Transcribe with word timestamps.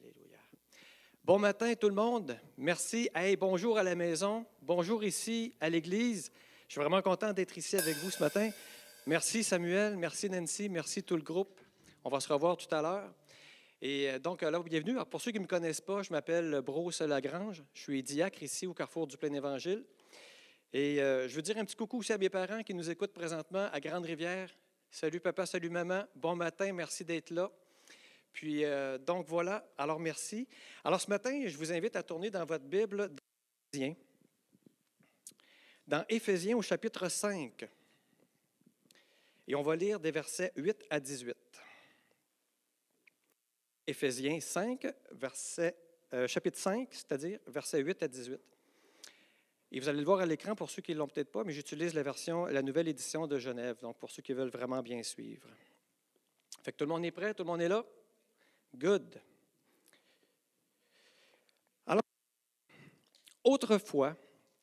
Alléluia. 0.00 0.38
Bon 1.24 1.38
matin 1.38 1.74
tout 1.74 1.88
le 1.88 1.94
monde. 1.94 2.38
Merci. 2.56 3.10
Hey, 3.14 3.36
bonjour 3.36 3.76
à 3.76 3.82
la 3.82 3.94
maison. 3.94 4.46
Bonjour 4.62 5.04
ici 5.04 5.54
à 5.60 5.68
l'église. 5.68 6.30
Je 6.68 6.72
suis 6.72 6.80
vraiment 6.80 7.02
content 7.02 7.32
d'être 7.34 7.56
ici 7.58 7.76
avec 7.76 7.96
vous 7.96 8.10
ce 8.10 8.22
matin. 8.22 8.50
Merci 9.06 9.44
Samuel, 9.44 9.96
merci 9.96 10.30
Nancy, 10.30 10.68
merci 10.68 11.02
tout 11.02 11.16
le 11.16 11.22
groupe. 11.22 11.60
On 12.02 12.08
va 12.08 12.20
se 12.20 12.32
revoir 12.32 12.56
tout 12.56 12.72
à 12.74 12.80
l'heure. 12.80 13.12
Et 13.82 14.10
euh, 14.10 14.18
donc, 14.18 14.42
alors, 14.42 14.64
bienvenue. 14.64 14.92
Alors, 14.92 15.06
pour 15.06 15.20
ceux 15.20 15.32
qui 15.32 15.38
ne 15.38 15.42
me 15.42 15.48
connaissent 15.48 15.80
pas, 15.80 16.02
je 16.02 16.12
m'appelle 16.12 16.62
Bruce 16.64 17.00
Lagrange. 17.02 17.62
Je 17.74 17.80
suis 17.82 18.02
diacre 18.02 18.42
ici 18.42 18.66
au 18.66 18.72
Carrefour 18.72 19.06
du 19.06 19.18
Plein 19.18 19.32
Évangile. 19.32 19.84
Et 20.72 21.02
euh, 21.02 21.28
je 21.28 21.36
veux 21.36 21.42
dire 21.42 21.58
un 21.58 21.64
petit 21.64 21.76
coucou 21.76 21.98
aussi 21.98 22.12
à 22.12 22.18
mes 22.18 22.30
parents 22.30 22.62
qui 22.62 22.72
nous 22.72 22.88
écoutent 22.88 23.12
présentement 23.12 23.68
à 23.70 23.80
Grande-Rivière. 23.80 24.50
Salut 24.90 25.20
papa, 25.20 25.44
salut 25.44 25.70
maman. 25.70 26.04
Bon 26.16 26.36
matin, 26.36 26.72
merci 26.72 27.04
d'être 27.04 27.30
là. 27.30 27.50
Puis, 28.32 28.64
euh, 28.64 28.98
donc 28.98 29.26
voilà. 29.26 29.66
Alors, 29.76 29.98
merci. 29.98 30.46
Alors, 30.84 31.00
ce 31.00 31.10
matin, 31.10 31.46
je 31.46 31.56
vous 31.56 31.72
invite 31.72 31.96
à 31.96 32.02
tourner 32.02 32.30
dans 32.30 32.44
votre 32.44 32.64
Bible 32.64 33.08
dans 33.08 33.22
Éphésiens. 33.72 33.96
Dans 35.86 36.04
Éphésiens 36.08 36.56
au 36.56 36.62
chapitre 36.62 37.08
5. 37.08 37.68
Et 39.48 39.54
on 39.54 39.62
va 39.62 39.74
lire 39.74 39.98
des 39.98 40.12
versets 40.12 40.52
8 40.56 40.84
à 40.90 41.00
18. 41.00 41.36
Éphésiens 43.86 44.40
5, 44.40 44.86
verset, 45.10 45.76
euh, 46.12 46.28
chapitre 46.28 46.58
5, 46.58 46.88
c'est-à-dire 46.92 47.40
versets 47.48 47.80
8 47.80 48.02
à 48.04 48.08
18. 48.08 48.40
Et 49.72 49.80
vous 49.80 49.88
allez 49.88 49.98
le 49.98 50.04
voir 50.04 50.20
à 50.20 50.26
l'écran 50.26 50.54
pour 50.54 50.70
ceux 50.70 50.82
qui 50.82 50.92
ne 50.92 50.98
l'ont 50.98 51.08
peut-être 51.08 51.30
pas, 51.30 51.44
mais 51.44 51.52
j'utilise 51.52 51.94
la 51.94 52.02
version, 52.02 52.46
la 52.46 52.62
nouvelle 52.62 52.88
édition 52.88 53.26
de 53.26 53.38
Genève, 53.38 53.76
donc 53.80 53.98
pour 53.98 54.10
ceux 54.10 54.22
qui 54.22 54.32
veulent 54.32 54.50
vraiment 54.50 54.82
bien 54.82 55.02
suivre. 55.02 55.48
Fait 56.62 56.72
que 56.72 56.76
tout 56.76 56.84
le 56.84 56.90
monde 56.90 57.04
est 57.04 57.10
prêt, 57.10 57.34
tout 57.34 57.42
le 57.44 57.48
monde 57.48 57.62
est 57.62 57.68
là? 57.68 57.84
Good. 58.76 59.20
Alors, 61.86 62.02
autrefois, 63.44 64.16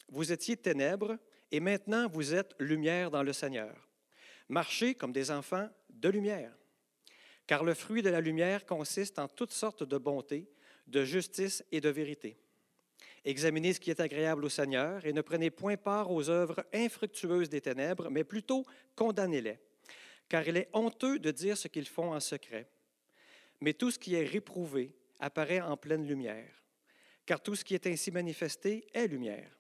vous 0.10 0.32
étiez 0.32 0.58
ténèbres 0.58 1.18
et 1.52 1.60
maintenant 1.60 2.08
vous 2.08 2.34
êtes 2.34 2.56
lumière 2.60 3.12
dans 3.12 3.24
le 3.24 3.34
Seigneur. 3.34 3.88
Marchez 4.50 4.96
comme 4.96 5.12
des 5.12 5.32
enfants 5.32 5.70
de 5.90 6.10
lumière. 6.10 6.54
Car 7.46 7.64
le 7.64 7.74
fruit 7.74 8.02
de 8.02 8.10
la 8.10 8.22
lumière 8.22 8.66
consiste 8.66 9.20
en 9.20 9.28
toutes 9.28 9.52
sortes 9.52 9.84
de 9.84 9.98
bonté, 9.98 10.50
de 10.88 11.04
justice 11.04 11.64
et 11.72 11.82
de 11.82 11.90
vérité. 11.90 12.38
Examinez 13.26 13.74
ce 13.74 13.80
qui 13.80 13.90
est 13.90 14.00
agréable 14.00 14.46
au 14.46 14.50
Seigneur 14.50 15.06
et 15.06 15.12
ne 15.12 15.22
prenez 15.22 15.50
point 15.50 15.76
part 15.76 16.12
aux 16.12 16.30
œuvres 16.30 16.66
infructueuses 16.74 17.50
des 17.50 17.62
ténèbres, 17.62 18.10
mais 18.10 18.24
plutôt 18.24 18.66
condamnez-les. 18.96 19.60
Car 20.30 20.48
il 20.48 20.58
est 20.58 20.70
honteux 20.74 21.20
de 21.20 21.32
dire 21.32 21.58
ce 21.58 21.68
qu'ils 21.68 21.88
font 21.88 22.14
en 22.14 22.20
secret. 22.20 22.70
Mais 23.62 23.74
tout 23.74 23.92
ce 23.92 24.00
qui 24.00 24.16
est 24.16 24.26
réprouvé 24.26 24.96
apparaît 25.20 25.62
en 25.62 25.78
pleine 25.78 26.06
lumière. 26.06 26.64
Car 27.26 27.42
tout 27.42 27.56
ce 27.56 27.66
qui 27.66 27.74
est 27.76 27.88
ainsi 27.88 28.12
manifesté 28.12 28.88
est 28.94 29.08
lumière. 29.08 29.52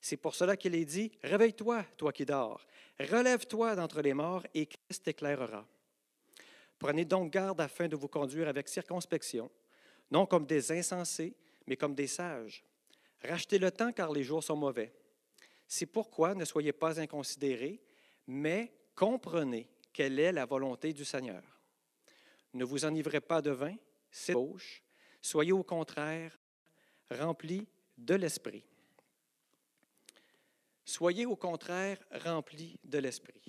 C'est 0.00 0.16
pour 0.16 0.34
cela 0.34 0.56
qu'il 0.56 0.74
est 0.74 0.84
dit, 0.84 1.12
Réveille-toi, 1.22 1.84
toi 1.96 2.12
qui 2.12 2.24
dors, 2.24 2.66
relève-toi 2.98 3.74
d'entre 3.76 4.00
les 4.00 4.14
morts, 4.14 4.46
et 4.54 4.66
Christ 4.66 5.04
t'éclairera. 5.04 5.66
Prenez 6.78 7.04
donc 7.04 7.32
garde 7.32 7.60
afin 7.60 7.88
de 7.88 7.96
vous 7.96 8.08
conduire 8.08 8.48
avec 8.48 8.68
circonspection, 8.68 9.50
non 10.10 10.24
comme 10.24 10.46
des 10.46 10.72
insensés, 10.72 11.36
mais 11.66 11.76
comme 11.76 11.94
des 11.94 12.06
sages. 12.06 12.64
Rachetez 13.22 13.58
le 13.58 13.70
temps 13.70 13.92
car 13.92 14.10
les 14.12 14.24
jours 14.24 14.42
sont 14.42 14.56
mauvais. 14.56 14.94
C'est 15.68 15.86
pourquoi 15.86 16.34
ne 16.34 16.44
soyez 16.44 16.72
pas 16.72 16.98
inconsidérés, 16.98 17.80
mais 18.26 18.72
comprenez 18.94 19.68
quelle 19.92 20.18
est 20.18 20.32
la 20.32 20.46
volonté 20.46 20.92
du 20.92 21.04
Seigneur. 21.04 21.59
Ne 22.52 22.64
vous 22.64 22.84
enivrez 22.84 23.20
pas 23.20 23.42
de 23.42 23.50
vin, 23.50 23.76
c'est 24.10 24.32
gauche. 24.32 24.82
Soyez 25.22 25.52
au 25.52 25.62
contraire 25.62 26.38
remplis 27.10 27.66
de 27.96 28.14
l'Esprit. 28.14 28.64
Soyez 30.84 31.26
au 31.26 31.36
contraire 31.36 31.98
remplis 32.10 32.78
de 32.84 32.98
l'Esprit. 32.98 33.40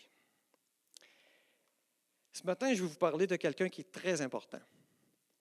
Ce 2.32 2.44
matin, 2.46 2.74
je 2.74 2.82
vais 2.82 2.88
vous 2.88 2.96
parler 2.96 3.28
de 3.28 3.36
quelqu'un 3.36 3.70
qui 3.70 3.82
est 3.82 3.92
très 3.92 4.22
important. 4.22 4.62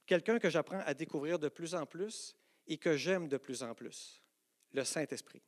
Quelqu'un 0.06 0.38
que 0.38 0.50
j'apprends 0.50 0.80
à 0.80 0.94
découvrir 0.94 1.38
de 1.38 1.48
plus 1.48 1.74
en 1.74 1.86
plus 1.86 2.34
et 2.66 2.78
que 2.78 2.96
j'aime 2.96 3.28
de 3.28 3.36
plus 3.36 3.62
en 3.62 3.74
plus, 3.74 4.22
le 4.72 4.84
Saint-Esprit. 4.84 5.42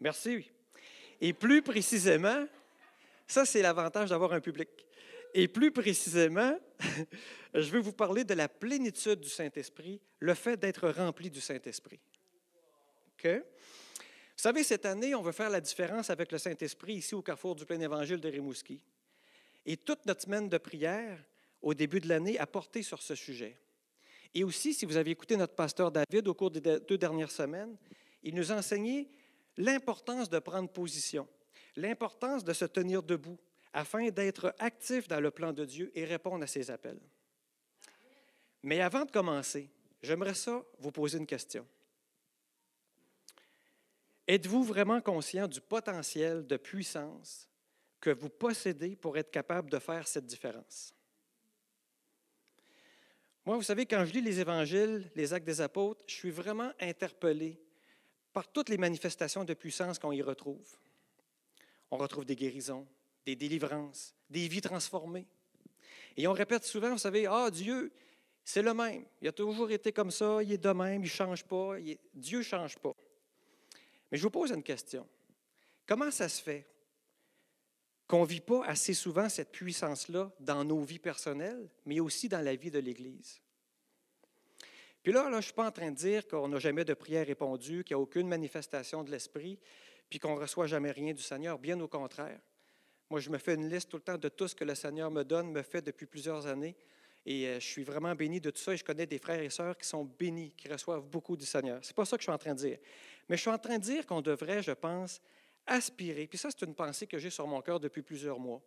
Merci. 0.00 0.50
Et 1.20 1.32
plus 1.32 1.62
précisément, 1.62 2.46
ça 3.26 3.44
c'est 3.44 3.62
l'avantage 3.62 4.10
d'avoir 4.10 4.32
un 4.32 4.40
public. 4.40 4.68
Et 5.34 5.48
plus 5.48 5.70
précisément, 5.70 6.58
je 7.54 7.70
vais 7.70 7.80
vous 7.80 7.92
parler 7.92 8.24
de 8.24 8.34
la 8.34 8.48
plénitude 8.48 9.20
du 9.20 9.28
Saint-Esprit, 9.28 10.00
le 10.18 10.34
fait 10.34 10.56
d'être 10.56 10.88
rempli 10.88 11.30
du 11.30 11.40
Saint-Esprit. 11.40 12.00
OK? 13.18 13.28
Vous 13.28 14.42
savez, 14.42 14.62
cette 14.64 14.84
année, 14.84 15.14
on 15.14 15.22
veut 15.22 15.32
faire 15.32 15.50
la 15.50 15.60
différence 15.60 16.10
avec 16.10 16.30
le 16.30 16.38
Saint-Esprit 16.38 16.94
ici 16.94 17.14
au 17.14 17.22
Carrefour 17.22 17.54
du 17.54 17.64
Plein 17.64 17.80
Évangile 17.80 18.20
de 18.20 18.28
Rimouski. 18.28 18.80
Et 19.64 19.76
toute 19.76 20.04
notre 20.06 20.22
semaine 20.22 20.48
de 20.48 20.58
prière, 20.58 21.18
au 21.62 21.74
début 21.74 22.00
de 22.00 22.08
l'année, 22.08 22.38
a 22.38 22.46
porté 22.46 22.82
sur 22.82 23.02
ce 23.02 23.14
sujet. 23.14 23.56
Et 24.34 24.44
aussi, 24.44 24.74
si 24.74 24.84
vous 24.84 24.96
avez 24.96 25.10
écouté 25.10 25.36
notre 25.36 25.54
pasteur 25.54 25.90
David 25.90 26.28
au 26.28 26.34
cours 26.34 26.50
des 26.50 26.60
deux 26.60 26.98
dernières 26.98 27.30
semaines, 27.30 27.76
il 28.22 28.34
nous 28.34 28.52
a 28.52 28.56
enseigné 28.56 29.08
l'importance 29.56 30.28
de 30.28 30.38
prendre 30.38 30.68
position, 30.68 31.26
l'importance 31.74 32.44
de 32.44 32.52
se 32.52 32.66
tenir 32.66 33.02
debout 33.02 33.38
afin 33.76 34.08
d'être 34.08 34.54
actif 34.58 35.06
dans 35.06 35.20
le 35.20 35.30
plan 35.30 35.52
de 35.52 35.66
Dieu 35.66 35.92
et 35.94 36.06
répondre 36.06 36.42
à 36.42 36.46
ses 36.46 36.70
appels. 36.70 36.98
Mais 38.62 38.80
avant 38.80 39.04
de 39.04 39.10
commencer, 39.10 39.68
j'aimerais 40.02 40.32
ça 40.32 40.64
vous 40.78 40.90
poser 40.90 41.18
une 41.18 41.26
question. 41.26 41.66
Êtes-vous 44.26 44.64
vraiment 44.64 45.02
conscient 45.02 45.46
du 45.46 45.60
potentiel 45.60 46.46
de 46.46 46.56
puissance 46.56 47.50
que 48.00 48.08
vous 48.08 48.30
possédez 48.30 48.96
pour 48.96 49.18
être 49.18 49.30
capable 49.30 49.68
de 49.68 49.78
faire 49.78 50.08
cette 50.08 50.26
différence? 50.26 50.94
Moi, 53.44 53.56
vous 53.56 53.62
savez, 53.62 53.84
quand 53.84 54.06
je 54.06 54.12
lis 54.14 54.22
les 54.22 54.40
évangiles, 54.40 55.10
les 55.14 55.34
actes 55.34 55.46
des 55.46 55.60
apôtres, 55.60 56.02
je 56.08 56.14
suis 56.14 56.30
vraiment 56.30 56.72
interpellé 56.80 57.60
par 58.32 58.50
toutes 58.50 58.70
les 58.70 58.78
manifestations 58.78 59.44
de 59.44 59.52
puissance 59.52 59.98
qu'on 59.98 60.12
y 60.12 60.22
retrouve. 60.22 60.66
On 61.90 61.98
retrouve 61.98 62.24
des 62.24 62.36
guérisons, 62.36 62.86
des 63.26 63.36
délivrances, 63.36 64.14
des 64.30 64.46
vies 64.46 64.60
transformées. 64.60 65.26
Et 66.16 66.26
on 66.26 66.32
répète 66.32 66.64
souvent, 66.64 66.92
vous 66.92 66.98
savez, 66.98 67.26
ah, 67.26 67.50
Dieu, 67.50 67.92
c'est 68.44 68.62
le 68.62 68.72
même. 68.72 69.04
Il 69.20 69.28
a 69.28 69.32
toujours 69.32 69.70
été 69.70 69.92
comme 69.92 70.12
ça, 70.12 70.42
il 70.42 70.52
est 70.52 70.58
de 70.58 70.70
même, 70.70 71.02
il 71.02 71.06
ne 71.06 71.10
change 71.10 71.44
pas. 71.44 71.74
Dieu 72.14 72.38
ne 72.38 72.44
change 72.44 72.78
pas. 72.78 72.94
Mais 74.10 74.16
je 74.16 74.22
vous 74.22 74.30
pose 74.30 74.52
une 74.52 74.62
question. 74.62 75.06
Comment 75.86 76.10
ça 76.10 76.28
se 76.28 76.40
fait 76.40 76.66
qu'on 78.06 78.22
ne 78.22 78.26
vit 78.26 78.40
pas 78.40 78.64
assez 78.64 78.94
souvent 78.94 79.28
cette 79.28 79.50
puissance-là 79.50 80.30
dans 80.38 80.64
nos 80.64 80.82
vies 80.82 81.00
personnelles, 81.00 81.68
mais 81.84 81.98
aussi 81.98 82.28
dans 82.28 82.40
la 82.40 82.54
vie 82.54 82.70
de 82.70 82.78
l'Église? 82.78 83.40
Puis 85.02 85.12
là, 85.12 85.24
là 85.24 85.30
je 85.32 85.36
ne 85.36 85.40
suis 85.42 85.52
pas 85.52 85.66
en 85.66 85.72
train 85.72 85.90
de 85.90 85.96
dire 85.96 86.26
qu'on 86.28 86.46
n'a 86.46 86.60
jamais 86.60 86.84
de 86.84 86.94
prière 86.94 87.26
répondue, 87.26 87.82
qu'il 87.82 87.96
n'y 87.96 88.00
a 88.00 88.02
aucune 88.02 88.28
manifestation 88.28 89.02
de 89.02 89.10
l'Esprit, 89.10 89.58
puis 90.08 90.20
qu'on 90.20 90.36
ne 90.36 90.40
reçoit 90.40 90.68
jamais 90.68 90.92
rien 90.92 91.12
du 91.12 91.22
Seigneur. 91.22 91.58
Bien 91.58 91.78
au 91.80 91.88
contraire. 91.88 92.40
Moi, 93.10 93.20
je 93.20 93.30
me 93.30 93.38
fais 93.38 93.54
une 93.54 93.68
liste 93.68 93.90
tout 93.90 93.96
le 93.96 94.02
temps 94.02 94.18
de 94.18 94.28
tout 94.28 94.48
ce 94.48 94.54
que 94.54 94.64
le 94.64 94.74
Seigneur 94.74 95.10
me 95.10 95.22
donne, 95.22 95.50
me 95.50 95.62
fait 95.62 95.82
depuis 95.82 96.06
plusieurs 96.06 96.46
années. 96.46 96.76
Et 97.24 97.46
euh, 97.46 97.60
je 97.60 97.66
suis 97.66 97.84
vraiment 97.84 98.14
béni 98.14 98.40
de 98.40 98.50
tout 98.50 98.60
ça. 98.60 98.72
Et 98.72 98.76
je 98.76 98.84
connais 98.84 99.06
des 99.06 99.18
frères 99.18 99.40
et 99.40 99.50
sœurs 99.50 99.76
qui 99.76 99.86
sont 99.86 100.04
bénis, 100.04 100.52
qui 100.56 100.68
reçoivent 100.68 101.04
beaucoup 101.04 101.36
du 101.36 101.46
Seigneur. 101.46 101.84
Ce 101.84 101.90
n'est 101.90 101.94
pas 101.94 102.04
ça 102.04 102.16
que 102.16 102.22
je 102.22 102.26
suis 102.26 102.32
en 102.32 102.38
train 102.38 102.54
de 102.54 102.58
dire. 102.58 102.78
Mais 103.28 103.36
je 103.36 103.42
suis 103.42 103.50
en 103.50 103.58
train 103.58 103.78
de 103.78 103.82
dire 103.82 104.06
qu'on 104.06 104.22
devrait, 104.22 104.62
je 104.62 104.72
pense, 104.72 105.20
aspirer, 105.66 106.26
puis 106.26 106.38
ça 106.38 106.48
c'est 106.50 106.64
une 106.64 106.74
pensée 106.74 107.06
que 107.06 107.18
j'ai 107.18 107.30
sur 107.30 107.46
mon 107.46 107.60
cœur 107.60 107.80
depuis 107.80 108.02
plusieurs 108.02 108.38
mois, 108.38 108.62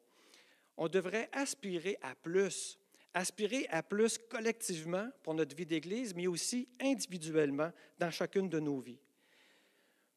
on 0.78 0.88
devrait 0.88 1.30
aspirer 1.32 1.98
à 2.02 2.16
plus, 2.16 2.78
aspirer 3.14 3.68
à 3.70 3.84
plus 3.84 4.18
collectivement 4.18 5.10
pour 5.24 5.34
notre 5.34 5.56
vie 5.56 5.66
d'Église, 5.66 6.14
mais 6.14 6.28
aussi 6.28 6.68
individuellement 6.80 7.72
dans 7.98 8.12
chacune 8.12 8.50
de 8.50 8.60
nos 8.60 8.80
vies. 8.80 9.00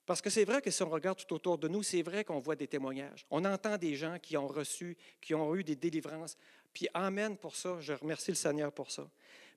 Parce 0.04 0.20
que 0.20 0.30
c'est 0.30 0.44
vrai 0.44 0.60
que 0.60 0.70
si 0.70 0.82
on 0.82 0.90
regarde 0.90 1.18
tout 1.18 1.34
autour 1.34 1.58
de 1.58 1.68
nous, 1.68 1.82
c'est 1.82 2.02
vrai 2.02 2.24
qu'on 2.24 2.40
voit 2.40 2.56
des 2.56 2.66
témoignages. 2.66 3.24
On 3.30 3.44
entend 3.44 3.78
des 3.78 3.94
gens 3.94 4.18
qui 4.18 4.36
ont 4.36 4.48
reçu, 4.48 4.96
qui 5.20 5.34
ont 5.34 5.54
eu 5.54 5.62
des 5.62 5.76
délivrances. 5.76 6.36
Puis 6.72 6.88
Amen 6.92 7.36
pour 7.36 7.54
ça, 7.54 7.80
je 7.80 7.92
remercie 7.92 8.32
le 8.32 8.36
Seigneur 8.36 8.72
pour 8.72 8.90
ça. 8.90 9.08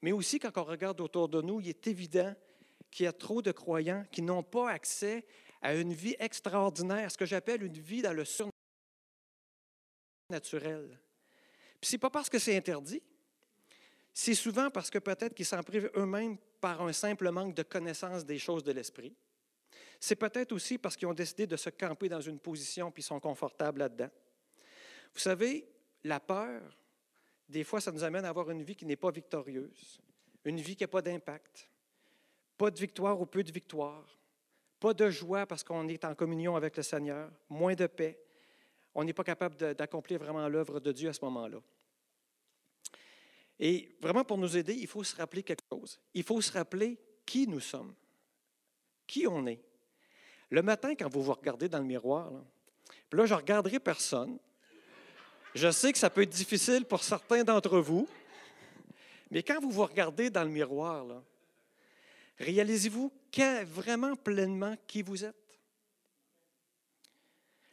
Mais 0.01 0.12
aussi, 0.12 0.38
quand 0.38 0.56
on 0.57 0.63
regarde 0.63 1.01
autour 1.01 1.30
de 1.30 1.42
nous, 1.42 1.62
il 1.62 1.69
est 1.69 1.88
évident 1.88 2.36
qu'il 2.92 3.06
y 3.06 3.07
a 3.07 3.13
trop 3.13 3.42
de 3.42 3.51
croyants 3.51 4.06
qui 4.12 4.21
n'ont 4.21 4.44
pas 4.44 4.69
accès 4.69 5.25
à 5.62 5.74
une 5.74 5.94
vie 5.94 6.15
extraordinaire, 6.19 7.09
ce 7.12 7.18
que 7.18 7.25
j'appelle 7.25 7.63
une 7.63 7.77
vie 7.77 8.03
dans 8.03 8.13
le 8.13 8.24
surnaturel. 10.30 11.00
Puis 11.81 11.89
c'est 11.89 11.97
pas 11.97 12.12
parce 12.12 12.30
que 12.30 12.38
c'est 12.38 12.56
interdit, 12.56 13.01
c'est 14.13 14.36
souvent 14.36 14.69
parce 14.69 14.89
que 14.89 15.00
peut-être 15.00 15.33
qu'ils 15.33 15.45
s'en 15.45 15.63
privent 15.63 15.92
eux-mêmes 15.95 16.38
par 16.62 16.81
un 16.81 16.94
simple 16.94 17.31
manque 17.31 17.56
de 17.56 17.63
connaissance 17.63 18.25
des 18.25 18.38
choses 18.38 18.63
de 18.63 18.71
l'esprit. 18.71 19.15
C'est 20.06 20.16
peut-être 20.16 20.52
aussi 20.52 20.78
parce 20.78 20.96
qu'ils 20.96 21.07
ont 21.07 21.16
décidé 21.16 21.48
de 21.48 21.57
se 21.57 21.72
camper 21.72 22.10
dans 22.10 22.22
une 22.22 22.38
position 22.38 22.92
puis 22.92 23.02
sont 23.02 23.19
confortables 23.19 23.80
là-dedans. 23.80 24.12
Vous 25.12 25.19
savez, 25.19 25.68
la 26.04 26.19
peur, 26.19 26.62
des 27.50 27.63
fois, 27.63 27.81
ça 27.81 27.92
nous 27.92 28.04
amène 28.04 28.24
à 28.24 28.30
avoir 28.30 28.52
une 28.52 28.62
vie 28.62 28.75
qui 28.75 28.86
n'est 28.86 28.96
pas 28.96 29.10
victorieuse 29.10 30.00
une 30.46 30.62
vie 30.62 30.75
qui 30.75 30.84
n'a 30.84 30.88
pas 30.88 31.02
d'impact, 31.02 31.68
pas 32.56 32.69
de 32.69 32.80
victoire 32.80 33.19
ou 33.19 33.25
peu 33.25 33.44
de 33.44 33.52
victoire, 33.52 34.06
pas 34.80 34.94
de 34.94 35.10
joie 35.10 35.48
parce 35.48 35.63
qu'on 35.63 35.88
est 35.88 36.06
en 36.06 36.13
communion 36.13 36.56
avec 36.56 36.78
le 36.78 36.84
Seigneur, 36.84 37.31
moins 37.50 37.74
de 37.74 37.88
paix. 37.88 38.19
On 38.94 39.04
n'est 39.04 39.13
pas 39.13 39.24
capable 39.24 39.74
d'accomplir 39.74 40.19
vraiment 40.19 40.48
l'œuvre 40.48 40.80
de 40.80 40.92
Dieu 40.92 41.10
à 41.10 41.13
ce 41.13 41.25
moment-là. 41.25 41.57
Et 43.60 43.98
vraiment, 44.00 44.24
pour 44.24 44.38
nous 44.38 44.56
aider, 44.56 44.75
il 44.75 44.86
faut 44.86 45.04
se 45.04 45.16
rappeler 45.16 45.42
quelque 45.42 45.63
chose. 45.68 46.00
Il 46.13 46.24
faut 46.24 46.40
se 46.42 46.52
rappeler 46.52 47.00
qui 47.25 47.48
nous 47.48 47.60
sommes, 47.60 47.96
qui 49.07 49.25
on 49.25 49.48
est. 49.48 49.60
Le 50.50 50.62
matin, 50.62 50.95
quand 50.95 51.09
vous 51.09 51.24
vous 51.24 51.33
regardez 51.33 51.69
dans 51.69 51.80
le 51.80 51.86
miroir, 51.86 52.31
là, 52.31 52.44
puis 53.09 53.19
là, 53.19 53.25
je 53.25 53.33
ne 53.33 53.39
regarderai 53.39 53.80
personne. 53.80 54.38
Je 55.53 55.71
sais 55.71 55.92
que 55.92 55.97
ça 55.97 56.09
peut 56.09 56.21
être 56.24 56.30
difficile 56.30 56.86
pour 56.86 57.03
certains 57.03 57.44
d'entre 57.44 57.80
vous, 57.80 58.07
mais 59.31 59.42
quand 59.42 59.59
vous 59.59 59.71
vous 59.71 59.86
regardez 59.86 60.30
dans 60.30 60.44
le 60.44 60.50
miroir, 60.50 61.06
réalisez-vous 62.39 63.12
vraiment 63.65 64.15
pleinement 64.15 64.75
qui 64.88 65.01
vous 65.01 65.25
êtes? 65.25 65.36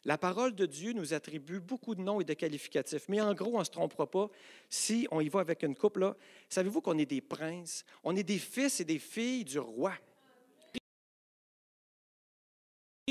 La 0.04 0.19
parole 0.19 0.54
de 0.54 0.66
Dieu 0.66 0.92
nous 0.92 1.14
attribue 1.14 1.60
beaucoup 1.60 1.94
de 1.94 2.00
noms 2.00 2.20
et 2.20 2.24
de 2.24 2.34
qualificatifs, 2.34 3.08
mais 3.08 3.20
en 3.20 3.34
gros, 3.34 3.54
on 3.54 3.60
ne 3.60 3.64
se 3.64 3.70
trompera 3.70 4.10
pas 4.10 4.28
si 4.69 5.06
on 5.12 5.20
y 5.20 5.28
va 5.28 5.40
avec 5.40 5.62
une 5.62 5.76
coupe. 5.76 6.00
Savez-vous 6.48 6.80
qu'on 6.80 6.98
est 6.98 7.06
des 7.06 7.20
princes? 7.20 7.84
On 8.02 8.16
est 8.16 8.24
des 8.24 8.38
fils 8.38 8.80
et 8.80 8.84
des 8.84 8.98
filles 8.98 9.44
du 9.44 9.60
roi. 9.60 9.92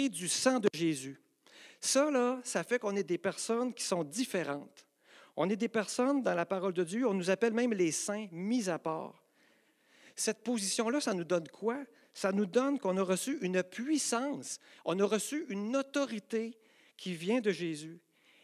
Du 0.09 0.27
sang 0.27 0.59
de 0.59 0.69
Jésus. 0.73 1.19
Ça, 1.79 2.11
là, 2.11 2.39
ça 2.43 2.63
fait 2.63 2.79
qu'on 2.79 2.95
est 2.95 3.03
des 3.03 3.17
personnes 3.17 3.73
qui 3.73 3.83
sont 3.83 4.03
différentes. 4.03 4.85
On 5.35 5.49
est 5.49 5.55
des 5.55 5.69
personnes, 5.69 6.21
dans 6.21 6.35
la 6.35 6.45
parole 6.45 6.73
de 6.73 6.83
Dieu, 6.83 7.07
on 7.07 7.13
nous 7.13 7.29
appelle 7.29 7.53
même 7.53 7.73
les 7.73 7.91
saints 7.91 8.27
mis 8.31 8.69
à 8.69 8.77
part. 8.77 9.23
Cette 10.15 10.43
position-là, 10.43 11.01
ça 11.01 11.13
nous 11.13 11.23
donne 11.23 11.47
quoi? 11.47 11.83
Ça 12.13 12.31
nous 12.31 12.45
donne 12.45 12.77
qu'on 12.77 12.97
a 12.97 13.03
reçu 13.03 13.37
une 13.41 13.63
puissance, 13.63 14.59
on 14.83 14.99
a 14.99 15.05
reçu 15.05 15.45
une 15.49 15.75
autorité 15.75 16.57
qui 16.97 17.15
vient 17.15 17.39
de 17.39 17.51
Jésus. 17.51 17.99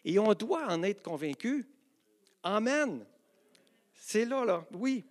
Et 0.06 0.18
on 0.19 0.33
doit 0.33 0.65
en 0.68 0.81
être 0.83 1.04
convaincu. 1.04 1.65
Amen. 2.42 3.06
C'est 3.94 4.25
là, 4.25 4.45
là, 4.45 4.65
oui. 4.71 5.04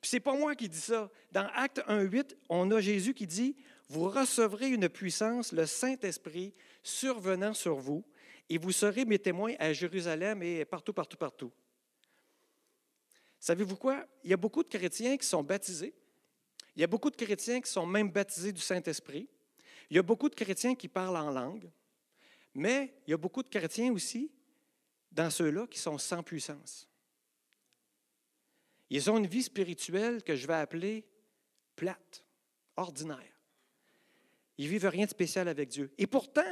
Puis 0.00 0.10
c'est 0.10 0.20
pas 0.20 0.36
moi 0.36 0.54
qui 0.54 0.68
dis 0.68 0.80
ça. 0.80 1.10
Dans 1.32 1.48
Acte 1.54 1.82
1.8, 1.88 2.36
on 2.48 2.70
a 2.70 2.80
Jésus 2.80 3.14
qui 3.14 3.26
dit, 3.26 3.56
vous 3.94 4.10
recevrez 4.10 4.70
une 4.70 4.88
puissance, 4.88 5.52
le 5.52 5.66
Saint-Esprit, 5.66 6.52
survenant 6.82 7.54
sur 7.54 7.76
vous, 7.76 8.04
et 8.48 8.58
vous 8.58 8.72
serez 8.72 9.04
mes 9.04 9.20
témoins 9.20 9.54
à 9.60 9.72
Jérusalem 9.72 10.42
et 10.42 10.64
partout, 10.64 10.92
partout, 10.92 11.16
partout. 11.16 11.52
Savez-vous 13.38 13.76
quoi? 13.76 14.04
Il 14.24 14.30
y 14.30 14.32
a 14.32 14.36
beaucoup 14.36 14.64
de 14.64 14.68
chrétiens 14.68 15.16
qui 15.16 15.26
sont 15.26 15.44
baptisés. 15.44 15.94
Il 16.74 16.80
y 16.80 16.84
a 16.84 16.88
beaucoup 16.88 17.08
de 17.08 17.16
chrétiens 17.16 17.60
qui 17.60 17.70
sont 17.70 17.86
même 17.86 18.10
baptisés 18.10 18.52
du 18.52 18.60
Saint-Esprit. 18.60 19.28
Il 19.88 19.96
y 19.96 19.98
a 20.00 20.02
beaucoup 20.02 20.28
de 20.28 20.34
chrétiens 20.34 20.74
qui 20.74 20.88
parlent 20.88 21.16
en 21.16 21.30
langue. 21.30 21.70
Mais 22.52 22.94
il 23.06 23.12
y 23.12 23.14
a 23.14 23.16
beaucoup 23.16 23.44
de 23.44 23.48
chrétiens 23.48 23.92
aussi, 23.92 24.32
dans 25.12 25.30
ceux-là, 25.30 25.68
qui 25.68 25.78
sont 25.78 25.98
sans 25.98 26.22
puissance. 26.24 26.88
Ils 28.90 29.08
ont 29.08 29.18
une 29.18 29.28
vie 29.28 29.44
spirituelle 29.44 30.24
que 30.24 30.34
je 30.34 30.48
vais 30.48 30.54
appeler 30.54 31.06
plate, 31.76 32.24
ordinaire. 32.76 33.33
Ils 34.58 34.68
vivent 34.68 34.86
rien 34.86 35.04
de 35.04 35.10
spécial 35.10 35.48
avec 35.48 35.68
Dieu. 35.68 35.92
Et 35.98 36.06
pourtant, 36.06 36.42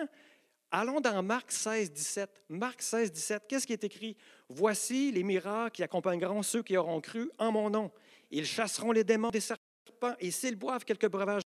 allons 0.71 1.01
dans 1.01 1.23
Marc 1.23 1.53
16, 1.53 1.93
17. 1.93 2.45
Marc 2.49 2.83
16, 2.83 3.13
17, 3.13 3.43
qu'est-ce 3.49 3.67
qui 3.67 3.73
est 3.73 3.85
écrit? 3.85 4.17
Voici 4.49 5.13
les 5.13 5.23
miracles 5.23 5.77
qui 5.77 5.83
accompagneront 5.83 6.43
ceux 6.43 6.63
qui 6.63 6.77
auront 6.77 7.01
cru 7.01 7.31
en 7.39 7.53
mon 7.53 7.71
nom. 7.71 7.91
Ils 8.31 8.47
chasseront 8.47 8.93
les 8.93 9.05
démons 9.05 9.31
des 9.31 9.41
serpents 9.41 10.17
et 10.19 10.31
s'ils 10.31 10.57
boivent 10.57 10.85
quelques 10.85 11.09
breuvages 11.09 11.43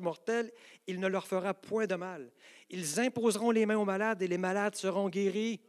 mortels, 0.00 0.52
il 0.86 1.00
ne 1.00 1.06
leur 1.06 1.26
fera 1.26 1.54
point 1.54 1.86
de 1.86 1.94
mal. 1.94 2.30
Ils 2.70 3.00
imposeront 3.00 3.50
les 3.50 3.66
mains 3.66 3.78
aux 3.78 3.84
malades 3.84 4.22
et 4.22 4.28
les 4.28 4.38
malades 4.38 4.74
seront 4.74 5.08
guéris. 5.08 5.60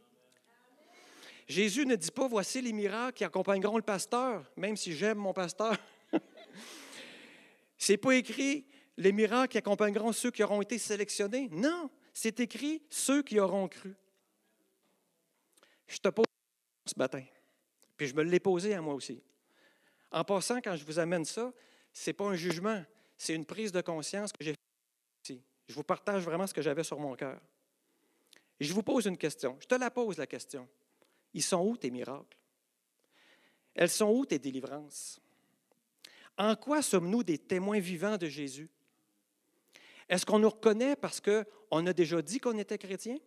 Jésus 1.46 1.86
ne 1.86 1.96
dit 1.96 2.10
pas 2.10 2.28
voici 2.28 2.60
les 2.60 2.72
miracles 2.72 3.16
qui 3.16 3.24
accompagneront 3.24 3.76
le 3.76 3.82
pasteur, 3.82 4.44
même 4.56 4.76
si 4.76 4.92
j'aime 4.92 5.18
mon 5.18 5.32
pasteur. 5.32 5.76
C'est 7.88 7.96
pas 7.96 8.16
écrit 8.16 8.66
les 8.98 9.12
miracles 9.12 9.52
qui 9.52 9.56
accompagneront 9.56 10.12
ceux 10.12 10.30
qui 10.30 10.42
auront 10.42 10.60
été 10.60 10.76
sélectionnés. 10.76 11.48
Non, 11.50 11.90
c'est 12.12 12.38
écrit 12.38 12.82
ceux 12.90 13.22
qui 13.22 13.40
auront 13.40 13.66
cru. 13.66 13.96
Je 15.86 15.96
te 15.96 16.08
pose 16.10 16.26
ce 16.84 16.98
matin, 16.98 17.24
puis 17.96 18.06
je 18.06 18.14
me 18.14 18.22
l'ai 18.24 18.40
posé 18.40 18.74
à 18.74 18.82
moi 18.82 18.92
aussi. 18.92 19.22
En 20.10 20.22
passant, 20.22 20.60
quand 20.60 20.76
je 20.76 20.84
vous 20.84 20.98
amène 20.98 21.24
ça, 21.24 21.50
ce 21.94 22.10
n'est 22.10 22.12
pas 22.12 22.26
un 22.26 22.34
jugement, 22.34 22.84
c'est 23.16 23.34
une 23.34 23.46
prise 23.46 23.72
de 23.72 23.80
conscience 23.80 24.32
que 24.34 24.44
j'ai 24.44 24.52
faite 25.26 25.40
Je 25.66 25.74
vous 25.74 25.82
partage 25.82 26.24
vraiment 26.24 26.46
ce 26.46 26.52
que 26.52 26.60
j'avais 26.60 26.84
sur 26.84 27.00
mon 27.00 27.16
cœur. 27.16 27.40
Je 28.60 28.74
vous 28.74 28.82
pose 28.82 29.06
une 29.06 29.16
question. 29.16 29.56
Je 29.62 29.66
te 29.66 29.76
la 29.76 29.90
pose, 29.90 30.18
la 30.18 30.26
question. 30.26 30.68
Ils 31.32 31.42
sont 31.42 31.66
où 31.66 31.74
tes 31.78 31.90
miracles? 31.90 32.36
Elles 33.74 33.88
sont 33.88 34.10
où 34.10 34.26
tes 34.26 34.38
délivrances? 34.38 35.22
En 36.38 36.54
quoi 36.54 36.80
sommes-nous 36.82 37.24
des 37.24 37.36
témoins 37.36 37.80
vivants 37.80 38.16
de 38.16 38.28
Jésus? 38.28 38.70
Est-ce 40.08 40.24
qu'on 40.24 40.38
nous 40.38 40.48
reconnaît 40.48 40.96
parce 40.96 41.20
qu'on 41.20 41.86
a 41.86 41.92
déjà 41.92 42.22
dit 42.22 42.38
qu'on 42.38 42.56
était 42.56 42.78
chrétien? 42.78 43.18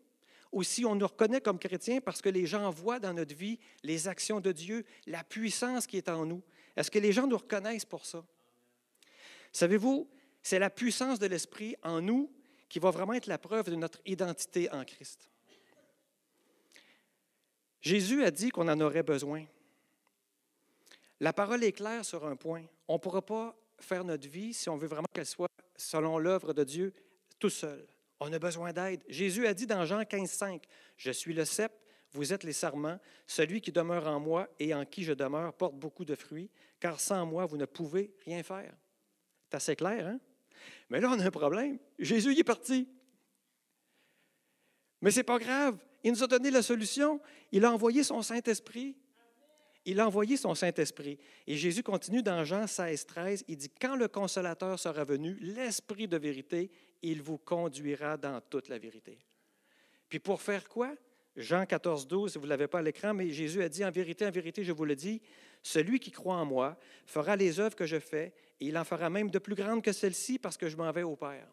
Ou 0.52 0.64
si 0.64 0.86
on 0.86 0.96
nous 0.96 1.08
reconnaît 1.08 1.42
comme 1.42 1.60
chrétien 1.60 2.02
parce 2.02 2.22
que 2.22 2.30
les 2.30 2.46
gens 2.46 2.70
voient 2.72 3.00
dans 3.00 3.14
notre 3.14 3.36
vie 3.36 3.60
les 3.84 4.08
actions 4.08 4.40
de 4.40 4.52
Dieu, 4.52 4.86
la 5.06 5.24
puissance 5.24 5.86
qui 5.86 5.98
est 5.98 6.10
en 6.10 6.26
nous? 6.26 6.42
Est-ce 6.76 6.90
que 6.90 7.00
les 7.00 7.12
gens 7.12 7.28
nous 7.28 7.38
reconnaissent 7.38 7.86
pour 7.86 8.06
ça? 8.06 8.26
Savez-vous, 9.52 10.10
c'est 10.42 10.60
la 10.60 10.70
puissance 10.70 11.20
de 11.20 11.28
l'Esprit 11.28 11.76
en 11.84 12.02
nous 12.02 12.32
qui 12.70 12.80
va 12.80 12.90
vraiment 12.90 13.14
être 13.14 13.28
la 13.28 13.38
preuve 13.38 13.70
de 13.70 13.76
notre 13.76 14.00
identité 14.06 14.72
en 14.72 14.86
Christ. 14.86 15.30
Jésus 17.82 18.24
a 18.24 18.32
dit 18.32 18.50
qu'on 18.50 18.68
en 18.68 18.80
aurait 18.80 19.04
besoin. 19.04 19.46
La 21.22 21.34
parole 21.34 21.64
est 21.64 21.72
claire 21.72 22.04
sur 22.04 22.26
un 22.26 22.36
point. 22.36 22.64
On 22.88 22.96
ne 22.96 22.98
pourra 23.00 23.24
pas 23.24 23.56
faire 23.80 24.04
notre 24.04 24.28
vie 24.28 24.56
si 24.56 24.70
on 24.70 24.76
veut 24.76 24.88
vraiment 24.88 25.08
qu'elle 25.14 25.28
soit 25.28 25.52
selon 25.76 26.18
l'œuvre 26.18 26.52
de 26.52 26.64
Dieu 26.64 26.94
tout 27.40 27.52
seul. 27.52 27.88
On 28.20 28.34
a 28.34 28.40
besoin 28.40 28.74
d'aide. 28.74 29.04
Jésus 29.08 29.46
a 29.46 29.54
dit 29.54 29.68
dans 29.68 29.86
Jean 29.86 30.04
15, 30.04 30.28
5, 30.28 30.64
Je 30.98 31.12
suis 31.12 31.36
le 31.36 31.46
cep, 31.46 31.72
vous 32.12 32.34
êtes 32.34 32.44
les 32.44 32.54
sarments. 32.54 33.00
Celui 33.28 33.62
qui 33.62 33.72
demeure 33.72 34.08
en 34.08 34.20
moi 34.20 34.50
et 34.58 34.74
en 34.74 34.84
qui 34.84 35.04
je 35.04 35.14
demeure 35.14 35.54
porte 35.54 35.76
beaucoup 35.76 36.06
de 36.06 36.16
fruits, 36.16 36.50
car 36.80 37.00
sans 37.00 37.24
moi, 37.24 37.46
vous 37.46 37.58
ne 37.58 37.66
pouvez 37.66 38.16
rien 38.26 38.42
faire. 38.42 38.74
C'est 39.44 39.58
assez 39.58 39.76
clair, 39.76 40.08
hein? 40.08 40.20
Mais 40.90 41.00
là, 41.00 41.12
on 41.12 41.20
a 41.20 41.24
un 41.24 41.32
problème. 41.32 41.78
Jésus, 42.00 42.34
il 42.34 42.40
est 42.40 42.44
parti. 42.44 42.90
Mais 45.02 45.12
ce 45.12 45.18
n'est 45.18 45.24
pas 45.24 45.38
grave. 45.38 45.78
Il 46.04 46.14
nous 46.14 46.24
a 46.24 46.28
donné 46.28 46.50
la 46.50 46.64
solution. 46.64 47.22
Il 47.52 47.64
a 47.64 47.72
envoyé 47.72 48.04
son 48.04 48.24
Saint-Esprit 48.24 48.96
il 49.86 50.00
a 50.00 50.08
envoyé 50.08 50.38
son 50.38 50.54
Saint-Esprit. 50.54 51.20
Et 51.48 51.56
Jésus 51.56 51.84
continue 51.84 52.22
dans 52.22 52.44
Jean 52.44 52.68
16, 52.68 53.06
13, 53.06 53.44
il 53.48 53.58
dit, 53.58 53.70
Quand 53.70 53.96
le 53.96 54.08
consolateur 54.08 54.80
sera 54.80 55.04
venu, 55.04 55.38
l'Esprit 55.42 56.08
de 56.08 56.18
vérité, 56.18 56.72
il 57.02 57.22
vous 57.22 57.38
conduira 57.38 58.18
dans 58.18 58.40
toute 58.42 58.70
la 58.70 58.78
vérité. 58.78 59.18
Puis 60.08 60.20
pour 60.20 60.42
faire 60.42 60.68
quoi? 60.68 60.94
Jean 61.36 61.66
14, 61.66 62.08
12, 62.08 62.38
vous 62.38 62.44
ne 62.44 62.50
l'avez 62.50 62.68
pas 62.68 62.80
à 62.80 62.82
l'écran, 62.82 63.14
mais 63.14 63.30
Jésus 63.30 63.64
a 63.64 63.70
dit, 63.70 63.84
En 63.84 63.92
vérité, 63.92 64.26
en 64.26 64.32
vérité, 64.32 64.64
je 64.64 64.72
vous 64.72 64.86
le 64.86 64.96
dis, 64.96 65.22
celui 65.64 66.00
qui 66.00 66.12
croit 66.12 66.36
en 66.36 66.46
moi 66.46 66.78
fera 67.06 67.36
les 67.36 67.60
œuvres 67.60 67.76
que 67.76 67.86
je 67.86 68.00
fais, 68.00 68.34
et 68.60 68.68
il 68.68 68.78
en 68.78 68.84
fera 68.84 69.10
même 69.10 69.32
de 69.32 69.40
plus 69.40 69.56
grandes 69.56 69.82
que 69.82 69.92
celles-ci 69.92 70.38
parce 70.38 70.58
que 70.58 70.68
je 70.68 70.78
m'en 70.78 70.92
vais 70.92 71.04
au 71.04 71.16
Père. 71.16 71.48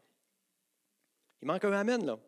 Il 1.41 1.47
manque 1.47 1.65
un 1.65 1.73
Amen, 1.73 2.05
là. 2.05 2.19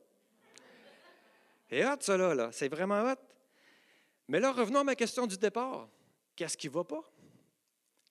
Et 1.71 1.85
hot, 1.85 1.97
ça, 2.01 2.17
là, 2.17 2.35
là. 2.35 2.51
c'est 2.53 2.69
vraiment 2.69 3.03
hot. 3.03 3.30
Mais 4.31 4.39
là, 4.39 4.53
revenons 4.53 4.79
à 4.79 4.85
ma 4.85 4.95
question 4.95 5.27
du 5.27 5.37
départ. 5.37 5.89
Qu'est-ce 6.37 6.57
qui 6.57 6.69
ne 6.69 6.73
va 6.73 6.85
pas? 6.85 7.03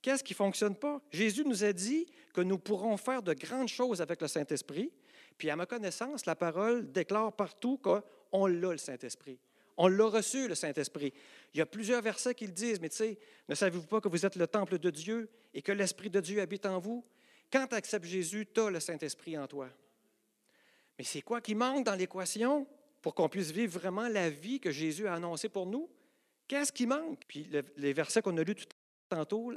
Qu'est-ce 0.01 0.21
qui 0.21 0.33
ne 0.33 0.35
fonctionne 0.35 0.75
pas? 0.75 1.01
Jésus 1.11 1.45
nous 1.45 1.63
a 1.63 1.71
dit 1.71 2.07
que 2.33 2.41
nous 2.41 2.57
pourrons 2.57 2.97
faire 2.97 3.23
de 3.23 3.33
grandes 3.33 3.69
choses 3.69 4.01
avec 4.01 4.21
le 4.21 4.27
Saint-Esprit. 4.27 4.91
Puis 5.37 5.49
à 5.49 5.55
ma 5.55 5.65
connaissance, 5.65 6.25
la 6.25 6.35
parole 6.35 6.91
déclare 6.91 7.31
partout 7.31 7.77
qu'on 7.77 8.47
l'a, 8.47 8.71
le 8.71 8.77
Saint-Esprit. 8.77 9.39
On 9.77 9.87
l'a 9.87 10.07
reçu, 10.07 10.49
le 10.49 10.55
Saint-Esprit. 10.55 11.13
Il 11.53 11.59
y 11.59 11.61
a 11.61 11.65
plusieurs 11.65 12.01
versets 12.01 12.35
qui 12.35 12.47
le 12.47 12.51
disent, 12.51 12.81
mais 12.81 12.89
tu 12.89 12.97
sais, 12.97 13.17
ne 13.47 13.55
savez-vous 13.55 13.87
pas 13.87 14.01
que 14.01 14.09
vous 14.09 14.25
êtes 14.25 14.35
le 14.35 14.45
temple 14.45 14.77
de 14.77 14.89
Dieu 14.89 15.29
et 15.53 15.61
que 15.61 15.71
l'Esprit 15.71 16.09
de 16.09 16.19
Dieu 16.19 16.41
habite 16.41 16.65
en 16.65 16.79
vous? 16.79 17.05
Quand 17.49 17.65
tu 17.65 17.75
acceptes 17.75 18.05
Jésus, 18.05 18.45
tu 18.53 18.59
as 18.59 18.69
le 18.69 18.81
Saint-Esprit 18.81 19.37
en 19.37 19.47
toi. 19.47 19.69
Mais 20.97 21.05
c'est 21.05 21.21
quoi 21.21 21.39
qui 21.39 21.55
manque 21.55 21.85
dans 21.85 21.95
l'équation 21.95 22.67
pour 23.01 23.15
qu'on 23.15 23.29
puisse 23.29 23.51
vivre 23.51 23.79
vraiment 23.79 24.09
la 24.09 24.29
vie 24.29 24.59
que 24.59 24.69
Jésus 24.69 25.07
a 25.07 25.13
annoncée 25.13 25.47
pour 25.47 25.65
nous? 25.65 25.89
Qu'est-ce 26.49 26.73
qui 26.73 26.87
manque? 26.87 27.21
Puis 27.27 27.47
les 27.77 27.93
versets 27.93 28.23
qu'on 28.23 28.35
a 28.37 28.43
lus 28.43 28.55
tout 28.55 28.65
tantôt, 29.07 29.53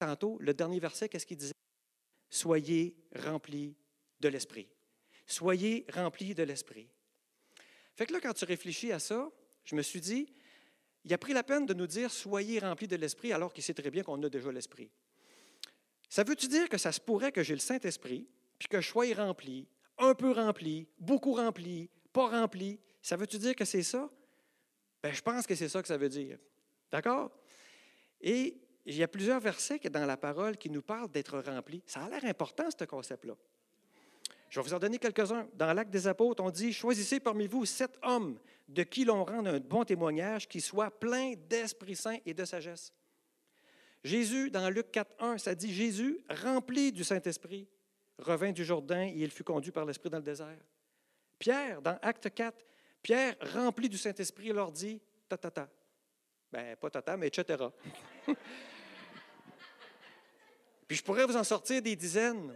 tantôt, 0.00 0.36
le 0.40 0.52
dernier 0.52 0.80
verset, 0.80 1.08
qu'est-ce 1.08 1.24
qu'il 1.24 1.36
disait? 1.36 1.52
Soyez 2.28 2.96
remplis 3.14 3.76
de 4.18 4.28
l'Esprit. 4.28 4.68
Soyez 5.24 5.86
remplis 5.92 6.34
de 6.34 6.42
l'Esprit. 6.42 6.88
Fait 7.94 8.06
que 8.06 8.12
là, 8.12 8.20
quand 8.20 8.32
tu 8.32 8.44
réfléchis 8.44 8.90
à 8.90 8.98
ça, 8.98 9.30
je 9.64 9.76
me 9.76 9.82
suis 9.82 10.00
dit, 10.00 10.26
il 11.04 11.14
a 11.14 11.18
pris 11.18 11.32
la 11.32 11.44
peine 11.44 11.64
de 11.64 11.74
nous 11.74 11.86
dire 11.86 12.10
soyez 12.10 12.58
remplis 12.58 12.88
de 12.88 12.96
l'Esprit 12.96 13.32
alors 13.32 13.52
qu'il 13.52 13.62
sait 13.62 13.74
très 13.74 13.90
bien 13.92 14.02
qu'on 14.02 14.20
a 14.20 14.28
déjà 14.28 14.50
l'Esprit. 14.50 14.90
Ça 16.08 16.24
veut-tu 16.24 16.48
dire 16.48 16.68
que 16.68 16.76
ça 16.76 16.90
se 16.90 17.00
pourrait 17.00 17.30
que 17.30 17.44
j'ai 17.44 17.54
le 17.54 17.60
Saint-Esprit, 17.60 18.28
puis 18.58 18.68
que 18.68 18.80
je 18.80 18.88
sois 18.88 19.14
rempli, 19.14 19.68
un 19.98 20.14
peu 20.16 20.32
rempli, 20.32 20.88
beaucoup 20.98 21.34
rempli, 21.34 21.88
pas 22.12 22.28
rempli? 22.28 22.80
Ça 23.02 23.16
veut-tu 23.16 23.38
dire 23.38 23.56
que 23.56 23.64
c'est 23.64 23.82
ça? 23.82 24.08
Bien, 25.02 25.12
je 25.12 25.20
pense 25.20 25.46
que 25.46 25.54
c'est 25.54 25.68
ça 25.68 25.82
que 25.82 25.88
ça 25.88 25.96
veut 25.96 26.08
dire. 26.08 26.38
D'accord? 26.90 27.32
Et 28.20 28.56
il 28.86 28.94
y 28.94 29.02
a 29.02 29.08
plusieurs 29.08 29.40
versets 29.40 29.80
dans 29.90 30.06
la 30.06 30.16
parole 30.16 30.56
qui 30.56 30.70
nous 30.70 30.82
parlent 30.82 31.10
d'être 31.10 31.38
remplis. 31.40 31.82
Ça 31.86 32.04
a 32.04 32.08
l'air 32.08 32.24
important, 32.24 32.68
ce 32.70 32.84
concept-là. 32.84 33.34
Je 34.48 34.60
vais 34.60 34.64
vous 34.64 34.74
en 34.74 34.78
donner 34.78 34.98
quelques-uns. 34.98 35.48
Dans 35.54 35.72
l'Acte 35.72 35.90
des 35.90 36.06
Apôtres, 36.06 36.42
on 36.44 36.50
dit 36.50 36.72
Choisissez 36.72 37.20
parmi 37.20 37.46
vous 37.46 37.64
sept 37.64 37.98
hommes 38.02 38.38
de 38.68 38.82
qui 38.82 39.04
l'on 39.04 39.24
rende 39.24 39.48
un 39.48 39.58
bon 39.58 39.84
témoignage, 39.84 40.46
qui 40.46 40.60
soient 40.60 40.90
pleins 40.90 41.34
d'Esprit 41.48 41.96
Saint 41.96 42.18
et 42.26 42.34
de 42.34 42.44
sagesse. 42.44 42.92
Jésus, 44.04 44.50
dans 44.50 44.68
Luc 44.68 44.88
4.1, 44.92 45.38
ça 45.38 45.54
dit 45.54 45.72
Jésus, 45.72 46.18
rempli 46.28 46.92
du 46.92 47.02
Saint-Esprit, 47.02 47.68
revint 48.18 48.52
du 48.52 48.64
Jourdain 48.64 49.06
et 49.06 49.14
il 49.16 49.30
fut 49.30 49.44
conduit 49.44 49.72
par 49.72 49.86
l'Esprit 49.86 50.10
dans 50.10 50.18
le 50.18 50.24
désert. 50.24 50.58
Pierre, 51.38 51.80
dans 51.80 51.98
Acte 52.02 52.32
4, 52.34 52.64
Pierre, 53.02 53.36
rempli 53.54 53.88
du 53.88 53.98
Saint-Esprit, 53.98 54.48
leur 54.52 54.70
dit 54.70 55.00
ta 55.28 55.36
ta 55.36 55.50
ta. 55.50 55.68
Ben, 56.52 56.76
pas 56.76 56.90
tata, 56.90 57.16
mais 57.16 57.28
etc. 57.28 57.64
Puis 60.86 60.98
je 60.98 61.02
pourrais 61.02 61.24
vous 61.24 61.36
en 61.36 61.44
sortir 61.44 61.80
des 61.80 61.96
dizaines. 61.96 62.54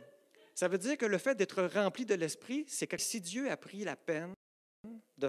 Ça 0.55 0.69
veut 0.69 0.77
dire 0.77 0.99
que 0.99 1.07
le 1.07 1.17
fait 1.17 1.35
d'être 1.35 1.63
rempli 1.65 2.05
de 2.05 2.15
l'Esprit, 2.15 2.67
c'est 2.69 2.87
que 2.87 2.99
si 2.99 3.23
Dieu 3.23 3.51
a 3.51 3.57
pris 3.57 3.85
la 3.85 3.97
peine 3.97 4.35
de 5.17 5.29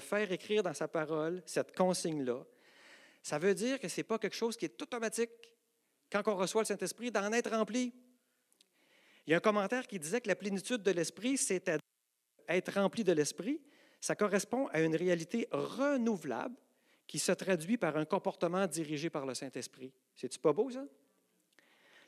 faire 0.00 0.32
écrire 0.32 0.62
dans 0.62 0.72
sa 0.72 0.88
parole 0.88 1.42
cette 1.44 1.76
consigne-là, 1.76 2.46
ça 3.22 3.38
veut 3.38 3.54
dire 3.54 3.78
que 3.78 3.88
ce 3.88 4.00
n'est 4.00 4.04
pas 4.04 4.18
quelque 4.18 4.36
chose 4.36 4.56
qui 4.56 4.64
est 4.64 4.80
automatique 4.80 5.30
quand 6.10 6.26
on 6.28 6.36
reçoit 6.36 6.62
le 6.62 6.66
Saint-Esprit 6.66 7.10
d'en 7.10 7.32
être 7.32 7.50
rempli. 7.50 7.92
Il 9.26 9.32
y 9.32 9.34
a 9.34 9.38
un 9.38 9.40
commentaire 9.40 9.86
qui 9.86 9.98
disait 9.98 10.20
que 10.20 10.28
la 10.28 10.36
plénitude 10.36 10.82
de 10.82 10.90
l'Esprit, 10.90 11.36
c'est 11.36 11.68
être 12.48 12.72
rempli 12.72 13.02
de 13.02 13.12
l'Esprit, 13.12 13.60
ça 14.00 14.14
correspond 14.14 14.68
à 14.68 14.80
une 14.80 14.94
réalité 14.94 15.48
renouvelable 15.50 16.56
qui 17.06 17.18
se 17.18 17.32
traduit 17.32 17.76
par 17.76 17.96
un 17.96 18.04
comportement 18.04 18.66
dirigé 18.66 19.10
par 19.10 19.26
le 19.26 19.34
Saint-Esprit. 19.34 19.92
C'est-tu 20.14 20.38
pas 20.38 20.52
beau, 20.52 20.70
ça? 20.70 20.84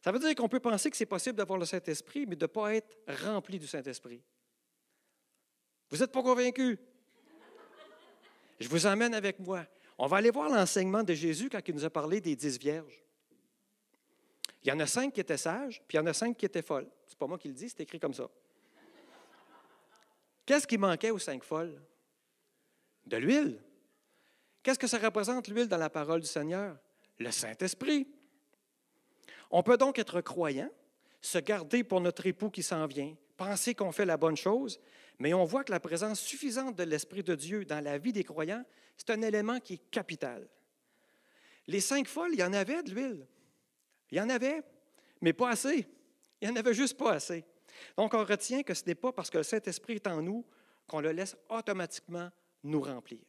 Ça 0.01 0.13
veut 0.13 0.21
dire 0.21 0.35
qu'on 0.37 0.49
peut 0.49 0.61
penser 0.61 0.91
que 0.91 0.97
c'est 0.97 1.07
possible 1.07 1.37
d'avoir 1.37 1.59
le 1.59 1.65
Saint-Esprit, 1.65 2.25
mais 2.27 2.37
de 2.37 2.45
ne 2.45 2.47
pas 2.47 2.75
être 2.75 2.97
rempli 3.25 3.59
du 3.59 3.67
Saint-Esprit. 3.67 4.23
Vous 5.91 5.97
n'êtes 5.97 6.13
pas 6.13 6.23
convaincu? 6.23 6.79
Je 8.61 8.69
vous 8.69 8.87
emmène 8.87 9.15
avec 9.15 9.41
moi. 9.41 9.67
On 9.99 10.07
va 10.07 10.19
aller 10.19 10.31
voir 10.31 10.49
l'enseignement 10.49 11.03
de 11.03 11.15
Jésus 11.15 11.49
quand 11.49 11.67
il 11.67 11.75
nous 11.75 11.85
a 11.85 11.91
parlé 11.91 12.21
des 12.21 12.37
dix 12.37 12.59
vierges. 12.59 13.03
Il 14.63 14.69
y 14.69 14.73
en 14.73 14.79
a 14.79 14.87
cinq 14.87 15.13
qui 15.13 15.21
étaient 15.21 15.37
sages, 15.37 15.83
puis 15.89 15.97
il 15.97 16.01
y 16.01 16.05
en 16.05 16.07
a 16.07 16.13
cinq 16.13 16.37
qui 16.37 16.47
étaient 16.47 16.63
folles. 16.63 16.89
C'est 17.19 17.25
pas 17.25 17.27
moi 17.27 17.39
qui 17.39 17.49
le 17.49 17.55
dis, 17.55 17.69
c'est 17.69 17.81
écrit 17.81 17.99
comme 17.99 18.15
ça. 18.15 18.31
Qu'est-ce 20.47 20.69
qui 20.69 20.79
manquait 20.79 21.11
aux 21.11 21.19
cinq 21.19 21.43
folles? 21.43 21.83
De 23.07 23.17
l'huile. 23.17 23.61
Qu'est-ce 24.63 24.79
que 24.79 24.87
ça 24.87 24.99
représente 24.99 25.49
l'huile 25.49 25.67
dans 25.67 25.79
la 25.79 25.91
parole 25.91 26.21
du 26.21 26.29
Seigneur? 26.29 26.79
Le 27.19 27.33
Saint-Esprit. 27.33 28.07
On 29.51 29.65
peut 29.65 29.77
donc 29.77 29.99
être 29.99 30.21
croyant, 30.21 30.71
se 31.21 31.39
garder 31.39 31.83
pour 31.83 32.01
notre 32.01 32.25
époux 32.25 32.51
qui 32.51 32.63
s'en 32.63 32.87
vient, 32.87 33.17
penser 33.37 33.75
qu'on 33.75 33.91
fait 33.91 34.07
la 34.07 34.17
bonne 34.17 34.37
chose, 34.37 34.79
mais 35.19 35.35
on 35.35 35.45
voit 35.45 35.65
que 35.65 35.73
la 35.73 35.81
présence 35.81 36.21
suffisante 36.21 36.77
de 36.77 36.85
l'Esprit 36.85 37.25
de 37.25 37.35
Dieu 37.35 37.65
dans 37.65 37.83
la 37.83 37.99
vie 37.99 38.13
des 38.13 38.23
croyants, 38.23 38.65
c'est 38.97 39.11
un 39.11 39.23
élément 39.23 39.59
qui 39.59 39.75
est 39.75 39.91
capital. 39.91 40.49
Les 41.67 41.81
cinq 41.81 42.07
folles, 42.07 42.35
il 42.35 42.39
y 42.39 42.45
en 42.45 42.53
avait 42.53 42.85
de 42.85 42.95
l'huile. 42.95 43.27
Il 44.13 44.19
y 44.19 44.21
en 44.21 44.29
avait, 44.29 44.63
mais 45.21 45.33
pas 45.33 45.51
assez. 45.51 45.89
Il 46.41 46.49
n'y 46.49 46.55
en 46.55 46.57
avait 46.57 46.75
juste 46.75 46.97
pas 46.97 47.13
assez. 47.13 47.45
Donc, 47.97 48.15
on 48.15 48.25
retient 48.25 48.63
que 48.63 48.75
ce 48.75 48.85
n'est 48.87 48.95
pas 48.95 49.13
parce 49.13 49.31
que 49.31 49.39
le 49.39 49.45
Saint-Esprit 49.45 49.95
est 49.95 50.07
en 50.07 50.23
nous 50.23 50.45
qu'on 50.87 51.01
le 51.01 51.13
laisse 51.13 51.37
automatiquement 51.49 52.31
nous 52.65 52.81
remplir. 52.81 53.21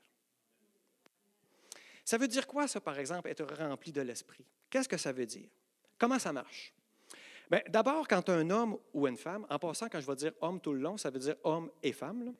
Ça 2.06 2.18
veut 2.18 2.28
dire 2.28 2.48
quoi, 2.48 2.68
ça, 2.68 2.82
par 2.82 2.98
exemple, 2.98 3.30
être 3.30 3.46
rempli 3.56 3.92
de 3.92 4.02
l'Esprit? 4.02 4.46
Qu'est-ce 4.70 4.90
que 4.90 4.98
ça 4.98 5.12
veut 5.12 5.26
dire? 5.26 5.50
Comment 5.98 6.18
ça 6.18 6.34
marche? 6.34 6.74
D'abord, 7.68 8.08
quand 8.08 8.30
un 8.30 8.50
homme 8.50 8.78
ou 8.94 9.08
une 9.08 9.18
femme, 9.18 9.46
en 9.50 9.58
passant, 9.58 9.90
quand 9.90 10.00
je 10.00 10.06
vais 10.06 10.16
dire 10.16 10.34
homme 10.42 10.60
tout 10.60 10.74
le 10.74 10.80
long, 10.80 10.98
ça 10.98 11.10
veut 11.10 11.20
dire 11.20 11.36
homme 11.44 11.72
et 11.82 11.92
femme. 11.92 12.34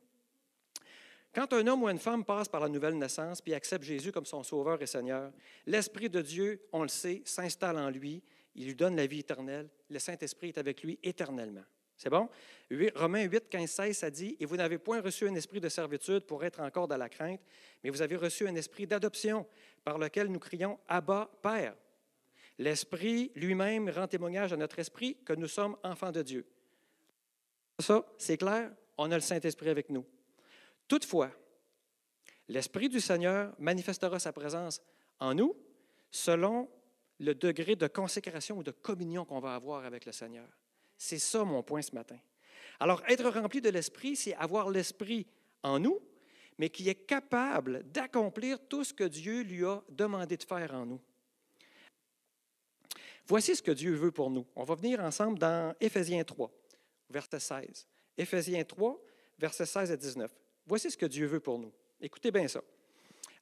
Quand 1.34 1.52
un 1.54 1.66
homme 1.68 1.84
ou 1.84 1.90
une 1.90 2.00
femme 2.00 2.24
passe 2.24 2.48
par 2.48 2.62
la 2.62 2.70
nouvelle 2.70 2.98
naissance 2.98 3.42
puis 3.42 3.54
accepte 3.54 3.84
Jésus 3.84 4.12
comme 4.12 4.26
son 4.26 4.44
sauveur 4.44 4.82
et 4.82 4.88
Seigneur, 4.88 5.32
l'Esprit 5.66 6.10
de 6.10 6.22
Dieu, 6.22 6.62
on 6.72 6.84
le 6.84 6.88
sait, 6.90 7.22
s'installe 7.26 7.78
en 7.78 7.90
lui, 7.90 8.24
il 8.56 8.66
lui 8.66 8.76
donne 8.76 8.96
la 8.96 9.08
vie 9.08 9.20
éternelle, 9.20 9.70
le 9.90 10.00
Saint-Esprit 10.00 10.50
est 10.50 10.58
avec 10.58 10.84
lui 10.84 11.00
éternellement. 11.04 11.64
C'est 12.00 12.10
bon? 12.10 12.30
Romains 12.96 13.24
8, 13.24 13.50
15, 13.50 13.70
16, 13.70 13.98
ça 13.98 14.10
dit 14.10 14.38
Et 14.40 14.46
vous 14.46 14.56
n'avez 14.56 14.78
point 14.78 15.02
reçu 15.02 15.28
un 15.28 15.36
esprit 15.36 15.60
de 15.60 15.68
servitude 15.68 16.22
pour 16.22 16.46
être 16.46 16.62
encore 16.62 16.88
dans 16.88 16.96
la 16.96 17.10
crainte, 17.10 17.42
mais 17.84 17.90
vous 17.90 18.02
avez 18.02 18.16
reçu 18.16 18.48
un 18.48 18.56
esprit 18.56 18.88
d'adoption 18.88 19.46
par 19.84 19.98
lequel 19.98 20.28
nous 20.28 20.40
crions 20.40 20.80
Abba, 20.88 21.30
Père. 21.42 21.76
L'Esprit 22.58 23.32
lui-même 23.36 23.90
rend 23.90 24.08
témoignage 24.08 24.54
à 24.54 24.58
notre 24.58 24.80
esprit 24.80 25.18
que 25.26 25.34
nous 25.34 25.48
sommes 25.48 25.76
enfants 25.84 26.14
de 26.14 26.22
Dieu. 26.22 26.46
Ça, 27.80 28.06
c'est 28.18 28.38
clair, 28.38 28.72
on 28.98 29.12
a 29.12 29.16
le 29.16 29.22
Saint-Esprit 29.22 29.70
avec 29.70 29.90
nous. 29.90 30.06
Toutefois, 30.88 31.32
l'Esprit 32.48 32.88
du 32.88 33.02
Seigneur 33.02 33.54
manifestera 33.60 34.20
sa 34.20 34.32
présence 34.32 34.82
en 35.20 35.34
nous 35.34 35.56
selon 36.12 36.70
le 37.20 37.36
degré 37.36 37.76
de 37.76 37.88
consécration 37.88 38.58
ou 38.58 38.64
de 38.64 38.72
communion 38.72 39.26
qu'on 39.26 39.40
va 39.40 39.56
avoir 39.56 39.86
avec 39.86 40.06
le 40.06 40.12
Seigneur. 40.12 40.48
C'est 40.98 41.20
ça 41.20 41.44
mon 41.44 41.64
point 41.64 41.82
ce 41.82 41.94
matin. 41.94 42.18
Alors, 42.80 43.02
être 43.08 43.30
rempli 43.30 43.62
de 43.62 43.70
l'Esprit, 43.70 44.16
c'est 44.16 44.36
avoir 44.36 44.70
l'Esprit 44.70 45.28
en 45.64 45.80
nous, 45.80 46.00
mais 46.58 46.70
qui 46.70 46.88
est 46.90 47.06
capable 47.06 47.84
d'accomplir 47.92 48.60
tout 48.68 48.84
ce 48.84 48.94
que 48.94 49.04
Dieu 49.04 49.42
lui 49.42 49.66
a 49.66 49.82
demandé 49.90 50.38
de 50.38 50.44
faire 50.44 50.74
en 50.74 50.86
nous. 50.86 51.02
Voici 53.28 53.56
ce 53.56 53.62
que 53.62 53.72
Dieu 53.72 53.94
veut 53.94 54.12
pour 54.12 54.30
nous. 54.30 54.46
On 54.56 54.64
va 54.64 54.76
venir 54.76 55.00
ensemble 55.02 55.38
dans 55.40 55.76
Éphésiens 55.80 56.24
3, 56.24 56.52
verset 57.10 57.40
16. 57.40 57.88
Éphésiens 58.18 58.64
3, 58.64 59.00
verset 59.38 59.66
16 59.66 59.92
à 59.92 59.98
19. 59.98 60.32
Voici 60.66 60.90
ce 60.90 60.98
que 60.98 61.06
Dieu 61.06 61.28
veut 61.28 61.40
pour 61.40 61.60
nous. 61.60 61.72
Écoutez 62.02 62.32
bien 62.32 62.48
ça. 62.48 62.62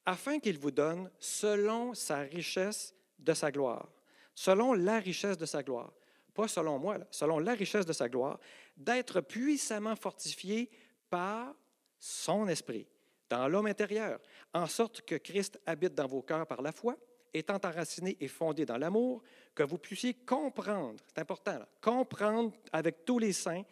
Afin 0.05 0.39
qu'il 0.39 0.57
vous 0.57 0.72
donne, 0.72 1.10
selon 1.19 1.93
sa 1.93 2.19
richesse 2.19 2.93
de 3.19 3.33
sa 3.33 3.51
gloire, 3.51 3.88
selon 4.33 4.74
la 4.74 5.00
richesse 5.00 5.38
de 5.38 5.45
sa 5.45 5.63
gloire, 5.63 5.91
pas 6.33 6.47
selon 6.47 6.77
moi, 6.77 6.97
selon 7.09 7.39
la 7.39 7.53
richesse 7.53 7.86
de 7.86 7.93
sa 7.93 8.07
gloire, 8.07 8.39
d'être 8.75 9.21
puissamment 9.21 9.95
fortifié 9.95 10.69
par 11.09 11.55
son 11.97 12.47
esprit 12.47 12.88
dans 13.29 13.47
l'homme 13.47 13.65
intérieur, 13.65 14.19
en 14.53 14.67
sorte 14.67 15.01
que 15.01 15.15
Christ 15.15 15.59
habite 15.65 15.93
dans 15.93 16.07
vos 16.07 16.21
cœurs 16.21 16.47
par 16.47 16.62
la 16.62 16.71
foi, 16.71 16.95
étant 17.33 17.59
enraciné 17.63 18.15
et 18.19 18.27
fondé 18.27 18.65
dans 18.65 18.77
l'amour, 18.77 19.21
que 19.53 19.63
vous 19.63 19.77
puissiez 19.77 20.13
comprendre, 20.13 20.95
c'est 21.07 21.19
important, 21.19 21.59
comprendre 21.81 22.53
avec 22.71 23.03
tous 23.03 23.19
les 23.19 23.33
saints 23.33 23.63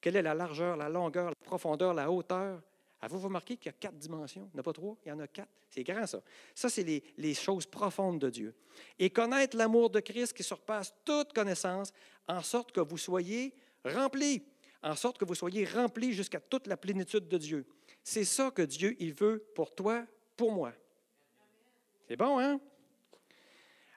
quelle 0.00 0.16
est 0.16 0.22
la 0.22 0.34
largeur, 0.34 0.76
la 0.76 0.88
longueur, 0.88 1.30
la 1.30 1.46
profondeur, 1.46 1.94
la 1.94 2.10
hauteur. 2.10 2.60
Avez-vous 3.04 3.24
remarqué 3.24 3.58
qu'il 3.58 3.66
y 3.66 3.68
a 3.68 3.72
quatre 3.72 3.98
dimensions? 3.98 4.48
Il 4.50 4.56
n'y 4.56 4.60
en 4.60 4.60
a 4.60 4.62
pas 4.62 4.72
trois, 4.72 4.96
il 5.04 5.08
y 5.10 5.12
en 5.12 5.20
a 5.20 5.26
quatre. 5.26 5.50
C'est 5.68 5.82
grand, 5.82 6.06
ça. 6.06 6.22
Ça, 6.54 6.70
c'est 6.70 6.84
les, 6.84 7.04
les, 7.18 7.34
choses 7.34 7.66
profondes 7.66 8.18
de 8.18 8.30
Dieu. 8.30 8.54
Et 8.98 9.10
connaître 9.10 9.58
l'amour 9.58 9.90
de 9.90 10.00
Christ 10.00 10.32
qui 10.32 10.42
surpasse 10.42 10.94
toute 11.04 11.34
connaissance, 11.34 11.92
en 12.26 12.40
sorte 12.40 12.72
que 12.72 12.80
vous 12.80 12.96
soyez 12.96 13.54
remplis, 13.84 14.42
en 14.82 14.96
sorte 14.96 15.18
que 15.18 15.26
vous 15.26 15.34
soyez 15.34 15.66
remplis 15.66 16.14
jusqu'à 16.14 16.40
toute 16.40 16.66
la 16.66 16.78
plénitude 16.78 17.28
de 17.28 17.36
Dieu. 17.36 17.66
C'est 18.02 18.24
ça 18.24 18.50
que 18.50 18.62
Dieu, 18.62 18.96
il 18.98 19.12
veut 19.12 19.44
pour 19.54 19.74
toi, 19.74 20.06
pour 20.34 20.52
moi. 20.52 20.72
C'est 22.08 22.16
bon, 22.16 22.38
hein? 22.38 22.58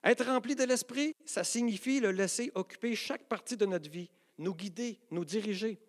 Être 0.03 0.25
rempli 0.25 0.53
de 0.53 0.65
l'Esprit, 0.65 1.15
ça 1.23 1.45
signifie 1.45 2.01
le 2.01 2.11
laisser 2.11 2.51
occuper 2.55 2.93
chaque 2.93 3.23
partie 3.23 3.55
de 3.55 3.65
notre 3.65 3.89
vie, 3.89 4.09
nous 4.37 4.53
guider, 4.53 4.99
nous 5.11 5.23
diriger. 5.23 5.79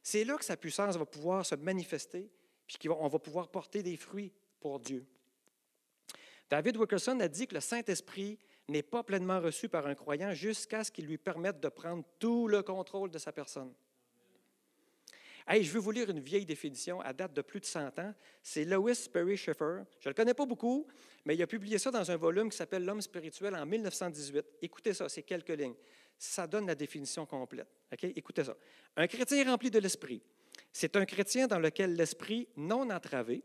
C'est 0.00 0.22
là 0.22 0.36
que 0.36 0.44
sa 0.44 0.56
puissance 0.56 0.96
va 0.96 1.06
pouvoir 1.06 1.44
se 1.44 1.56
manifester, 1.56 2.30
puis 2.68 2.88
qu'on 2.88 3.08
va 3.08 3.18
pouvoir 3.18 3.48
porter 3.48 3.82
des 3.82 3.96
fruits 3.96 4.30
pour 4.60 4.78
Dieu. 4.78 5.06
David 6.50 6.76
Wilkerson 6.76 7.18
a 7.20 7.28
dit 7.28 7.46
que 7.46 7.54
le 7.54 7.60
Saint-Esprit 7.60 8.38
n'est 8.68 8.82
pas 8.82 9.02
pleinement 9.02 9.40
reçu 9.40 9.68
par 9.68 9.86
un 9.86 9.94
croyant 9.94 10.32
jusqu'à 10.34 10.84
ce 10.84 10.92
qu'il 10.92 11.06
lui 11.06 11.16
permette 11.16 11.60
de 11.60 11.68
prendre 11.68 12.04
tout 12.18 12.46
le 12.46 12.62
contrôle 12.62 13.10
de 13.10 13.18
sa 13.18 13.32
personne. 13.32 13.72
Hey, 15.46 15.64
je 15.64 15.72
vais 15.72 15.78
vous 15.78 15.90
lire 15.90 16.10
une 16.10 16.20
vieille 16.20 16.44
définition 16.44 17.00
à 17.00 17.14
date 17.14 17.32
de 17.32 17.40
plus 17.40 17.60
de 17.60 17.64
100 17.64 17.98
ans. 17.98 18.14
C'est 18.42 18.66
Lois 18.66 18.92
Perry 19.10 19.38
Schaeffer. 19.38 19.84
Je 19.98 20.08
ne 20.08 20.10
le 20.10 20.14
connais 20.14 20.34
pas 20.34 20.44
beaucoup, 20.44 20.86
mais 21.24 21.34
il 21.34 21.42
a 21.42 21.46
publié 21.46 21.78
ça 21.78 21.90
dans 21.90 22.10
un 22.10 22.16
volume 22.16 22.50
qui 22.50 22.58
s'appelle 22.58 22.84
L'homme 22.84 23.00
spirituel 23.00 23.54
en 23.54 23.64
1918. 23.64 24.44
Écoutez 24.60 24.92
ça, 24.92 25.08
c'est 25.08 25.22
quelques 25.22 25.48
lignes. 25.48 25.76
Ça 26.18 26.46
donne 26.46 26.66
la 26.66 26.74
définition 26.74 27.24
complète. 27.24 27.68
Écoutez 28.14 28.44
ça. 28.44 28.54
Un 28.96 29.06
chrétien 29.06 29.50
rempli 29.50 29.70
de 29.70 29.78
l'esprit 29.78 30.22
C'est 30.72 30.96
un 30.96 31.04
chrétien 31.04 31.46
dans 31.46 31.58
lequel 31.58 31.94
l'esprit 31.94 32.48
non 32.56 32.90
entravé 32.90 33.42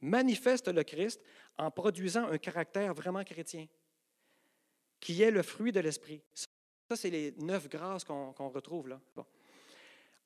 manifeste 0.00 0.68
le 0.68 0.82
Christ 0.82 1.20
en 1.58 1.70
produisant 1.70 2.28
un 2.28 2.38
caractère 2.38 2.94
vraiment 2.94 3.24
chrétien, 3.24 3.66
qui 5.00 5.22
est 5.22 5.30
le 5.30 5.42
fruit 5.42 5.72
de 5.72 5.80
l'esprit. 5.80 6.22
Ça, 6.34 6.96
c'est 6.96 7.10
les 7.10 7.32
neuf 7.38 7.68
grâces 7.68 8.04
qu'on 8.04 8.48
retrouve 8.48 8.88
là. 8.88 9.00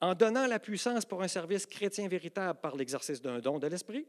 En 0.00 0.14
donnant 0.14 0.46
la 0.46 0.58
puissance 0.58 1.04
pour 1.04 1.22
un 1.22 1.28
service 1.28 1.66
chrétien 1.66 2.08
véritable 2.08 2.60
par 2.60 2.76
l'exercice 2.76 3.20
d'un 3.20 3.40
don 3.40 3.58
de 3.58 3.66
l'esprit, 3.66 4.06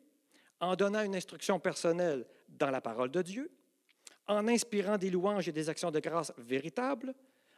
en 0.59 0.75
donnant 0.75 1.03
une 1.03 1.15
instruction 1.15 1.59
personnelle 1.59 2.25
dans 2.47 2.69
la 2.69 2.81
parole 2.81 3.11
de 3.11 3.21
Dieu, 3.21 3.51
en 4.27 4.47
inspirant 4.47 4.97
des 4.97 5.09
louanges 5.09 5.47
et 5.47 5.51
des 5.51 5.69
actions 5.69 5.91
de 5.91 5.99
grâce 5.99 6.31
véritables, 6.37 7.15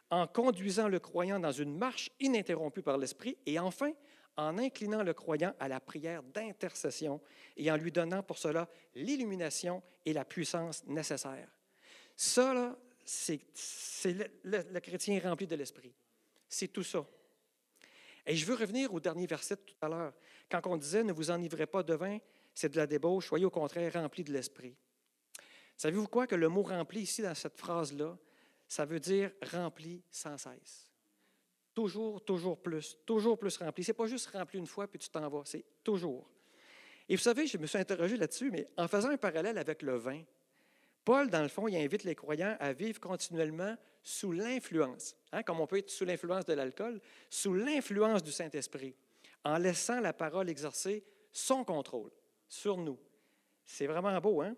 en 0.10 0.28
conduisant 0.28 0.88
le 0.88 1.00
croyant 1.00 1.40
dans 1.40 1.52
une 1.52 1.78
marche 1.78 2.10
ininterrompue 2.20 2.82
par 2.82 2.98
l'Esprit, 2.98 3.38
et 3.46 3.60
enfin, 3.60 3.92
en 4.38 4.58
inclinant 4.58 5.04
le 5.04 5.14
croyant 5.14 5.54
à 5.60 5.68
la 5.68 5.80
prière 5.80 6.24
d'intercession 6.24 7.22
et 7.58 7.72
en 7.72 7.78
lui 7.78 7.92
donnant 7.92 8.24
pour 8.24 8.38
cela 8.38 8.68
l'illumination 8.96 9.84
et 10.06 10.14
la 10.14 10.26
puissance 10.26 10.86
nécessaires. 10.86 11.50
Ça, 12.16 12.78
c'est 13.04 13.42
le, 14.44 14.80
chrétien 14.80 15.20
rempli 15.20 15.48
de 15.48 15.56
l'Esprit. 15.56 15.94
C'est 16.48 16.68
tout 16.68 16.84
ça. 16.84 17.06
Et 18.26 18.36
je 18.36 18.46
veux 18.46 18.56
revenir 18.56 18.94
au 18.94 19.00
dernier 19.00 19.26
verset 19.26 19.58
tout 19.58 19.76
à 19.82 19.90
l'heure, 19.90 20.14
quand 20.50 20.62
on 20.68 20.78
disait 20.78 21.04
Ne 21.04 21.14
vous 21.14 21.32
enivrez 21.32 21.66
pas 21.66 21.82
de 21.84 21.94
vin, 21.94 22.20
c'est 22.54 22.70
de 22.70 22.78
la 22.78 22.86
débauche, 22.86 23.28
soyez 23.28 23.46
au 23.46 23.50
contraire 23.50 23.94
remplis 23.94 24.24
de 24.24 24.32
l'Esprit. 24.32 24.76
Savez-vous 25.78 26.08
quoi? 26.08 26.28
Que 26.28 26.36
le 26.36 26.48
mot 26.48 26.62
rempli 26.62 27.02
ici 27.02 27.24
dans 27.24 27.34
cette 27.34 27.58
phrase-là, 27.58 28.18
ça 28.68 28.86
veut 28.86 29.00
dire 29.00 29.32
rempli 29.52 30.04
sans 30.12 30.38
cesse. 30.38 30.91
Toujours, 31.82 32.24
toujours 32.24 32.60
plus, 32.60 32.96
toujours 33.08 33.40
plus 33.40 33.58
rempli. 33.58 33.84
Ce 33.84 33.90
n'est 33.90 33.96
pas 33.96 34.06
juste 34.06 34.28
rempli 34.28 34.60
une 34.60 34.68
fois 34.68 34.88
puis 34.88 35.00
tu 35.00 35.10
t'en 35.10 35.28
vas, 35.28 35.42
c'est 35.46 35.66
toujours. 35.84 36.30
Et 37.10 37.16
vous 37.16 37.22
savez, 37.24 37.48
je 37.48 37.58
me 37.58 37.66
suis 37.66 37.80
interrogé 37.80 38.18
là-dessus, 38.18 38.52
mais 38.52 38.68
en 38.78 38.88
faisant 38.88 39.10
un 39.10 39.18
parallèle 39.18 39.58
avec 39.58 39.82
le 39.82 39.96
vin, 39.96 40.22
Paul, 41.04 41.28
dans 41.32 41.42
le 41.42 41.48
fond, 41.48 41.68
il 41.68 41.76
invite 41.76 42.04
les 42.04 42.14
croyants 42.14 42.56
à 42.60 42.72
vivre 42.72 43.00
continuellement 43.00 43.76
sous 44.04 44.32
l'influence, 44.32 45.16
hein, 45.32 45.42
comme 45.42 45.60
on 45.60 45.66
peut 45.66 45.80
être 45.80 45.90
sous 45.90 46.06
l'influence 46.06 46.46
de 46.46 46.54
l'alcool, 46.54 47.02
sous 47.32 47.56
l'influence 47.56 48.22
du 48.22 48.32
Saint-Esprit, 48.32 48.94
en 49.44 49.58
laissant 49.58 50.00
la 50.02 50.14
parole 50.14 50.48
exercer 50.48 51.04
son 51.32 51.64
contrôle 51.64 52.12
sur 52.48 52.78
nous. 52.78 53.00
C'est 53.66 53.88
vraiment 53.88 54.22
beau, 54.22 54.42
hein? 54.44 54.56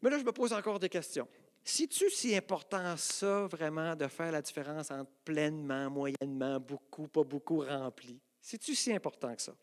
Mais 0.00 0.10
là, 0.10 0.18
je 0.18 0.24
me 0.24 0.30
pose 0.30 0.52
encore 0.52 0.78
des 0.78 0.88
questions. 0.88 1.26
Si 1.66 1.88
tu 1.88 2.10
si 2.10 2.36
important 2.36 2.94
ça, 2.98 3.46
vraiment, 3.46 3.96
de 3.96 4.06
faire 4.06 4.30
la 4.30 4.42
différence 4.42 4.90
entre 4.90 5.10
pleinement, 5.24 5.88
moyennement, 5.88 6.60
beaucoup, 6.60 7.08
pas 7.08 7.24
beaucoup, 7.24 7.60
rempli? 7.60 8.20
Si 8.38 8.58
tu 8.58 8.74
si 8.74 8.92
important 8.92 9.34
que 9.34 9.40
ça? 9.40 9.54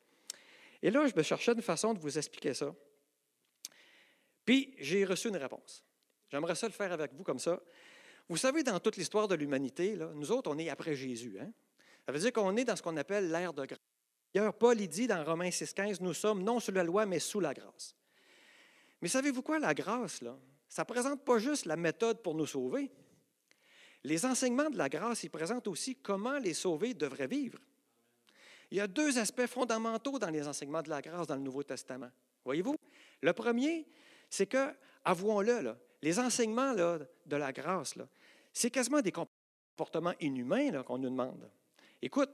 Et 0.82 0.90
là, 0.90 1.06
je 1.06 1.16
me 1.16 1.22
cherchais 1.22 1.52
une 1.52 1.62
façon 1.62 1.94
de 1.94 2.00
vous 2.00 2.18
expliquer 2.18 2.56
ça. 2.56 2.74
Puis, 4.44 4.74
j'ai 4.80 5.06
reçu 5.06 5.28
une 5.28 5.38
réponse. 5.38 5.86
J'aimerais 6.32 6.56
ça 6.56 6.66
le 6.66 6.74
faire 6.74 6.92
avec 6.92 7.14
vous 7.14 7.24
comme 7.24 7.38
ça. 7.38 7.62
Vous 8.28 8.38
savez, 8.38 8.64
dans 8.64 8.80
toute 8.80 8.98
l'histoire 8.98 9.28
de 9.28 9.36
l'humanité, 9.36 9.96
nous 9.96 10.32
autres, 10.32 10.50
on 10.50 10.58
est 10.58 10.70
après 10.70 10.96
Jésus. 10.96 11.38
Hein? 11.40 11.52
Ça 12.06 12.12
veut 12.12 12.20
dire 12.20 12.34
qu'on 12.34 12.58
est 12.58 12.66
dans 12.66 12.76
ce 12.76 12.82
qu'on 12.82 12.98
appelle 12.98 13.30
l'ère 13.30 13.54
de 13.54 13.64
grâce. 13.64 13.80
D'ailleurs, 14.34 14.58
Paul 14.58 14.80
il 14.80 14.88
dit 14.88 15.06
dans 15.06 15.24
Romains 15.24 15.50
6,15 15.50 15.98
Nous 16.02 16.14
sommes 16.14 16.42
non 16.42 16.60
sous 16.60 16.72
la 16.72 16.84
loi, 16.84 17.06
mais 17.06 17.20
sous 17.20 17.42
la 17.42 17.54
grâce. 17.54 17.96
Mais 19.02 19.08
savez-vous 19.08 19.44
quoi, 19.44 19.60
la 19.60 19.74
grâce, 19.74 20.22
là? 20.22 20.36
Ça 20.72 20.84
ne 20.84 20.86
présente 20.86 21.26
pas 21.26 21.38
juste 21.38 21.66
la 21.66 21.76
méthode 21.76 22.24
pour 22.24 22.34
nous 22.34 22.46
sauver. 22.46 22.90
Les 24.06 24.26
enseignements 24.26 24.70
de 24.70 24.78
la 24.78 24.88
grâce, 24.88 25.22
ils 25.26 25.30
présentent 25.30 25.68
aussi 25.68 25.98
comment 25.98 26.38
les 26.40 26.54
sauvés 26.54 26.94
devraient 26.94 27.28
vivre. 27.28 27.60
Il 28.72 28.78
y 28.78 28.80
a 28.80 28.88
deux 28.88 29.20
aspects 29.20 29.48
fondamentaux 29.48 30.18
dans 30.18 30.30
les 30.30 30.48
enseignements 30.48 30.82
de 30.82 30.90
la 30.90 31.02
grâce 31.02 31.28
dans 31.28 31.36
le 31.36 31.42
Nouveau 31.42 31.62
Testament. 31.64 32.10
Voyez-vous? 32.46 32.78
Le 33.22 33.34
premier, 33.34 33.86
c'est 34.30 34.46
que, 34.46 34.74
avouons-le, 35.04 35.76
les 36.02 36.20
enseignements 36.20 36.74
de 36.74 37.36
la 37.36 37.52
grâce, 37.52 37.96
c'est 38.54 38.72
quasiment 38.72 39.02
des 39.02 39.12
comportements 39.12 40.14
inhumains 40.22 40.84
qu'on 40.84 41.00
nous 41.00 41.10
demande. 41.10 41.52
Écoute, 42.02 42.30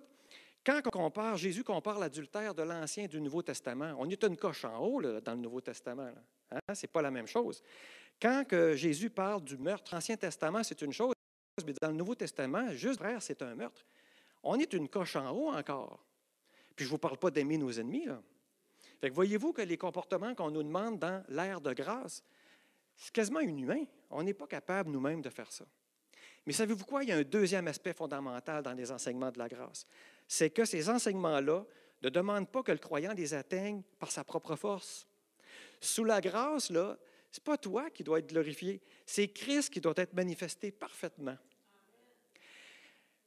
quand 0.63 0.79
on 0.85 0.89
compare, 0.91 1.37
Jésus 1.37 1.63
compare 1.63 1.97
l'adultère 1.97 2.53
de 2.53 2.61
l'Ancien 2.61 3.05
et 3.05 3.07
du 3.07 3.19
Nouveau 3.19 3.41
Testament, 3.41 3.95
on 3.97 4.07
est 4.07 4.23
une 4.23 4.37
coche 4.37 4.63
en 4.63 4.77
haut 4.77 5.01
dans 5.01 5.33
le 5.33 5.39
Nouveau 5.39 5.61
Testament. 5.61 6.11
Hein? 6.51 6.59
Ce 6.75 6.85
n'est 6.85 6.91
pas 6.91 7.01
la 7.01 7.11
même 7.11 7.27
chose. 7.27 7.63
Quand 8.21 8.45
que 8.47 8.75
Jésus 8.75 9.09
parle 9.09 9.43
du 9.43 9.57
meurtre, 9.57 9.93
l'Ancien 9.93 10.17
Testament, 10.17 10.63
c'est 10.63 10.81
une 10.81 10.93
chose, 10.93 11.13
mais 11.65 11.73
dans 11.81 11.89
le 11.89 11.95
Nouveau 11.95 12.15
Testament, 12.15 12.71
juste 12.73 12.99
frère, 12.99 13.21
c'est 13.21 13.41
un 13.41 13.55
meurtre. 13.55 13.85
On 14.43 14.59
est 14.59 14.73
une 14.73 14.87
coche 14.87 15.15
en 15.15 15.31
haut 15.31 15.49
encore. 15.49 16.03
Puis 16.75 16.85
je 16.85 16.89
ne 16.89 16.91
vous 16.91 16.99
parle 16.99 17.17
pas 17.17 17.31
d'aimer 17.31 17.57
nos 17.57 17.71
ennemis. 17.71 18.05
Là. 18.05 18.21
Fait 18.99 19.09
que 19.09 19.15
voyez-vous 19.15 19.53
que 19.53 19.61
les 19.61 19.77
comportements 19.77 20.33
qu'on 20.33 20.51
nous 20.51 20.63
demande 20.63 20.99
dans 20.99 21.23
l'ère 21.29 21.61
de 21.61 21.73
grâce, 21.73 22.23
c'est 22.95 23.11
quasiment 23.11 23.39
inhumain. 23.39 23.83
On 24.09 24.23
n'est 24.23 24.33
pas 24.33 24.47
capable 24.47 24.89
nous-mêmes 24.89 25.21
de 25.21 25.29
faire 25.29 25.51
ça. 25.51 25.65
Mais 26.45 26.53
savez-vous 26.53 26.85
quoi? 26.85 27.03
Il 27.03 27.09
y 27.09 27.11
a 27.11 27.17
un 27.17 27.23
deuxième 27.23 27.67
aspect 27.67 27.93
fondamental 27.93 28.63
dans 28.63 28.73
les 28.73 28.91
enseignements 28.91 29.31
de 29.31 29.37
la 29.37 29.47
grâce. 29.47 29.85
C'est 30.27 30.49
que 30.49 30.65
ces 30.65 30.89
enseignements-là 30.89 31.65
ne 32.01 32.09
demandent 32.09 32.49
pas 32.49 32.63
que 32.63 32.71
le 32.71 32.77
croyant 32.77 33.13
les 33.13 33.33
atteigne 33.33 33.81
par 33.99 34.11
sa 34.11 34.23
propre 34.23 34.55
force. 34.55 35.07
Sous 35.81 36.03
la 36.03 36.21
grâce, 36.21 36.69
là, 36.71 36.97
n'est 37.39 37.43
pas 37.43 37.57
toi 37.57 37.89
qui 37.89 38.03
dois 38.03 38.19
être 38.19 38.29
glorifié, 38.29 38.81
c'est 39.05 39.27
Christ 39.27 39.69
qui 39.71 39.81
doit 39.81 39.93
être 39.97 40.13
manifesté 40.13 40.71
parfaitement. 40.71 41.37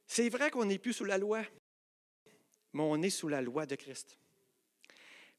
C'est 0.07 0.29
vrai 0.29 0.51
qu'on 0.51 0.64
n'est 0.64 0.79
plus 0.79 0.92
sous 0.92 1.05
la 1.05 1.18
loi, 1.18 1.44
mais 2.73 2.83
on 2.83 3.01
est 3.03 3.11
sous 3.11 3.29
la 3.29 3.42
loi 3.42 3.66
de 3.66 3.77
Christ. 3.77 4.18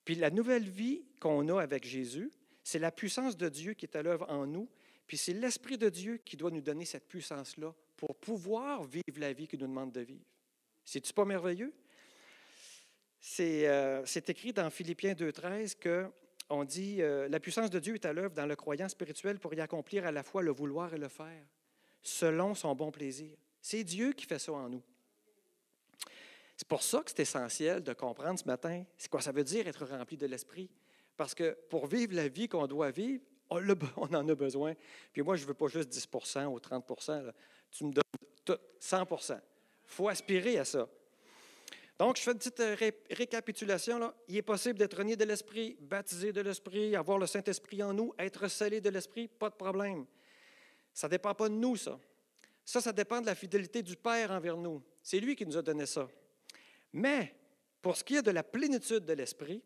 Puis 0.06 0.16
la 0.16 0.30
nouvelle 0.30 0.68
vie 0.68 1.04
qu'on 1.20 1.48
a 1.50 1.62
avec 1.62 1.86
Jésus, 1.86 2.32
c'est 2.64 2.80
la 2.80 2.92
puissance 2.92 3.38
de 3.38 3.50
Dieu 3.50 3.74
qui 3.74 3.86
est 3.86 3.96
à 3.96 4.02
l'œuvre 4.02 4.30
en 4.30 4.46
nous, 4.46 4.70
puis 5.08 5.18
c'est 5.18 5.34
l'Esprit 5.34 5.78
de 5.78 5.90
Dieu 5.90 6.18
qui 6.18 6.38
doit 6.38 6.52
nous 6.52 6.62
donner 6.62 6.86
cette 6.86 7.08
puissance-là 7.08 7.74
pour 7.98 8.16
pouvoir 8.16 8.84
vivre 8.84 9.20
la 9.20 9.34
vie 9.34 9.48
qu'il 9.48 9.60
nous 9.60 9.68
demande 9.68 9.92
de 9.92 10.02
vivre. 10.02 10.26
C'est-tu 10.86 11.14
pas 11.14 11.26
merveilleux? 11.26 11.74
C'est 13.20 13.68
euh, 13.68 14.04
écrit 14.28 14.54
dans 14.54 14.70
Philippiens 14.70 15.14
2.13 15.14 15.78
que 15.78 16.10
on 16.52 16.64
dit 16.64 17.02
euh, 17.02 17.28
La 17.30 17.40
puissance 17.40 17.70
de 17.70 17.80
Dieu 17.80 17.96
est 17.96 18.06
à 18.06 18.14
l'œuvre 18.14 18.36
dans 18.36 18.46
le 18.46 18.56
croyant 18.56 18.90
spirituel 18.90 19.40
pour 19.40 19.54
y 19.54 19.62
accomplir 19.62 20.06
à 20.06 20.12
la 20.12 20.24
fois 20.24 20.44
le 20.44 20.52
vouloir 20.52 20.94
et 20.94 20.98
le 20.98 21.08
faire, 21.08 21.46
selon 22.04 22.54
son 22.54 22.76
bon 22.76 22.92
plaisir. 22.92 23.36
C'est 23.62 23.84
Dieu 23.84 24.14
qui 24.14 24.26
fait 24.26 24.40
ça 24.40 24.52
en 24.54 24.70
nous. 24.70 24.84
C'est 26.58 26.68
pour 26.68 26.84
ça 26.84 27.00
que 27.00 27.10
c'est 27.10 27.22
essentiel 27.22 27.82
de 27.82 27.94
comprendre 27.94 28.38
ce 28.38 28.46
matin 28.46 28.84
c'est 28.98 29.10
quoi 29.10 29.22
ça 29.22 29.32
veut 29.32 29.44
dire 29.44 29.68
être 29.68 29.86
rempli 29.86 30.18
de 30.18 30.28
l'Esprit. 30.28 30.70
Parce 31.18 31.34
que 31.34 31.58
pour 31.70 31.88
vivre 31.88 32.16
la 32.16 32.28
vie 32.28 32.48
qu'on 32.48 32.68
doit 32.68 32.92
vivre, 32.92 33.24
on, 33.50 34.14
en 34.14 34.30
a 34.30 34.36
besoin. 34.36 34.74
Puis 35.12 35.22
moi, 35.22 35.36
je 35.36 35.44
ne 35.44 35.48
veux 35.48 35.54
pas 35.54 35.68
juste 35.68 35.90
10 35.90 36.08
ou 36.48 36.58
30% 36.58 37.32
Tu 37.70 37.86
me 37.86 37.92
donnes 37.92 38.04
tout, 38.46 38.58
100 38.80 39.08
Il 39.10 39.40
faut 39.86 40.08
aspirer 40.08 40.58
à 40.58 40.66
ça. 40.66 40.88
Donc, 42.02 42.18
je 42.18 42.24
fais 42.24 42.32
une 42.32 42.40
petite 42.40 42.60
euh, 42.62 42.76
récapitulation. 43.12 44.00
Là. 44.00 44.12
Il 44.28 44.36
est 44.36 44.42
possible 44.42 44.80
d'être 44.80 45.04
né 45.04 45.16
de 45.16 45.24
l'Esprit, 45.24 45.78
baptisé 45.80 46.34
de 46.34 46.42
l'Esprit, 46.42 46.96
avoir 46.96 47.20
le 47.20 47.28
Saint-Esprit 47.28 47.84
en 47.84 47.94
nous, 47.94 48.12
être 48.18 48.48
scellé 48.48 48.82
de 48.82 48.90
l'Esprit, 48.90 49.28
pas 49.28 49.52
de 49.52 49.56
problème. 49.56 50.08
Ça 50.96 51.06
ne 51.06 51.12
dépend 51.12 51.36
pas 51.36 51.48
de 51.48 51.54
nous, 51.54 51.76
ça. 51.76 52.00
Ça, 52.66 52.82
ça 52.82 52.92
dépend 52.92 53.22
de 53.22 53.28
la 53.28 53.36
fidélité 53.36 53.84
du 53.84 53.96
Père 53.96 54.32
envers 54.32 54.58
nous. 54.58 54.82
C'est 55.04 55.20
lui 55.20 55.36
qui 55.36 55.46
nous 55.46 55.56
a 55.56 55.62
donné 55.62 55.86
ça. 55.86 56.10
Mais, 56.92 57.36
pour 57.84 57.96
ce 57.96 58.04
qui 58.04 58.16
est 58.16 58.24
de 58.24 58.32
la 58.32 58.42
plénitude 58.42 59.06
de 59.06 59.14
l'Esprit, 59.14 59.62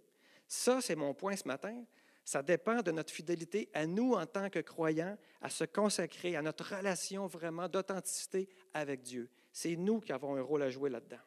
ça, 0.45 0.82
c'est 0.82 0.95
mon 0.98 1.13
point 1.13 1.38
ce 1.38 1.48
matin, 1.48 1.86
ça 2.26 2.43
dépend 2.43 2.82
de 2.82 2.91
notre 2.91 3.13
fidélité 3.13 3.69
à 3.74 3.86
nous 3.86 4.12
en 4.12 4.26
tant 4.26 4.50
que 4.50 4.60
croyants, 4.60 5.17
à 5.39 5.50
se 5.50 5.63
consacrer 5.63 6.36
à 6.36 6.41
notre 6.41 6.76
relation 6.76 7.28
vraiment 7.28 7.69
d'authenticité 7.69 8.50
avec 8.74 9.04
Dieu. 9.04 9.30
C'est 9.54 9.78
nous 9.78 10.02
qui 10.02 10.12
avons 10.12 10.36
un 10.36 10.41
rôle 10.41 10.63
à 10.63 10.69
jouer 10.69 10.89
là-dedans. 10.89 11.21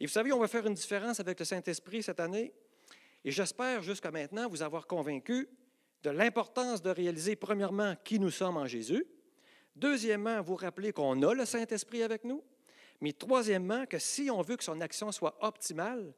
Et 0.00 0.06
vous 0.06 0.12
savez, 0.12 0.32
on 0.32 0.38
va 0.38 0.48
faire 0.48 0.66
une 0.66 0.74
différence 0.74 1.20
avec 1.20 1.38
le 1.38 1.44
Saint-Esprit 1.44 2.02
cette 2.02 2.20
année. 2.20 2.54
Et 3.22 3.30
j'espère 3.30 3.82
jusqu'à 3.82 4.10
maintenant 4.10 4.48
vous 4.48 4.62
avoir 4.62 4.86
convaincu 4.86 5.46
de 6.02 6.10
l'importance 6.10 6.80
de 6.80 6.88
réaliser, 6.88 7.36
premièrement, 7.36 7.94
qui 8.02 8.18
nous 8.18 8.30
sommes 8.30 8.56
en 8.56 8.66
Jésus. 8.66 9.04
Deuxièmement, 9.76 10.40
vous 10.40 10.56
rappeler 10.56 10.92
qu'on 10.92 11.22
a 11.22 11.34
le 11.34 11.44
Saint-Esprit 11.44 12.02
avec 12.02 12.24
nous. 12.24 12.42
Mais 13.02 13.12
troisièmement, 13.12 13.84
que 13.84 13.98
si 13.98 14.30
on 14.30 14.40
veut 14.40 14.56
que 14.56 14.64
son 14.64 14.80
action 14.80 15.12
soit 15.12 15.36
optimale, 15.44 16.14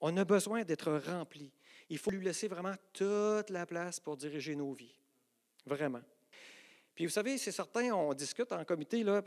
on 0.00 0.16
a 0.16 0.24
besoin 0.24 0.62
d'être 0.62 0.92
rempli. 0.92 1.52
Il 1.90 1.98
faut 1.98 2.10
lui 2.10 2.24
laisser 2.24 2.46
vraiment 2.46 2.74
toute 2.92 3.50
la 3.50 3.66
place 3.66 3.98
pour 3.98 4.16
diriger 4.16 4.54
nos 4.54 4.72
vies. 4.72 4.94
Vraiment. 5.66 6.02
Puis 6.94 7.06
vous 7.06 7.10
savez, 7.10 7.38
c'est 7.38 7.52
certain, 7.52 7.92
on 7.92 8.14
discute 8.14 8.52
en 8.52 8.64
comité 8.64 9.02
là, 9.02 9.22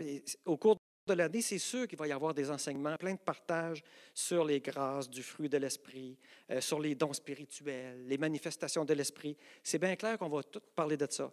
au 0.46 0.56
cours 0.56 0.78
de 1.08 1.14
l'année, 1.14 1.42
c'est 1.42 1.58
sûr 1.58 1.88
qu'il 1.88 1.98
va 1.98 2.08
y 2.08 2.12
avoir 2.12 2.34
des 2.34 2.52
enseignements, 2.52 2.96
plein 2.98 3.14
de 3.14 3.20
partages 3.20 3.84
sur 4.14 4.46
les 4.46 4.60
grâces 4.60 5.10
du 5.10 5.24
fruit 5.24 5.50
de 5.50 5.58
l'esprit, 5.58 6.18
euh, 6.52 6.62
sur 6.62 6.80
les 6.80 6.94
dons 6.94 7.14
spirituels, 7.14 8.06
les 8.06 8.18
manifestations 8.18 8.86
de 8.86 8.94
l'esprit. 8.94 9.36
C'est 9.64 9.80
bien 9.80 9.96
clair 9.96 10.18
qu'on 10.18 10.30
va 10.30 10.44
tout 10.44 10.62
parler 10.76 10.98
de 10.98 11.08
ça. 11.10 11.32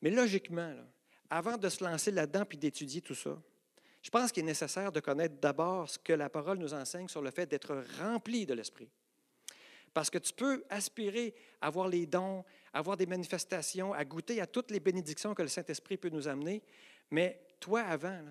Mais 0.00 0.10
logiquement, 0.10 0.74
avant 1.28 1.56
de 1.56 1.68
se 1.68 1.84
lancer 1.84 2.10
là-dedans 2.10 2.44
puis 2.44 2.56
d'étudier 2.56 3.00
tout 3.00 3.14
ça, 3.14 3.36
Je 4.06 4.10
pense 4.12 4.30
qu'il 4.30 4.44
est 4.44 4.46
nécessaire 4.46 4.92
de 4.92 5.00
connaître 5.00 5.34
d'abord 5.40 5.90
ce 5.90 5.98
que 5.98 6.12
la 6.12 6.30
parole 6.30 6.58
nous 6.58 6.72
enseigne 6.72 7.08
sur 7.08 7.20
le 7.22 7.32
fait 7.32 7.46
d'être 7.46 7.82
rempli 7.98 8.46
de 8.46 8.54
l'Esprit. 8.54 8.88
Parce 9.92 10.10
que 10.10 10.18
tu 10.18 10.32
peux 10.32 10.62
aspirer 10.70 11.34
à 11.60 11.66
avoir 11.66 11.88
les 11.88 12.06
dons, 12.06 12.44
à 12.72 12.78
avoir 12.78 12.96
des 12.96 13.06
manifestations, 13.06 13.92
à 13.92 14.04
goûter 14.04 14.40
à 14.40 14.46
toutes 14.46 14.70
les 14.70 14.78
bénédictions 14.78 15.34
que 15.34 15.42
le 15.42 15.48
Saint-Esprit 15.48 15.96
peut 15.96 16.10
nous 16.10 16.28
amener, 16.28 16.62
mais 17.10 17.40
toi, 17.58 17.80
avant, 17.80 18.22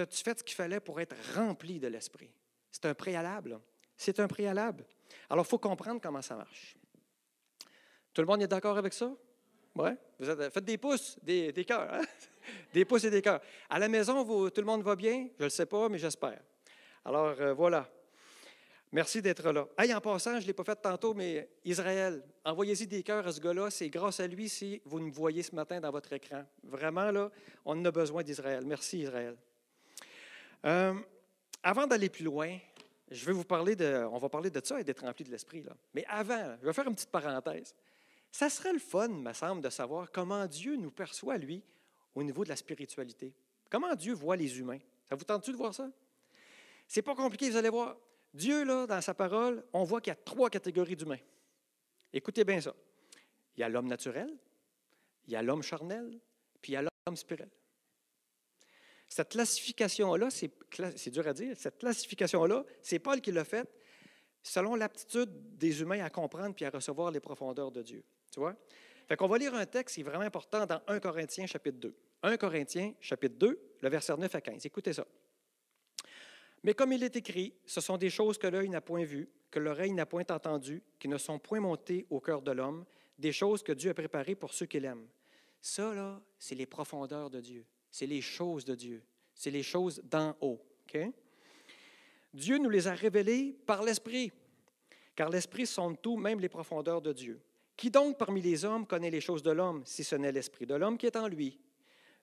as-tu 0.00 0.22
fait 0.22 0.38
ce 0.38 0.44
qu'il 0.44 0.54
fallait 0.56 0.80
pour 0.80 1.00
être 1.00 1.16
rempli 1.34 1.78
de 1.78 1.88
l'Esprit? 1.88 2.30
C'est 2.70 2.86
un 2.86 2.94
préalable. 2.94 3.60
C'est 3.96 4.18
un 4.20 4.28
préalable. 4.28 4.84
Alors, 5.30 5.44
il 5.44 5.48
faut 5.48 5.58
comprendre 5.58 6.00
comment 6.00 6.22
ça 6.22 6.36
marche. 6.36 6.76
Tout 8.12 8.22
le 8.22 8.26
monde 8.26 8.42
est 8.42 8.48
d'accord 8.48 8.76
avec 8.78 8.92
ça? 8.92 9.12
Oui? 9.76 9.90
Vous 10.18 10.26
faites 10.26 10.64
des 10.64 10.78
pouces, 10.78 11.18
des, 11.22 11.52
cœurs. 11.66 11.92
Hein? 11.92 12.02
Des 12.72 12.84
pouces 12.84 13.04
et 13.04 13.10
des 13.10 13.22
cœurs. 13.22 13.40
À 13.70 13.78
la 13.78 13.88
maison, 13.88 14.22
tout 14.50 14.60
le 14.60 14.66
monde 14.66 14.82
va 14.82 14.94
bien? 14.94 15.28
Je 15.38 15.42
ne 15.42 15.44
le 15.44 15.48
sais 15.48 15.64
pas, 15.64 15.88
mais 15.88 15.98
j'espère. 15.98 16.40
Alors, 17.04 17.34
euh, 17.40 17.54
voilà. 17.54 17.88
Merci 18.92 19.20
d'être 19.22 19.50
là. 19.50 19.66
Hey, 19.76 19.92
en 19.92 20.00
passant, 20.00 20.36
je 20.36 20.42
ne 20.42 20.46
l'ai 20.46 20.52
pas 20.52 20.62
fait 20.62 20.76
tantôt, 20.76 21.14
mais 21.14 21.48
Israël, 21.64 22.22
envoyez-y 22.44 22.86
des 22.86 23.02
cœurs 23.02 23.26
à 23.26 23.32
ce 23.32 23.40
gars-là. 23.40 23.70
C'est 23.70 23.88
grâce 23.88 24.20
à 24.20 24.26
lui 24.26 24.48
si 24.48 24.80
vous 24.84 25.00
me 25.00 25.10
voyez 25.10 25.42
ce 25.42 25.54
matin 25.54 25.80
dans 25.80 25.90
votre 25.90 26.12
écran. 26.12 26.44
Vraiment, 26.62 27.10
là, 27.10 27.30
on 27.64 27.84
a 27.84 27.90
besoin 27.90 28.22
d'Israël. 28.22 28.64
Merci, 28.64 29.00
Israël. 29.00 29.36
Euh, 30.64 30.94
avant 31.62 31.86
d'aller 31.86 32.08
plus 32.08 32.24
loin, 32.24 32.58
je 33.10 33.24
vais 33.26 33.32
vous 33.32 33.44
parler 33.44 33.76
de, 33.76 34.06
on 34.10 34.18
va 34.18 34.28
parler 34.28 34.50
de 34.50 34.60
ça 34.64 34.80
et 34.80 34.84
d'être 34.84 35.04
rempli 35.04 35.24
de 35.24 35.30
l'esprit. 35.30 35.64
Mais 35.92 36.04
avant, 36.08 36.56
je 36.60 36.66
vais 36.66 36.72
faire 36.72 36.86
une 36.86 36.94
petite 36.94 37.10
parenthèse. 37.10 37.74
Ça 38.30 38.48
serait 38.50 38.72
le 38.72 38.78
fun, 38.78 39.08
me 39.08 39.32
semble, 39.32 39.62
de 39.62 39.70
savoir 39.70 40.10
comment 40.10 40.46
Dieu 40.46 40.76
nous 40.76 40.90
perçoit, 40.90 41.36
lui, 41.38 41.62
au 42.14 42.22
niveau 42.22 42.44
de 42.44 42.48
la 42.48 42.56
spiritualité. 42.56 43.32
Comment 43.70 43.94
Dieu 43.94 44.14
voit 44.14 44.36
les 44.36 44.58
humains? 44.58 44.80
Ça 45.08 45.14
vous 45.14 45.24
tente-tu 45.24 45.52
de 45.52 45.56
voir 45.56 45.74
ça? 45.74 45.88
C'est 46.88 47.02
pas 47.02 47.14
compliqué, 47.14 47.50
vous 47.50 47.56
allez 47.56 47.68
voir. 47.68 47.96
Dieu, 48.32 48.64
là, 48.64 48.86
dans 48.86 49.00
sa 49.00 49.14
parole, 49.14 49.64
on 49.72 49.84
voit 49.84 50.00
qu'il 50.00 50.10
y 50.10 50.12
a 50.12 50.16
trois 50.16 50.50
catégories 50.50 50.96
d'humains. 50.96 51.18
Écoutez 52.12 52.44
bien 52.44 52.60
ça. 52.60 52.74
Il 53.56 53.60
y 53.60 53.62
a 53.62 53.68
l'homme 53.68 53.86
naturel, 53.86 54.32
il 55.26 55.32
y 55.32 55.36
a 55.36 55.42
l'homme 55.42 55.62
charnel, 55.62 56.18
puis 56.60 56.72
il 56.72 56.74
y 56.74 56.76
a 56.76 56.82
l'homme 56.82 57.16
spirituel. 57.16 57.50
Cette 59.14 59.28
classification-là, 59.28 60.28
c'est 60.28 61.10
dur 61.10 61.28
à 61.28 61.32
dire, 61.32 61.56
cette 61.56 61.78
classification-là, 61.78 62.64
c'est 62.82 62.98
Paul 62.98 63.20
qui 63.20 63.30
l'a 63.30 63.44
faite 63.44 63.72
selon 64.42 64.74
l'aptitude 64.74 65.30
des 65.56 65.80
humains 65.80 66.04
à 66.04 66.10
comprendre 66.10 66.52
puis 66.52 66.64
à 66.64 66.70
recevoir 66.70 67.12
les 67.12 67.20
profondeurs 67.20 67.70
de 67.70 67.80
Dieu. 67.80 68.02
Tu 68.32 68.40
vois? 68.40 68.56
Fait 69.06 69.14
qu'on 69.14 69.28
va 69.28 69.38
lire 69.38 69.54
un 69.54 69.66
texte 69.66 69.94
qui 69.94 70.00
est 70.00 70.04
vraiment 70.04 70.24
important 70.24 70.66
dans 70.66 70.82
1 70.88 70.98
Corinthiens 70.98 71.46
chapitre 71.46 71.78
2. 71.78 71.94
1 72.24 72.36
Corinthiens 72.38 72.92
chapitre 72.98 73.36
2, 73.36 73.60
le 73.82 73.88
verset 73.88 74.16
9 74.16 74.34
à 74.34 74.40
15. 74.40 74.66
Écoutez 74.66 74.92
ça. 74.92 75.06
Mais 76.64 76.74
comme 76.74 76.92
il 76.92 77.04
est 77.04 77.14
écrit, 77.14 77.54
ce 77.66 77.80
sont 77.80 77.96
des 77.96 78.10
choses 78.10 78.36
que 78.36 78.48
l'œil 78.48 78.68
n'a 78.68 78.80
point 78.80 79.04
vues, 79.04 79.28
que 79.52 79.60
l'oreille 79.60 79.92
n'a 79.92 80.06
point 80.06 80.24
entendues, 80.28 80.82
qui 80.98 81.06
ne 81.06 81.18
sont 81.18 81.38
point 81.38 81.60
montées 81.60 82.04
au 82.10 82.18
cœur 82.18 82.42
de 82.42 82.50
l'homme, 82.50 82.84
des 83.16 83.30
choses 83.30 83.62
que 83.62 83.70
Dieu 83.70 83.92
a 83.92 83.94
préparées 83.94 84.34
pour 84.34 84.52
ceux 84.52 84.66
qu'il 84.66 84.84
aime. 84.84 85.06
Ça, 85.60 85.94
là, 85.94 86.20
c'est 86.36 86.56
les 86.56 86.66
profondeurs 86.66 87.30
de 87.30 87.40
Dieu 87.40 87.64
c'est 87.94 88.06
les 88.08 88.22
choses 88.22 88.64
de 88.64 88.74
Dieu. 88.74 89.04
C'est 89.36 89.52
les 89.52 89.62
choses 89.62 90.02
d'en 90.02 90.36
haut. 90.40 90.60
Dieu 92.32 92.58
nous 92.58 92.68
les 92.68 92.88
a 92.88 92.92
révélées 92.92 93.56
par 93.66 93.84
l'Esprit, 93.84 94.32
car 95.14 95.30
l'Esprit 95.30 95.64
sonde 95.64 96.02
tout, 96.02 96.16
même 96.16 96.40
les 96.40 96.48
profondeurs 96.48 97.00
de 97.00 97.12
Dieu. 97.12 97.40
Qui 97.76 97.92
donc 97.92 98.18
parmi 98.18 98.42
les 98.42 98.64
hommes 98.64 98.84
connaît 98.84 99.12
les 99.12 99.20
choses 99.20 99.44
de 99.44 99.52
l'homme, 99.52 99.84
si 99.86 100.02
ce 100.02 100.16
n'est 100.16 100.32
l'Esprit 100.32 100.66
de 100.66 100.74
l'homme 100.74 100.98
qui 100.98 101.06
est 101.06 101.14
en 101.14 101.28
lui? 101.28 101.60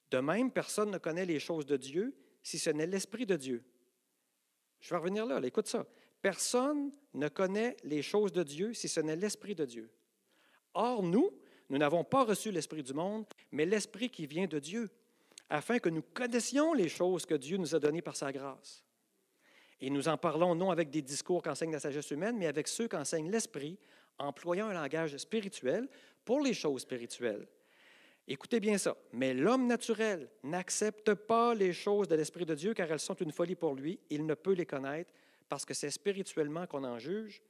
De 0.09 0.19
même, 0.19 0.51
personne 0.51 0.91
ne 0.91 0.97
connaît 0.97 1.25
les 1.25 1.39
choses 1.39 1.65
de 1.65 1.77
Dieu, 1.77 2.17
si 2.43 2.59
ce 2.59 2.69
n'est 2.69 2.85
l'Esprit 2.85 3.25
de 3.25 3.37
Dieu. 3.37 3.63
Je 4.81 4.89
vais 4.89 4.97
revenir 4.97 5.25
là, 5.25 5.39
là, 5.39 5.47
écoute 5.47 5.67
ça. 5.67 5.87
Personne 6.21 6.91
ne 7.13 7.29
connaît 7.29 7.77
les 7.85 8.01
choses 8.01 8.33
de 8.33 8.43
Dieu, 8.43 8.73
si 8.73 8.89
ce 8.89 8.99
n'est 8.99 9.15
l'Esprit 9.15 9.55
de 9.55 9.63
Dieu. 9.63 9.89
Or, 10.73 11.01
nous, 11.01 11.31
nous 11.69 11.77
n'avons 11.77 12.03
pas 12.03 12.25
reçu 12.25 12.51
l'Esprit 12.51 12.83
du 12.83 12.93
monde, 12.93 13.25
mais 13.53 13.65
l'Esprit 13.65 14.09
qui 14.09 14.27
vient 14.27 14.47
de 14.47 14.59
Dieu, 14.59 14.89
afin 15.51 15.79
que 15.79 15.89
nous 15.89 16.01
connaissions 16.01 16.73
les 16.73 16.87
choses 16.87 17.25
que 17.25 17.35
Dieu 17.35 17.57
nous 17.57 17.75
a 17.75 17.79
données 17.79 18.01
par 18.01 18.15
sa 18.15 18.31
grâce. 18.31 18.85
Et 19.81 19.89
nous 19.89 20.07
en 20.07 20.17
parlons 20.17 20.55
non 20.55 20.71
avec 20.71 20.89
des 20.89 21.01
discours 21.01 21.43
qu'enseigne 21.43 21.73
la 21.73 21.79
sagesse 21.79 22.09
humaine, 22.11 22.37
mais 22.37 22.47
avec 22.47 22.69
ceux 22.69 22.87
qu'enseigne 22.87 23.29
l'Esprit, 23.29 23.77
employant 24.17 24.67
un 24.67 24.73
langage 24.73 25.17
spirituel 25.17 25.89
pour 26.23 26.39
les 26.39 26.53
choses 26.53 26.83
spirituelles. 26.83 27.47
Écoutez 28.27 28.61
bien 28.61 28.77
ça. 28.77 28.95
Mais 29.11 29.33
l'homme 29.33 29.67
naturel 29.67 30.29
n'accepte 30.43 31.13
pas 31.15 31.53
les 31.53 31.73
choses 31.73 32.07
de 32.07 32.15
l'Esprit 32.15 32.45
de 32.45 32.55
Dieu 32.55 32.73
car 32.73 32.89
elles 32.89 32.99
sont 32.99 33.15
une 33.15 33.33
folie 33.33 33.55
pour 33.55 33.75
lui. 33.75 33.99
Il 34.09 34.25
ne 34.25 34.35
peut 34.35 34.53
les 34.53 34.65
connaître 34.65 35.11
parce 35.49 35.65
que 35.65 35.73
c'est 35.73 35.91
spirituellement 35.91 36.65
qu'on 36.65 36.85
en 36.85 36.97
juge. 36.97 37.41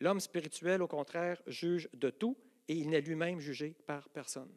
L'homme 0.00 0.20
spirituel, 0.20 0.82
au 0.82 0.88
contraire, 0.88 1.40
juge 1.46 1.88
de 1.94 2.10
tout 2.10 2.36
et 2.68 2.74
il 2.74 2.90
n'est 2.90 3.00
lui-même 3.00 3.40
jugé 3.40 3.74
par 3.86 4.10
personne. 4.10 4.52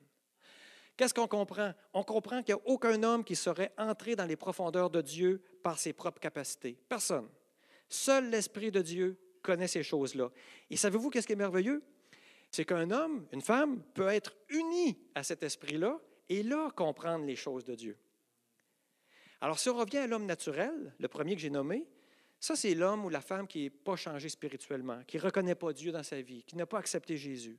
Qu'est-ce 0.95 1.13
qu'on 1.13 1.27
comprend? 1.27 1.73
On 1.93 2.03
comprend 2.03 2.43
qu'il 2.43 2.55
n'y 2.55 2.61
a 2.61 2.63
aucun 2.65 3.01
homme 3.03 3.23
qui 3.23 3.35
serait 3.35 3.73
entré 3.77 4.15
dans 4.15 4.25
les 4.25 4.35
profondeurs 4.35 4.89
de 4.89 5.01
Dieu 5.01 5.41
par 5.63 5.79
ses 5.79 5.93
propres 5.93 6.19
capacités. 6.19 6.77
Personne. 6.87 7.27
Seul 7.89 8.29
l'Esprit 8.29 8.71
de 8.71 8.81
Dieu 8.81 9.17
connaît 9.41 9.67
ces 9.67 9.83
choses-là. 9.83 10.29
Et 10.69 10.77
savez-vous 10.77 11.09
qu'est-ce 11.09 11.27
qui 11.27 11.33
est 11.33 11.37
merveilleux? 11.37 11.83
C'est 12.51 12.65
qu'un 12.65 12.91
homme, 12.91 13.27
une 13.31 13.41
femme, 13.41 13.81
peut 13.93 14.07
être 14.07 14.35
uni 14.49 14.97
à 15.15 15.23
cet 15.23 15.41
esprit-là 15.41 15.99
et 16.29 16.43
là 16.43 16.69
comprendre 16.75 17.25
les 17.25 17.35
choses 17.35 17.65
de 17.65 17.75
Dieu. 17.75 17.97
Alors, 19.41 19.59
si 19.59 19.69
on 19.69 19.75
revient 19.75 19.97
à 19.97 20.07
l'homme 20.07 20.25
naturel, 20.25 20.93
le 20.99 21.07
premier 21.07 21.35
que 21.35 21.41
j'ai 21.41 21.49
nommé, 21.49 21.85
ça, 22.39 22.55
c'est 22.55 22.75
l'homme 22.75 23.05
ou 23.05 23.09
la 23.09 23.21
femme 23.21 23.47
qui 23.47 23.63
n'est 23.63 23.69
pas 23.69 23.95
changé 23.95 24.29
spirituellement, 24.29 25.01
qui 25.07 25.17
ne 25.17 25.21
reconnaît 25.21 25.55
pas 25.55 25.73
Dieu 25.73 25.91
dans 25.91 26.03
sa 26.03 26.21
vie, 26.21 26.43
qui 26.43 26.55
n'a 26.55 26.65
pas 26.65 26.77
accepté 26.77 27.17
Jésus. 27.17 27.57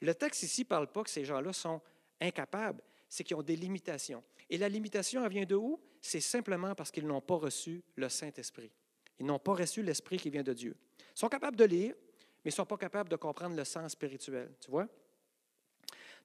Le 0.00 0.14
texte 0.14 0.42
ici 0.42 0.62
ne 0.62 0.66
parle 0.66 0.86
pas 0.86 1.02
que 1.02 1.10
ces 1.10 1.24
gens-là 1.24 1.52
sont 1.52 1.80
incapables, 2.20 2.82
c'est 3.08 3.24
qu'ils 3.24 3.36
ont 3.36 3.42
des 3.42 3.56
limitations. 3.56 4.22
Et 4.48 4.58
la 4.58 4.68
limitation, 4.68 5.24
elle 5.24 5.32
vient 5.32 5.44
de 5.44 5.54
où? 5.54 5.80
C'est 6.00 6.20
simplement 6.20 6.74
parce 6.74 6.90
qu'ils 6.90 7.06
n'ont 7.06 7.20
pas 7.20 7.36
reçu 7.36 7.82
le 7.96 8.08
Saint-Esprit. 8.08 8.70
Ils 9.18 9.26
n'ont 9.26 9.38
pas 9.38 9.54
reçu 9.54 9.82
l'Esprit 9.82 10.18
qui 10.18 10.30
vient 10.30 10.42
de 10.42 10.52
Dieu. 10.52 10.76
Ils 10.98 11.18
sont 11.18 11.28
capables 11.28 11.56
de 11.56 11.64
lire, 11.64 11.94
mais 12.44 12.50
ils 12.50 12.54
ne 12.54 12.56
sont 12.56 12.66
pas 12.66 12.78
capables 12.78 13.08
de 13.08 13.16
comprendre 13.16 13.56
le 13.56 13.64
sens 13.64 13.92
spirituel. 13.92 14.52
Tu 14.60 14.70
vois? 14.70 14.88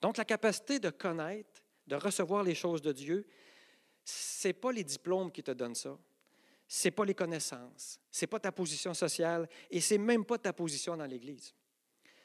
Donc, 0.02 0.18
la 0.18 0.26
capacité 0.26 0.80
de 0.80 0.90
connaître, 0.90 1.62
de 1.88 1.96
recevoir 1.96 2.44
les 2.44 2.56
choses 2.56 2.82
de 2.82 2.92
Dieu, 2.92 3.26
ce 4.04 4.48
n'est 4.48 4.54
pas 4.54 4.72
les 4.72 4.84
diplômes 4.84 5.32
qui 5.32 5.44
te 5.44 5.52
donnent 5.52 5.76
ça. 5.76 5.98
Ce 6.68 6.88
n'est 6.88 6.92
pas 6.92 7.06
les 7.06 7.16
connaissances. 7.16 8.00
Ce 8.12 8.24
n'est 8.24 8.28
pas 8.28 8.40
ta 8.40 8.52
position 8.52 8.94
sociale 8.94 9.48
et 9.70 9.82
ce 9.82 9.94
n'est 9.96 10.00
même 10.00 10.26
pas 10.26 10.38
ta 10.38 10.54
position 10.54 10.96
dans 10.96 11.06
l'Église. 11.06 11.54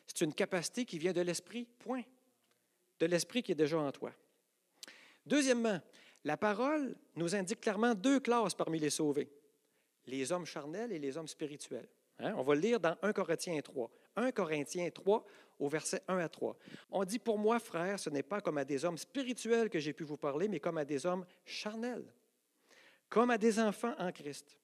C'est 0.06 0.22
une 0.22 0.35
capacité 0.35 0.85
qui 0.85 0.98
vient 0.98 1.12
de 1.12 1.20
l'Esprit, 1.20 1.66
point 1.78 2.02
de 3.00 3.06
l'Esprit 3.06 3.42
qui 3.42 3.52
est 3.52 3.56
déjà 3.56 3.78
en 3.78 3.90
toi. 3.90 4.12
Deuxièmement, 5.26 5.80
la 6.24 6.36
parole 6.36 6.94
nous 7.16 7.34
indique 7.34 7.62
clairement 7.62 7.94
deux 7.94 8.20
classes 8.20 8.54
parmi 8.54 8.78
les 8.78 8.90
sauvés, 8.90 9.30
les 10.06 10.30
hommes 10.32 10.46
charnels 10.46 10.92
et 10.92 10.98
les 10.98 11.16
hommes 11.16 11.28
spirituels. 11.28 11.88
Hein? 12.18 12.34
On 12.36 12.42
va 12.42 12.54
le 12.54 12.60
lire 12.60 12.78
dans 12.78 12.96
1 13.02 13.12
Corinthiens 13.12 13.60
3. 13.60 13.90
1 14.16 14.32
Corinthiens 14.32 14.90
3 14.90 15.24
au 15.58 15.68
verset 15.68 16.02
1 16.08 16.18
à 16.18 16.28
3. 16.28 16.56
On 16.90 17.04
dit, 17.04 17.18
pour 17.18 17.38
moi, 17.38 17.58
frère, 17.58 17.98
ce 17.98 18.10
n'est 18.10 18.22
pas 18.22 18.40
comme 18.40 18.58
à 18.58 18.64
des 18.64 18.84
hommes 18.84 18.98
spirituels 18.98 19.70
que 19.70 19.78
j'ai 19.78 19.92
pu 19.92 20.04
vous 20.04 20.16
parler, 20.16 20.48
mais 20.48 20.60
comme 20.60 20.78
à 20.78 20.84
des 20.84 21.06
hommes 21.06 21.24
charnels, 21.44 22.12
comme 23.08 23.30
à 23.30 23.38
des 23.38 23.58
enfants 23.58 23.94
en 23.98 24.12
Christ. 24.12 24.58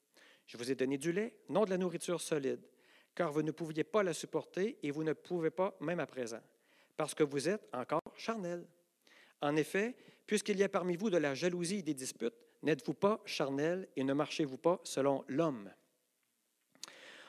Je 0.47 0.57
vous 0.57 0.71
ai 0.71 0.75
donné 0.75 0.99
du 0.99 1.13
lait, 1.13 1.39
non 1.49 1.65
de 1.65 1.71
la 1.71 1.79
nourriture 1.79 2.21
solide, 2.21 2.61
car 3.15 3.33
vous 3.33 3.43
ne 3.43 3.51
pouviez 3.51 3.85
pas 3.85 4.03
la 4.03 4.13
supporter 4.13 4.79
et 4.83 4.91
vous 4.91 5.05
ne 5.05 5.13
pouvez 5.13 5.51
pas 5.51 5.75
même 5.81 6.01
à 6.01 6.07
présent 6.07 6.41
parce 6.97 7.15
que 7.15 7.25
vous 7.25 7.49
êtes 7.49 7.69
encore 7.73 8.01
charnel. 8.17 8.67
En 9.41 9.57
effet, 9.57 9.97
puisqu'il 10.27 10.59
y 10.59 10.63
a 10.63 10.69
parmi 10.69 10.97
vous 10.97 11.11
de 11.11 11.19
la 11.19 11.35
jalousie 11.35 11.79
et 11.79 11.83
des 11.83 11.95
disputes, 11.95 12.35
n'êtes-vous 12.63 12.95
pas 12.95 13.21
charnel 13.25 13.89
et 13.97 14.05
ne 14.05 14.13
marchez-vous 14.13 14.59
pas 14.59 14.81
selon 14.85 15.25
l'homme? 15.29 15.71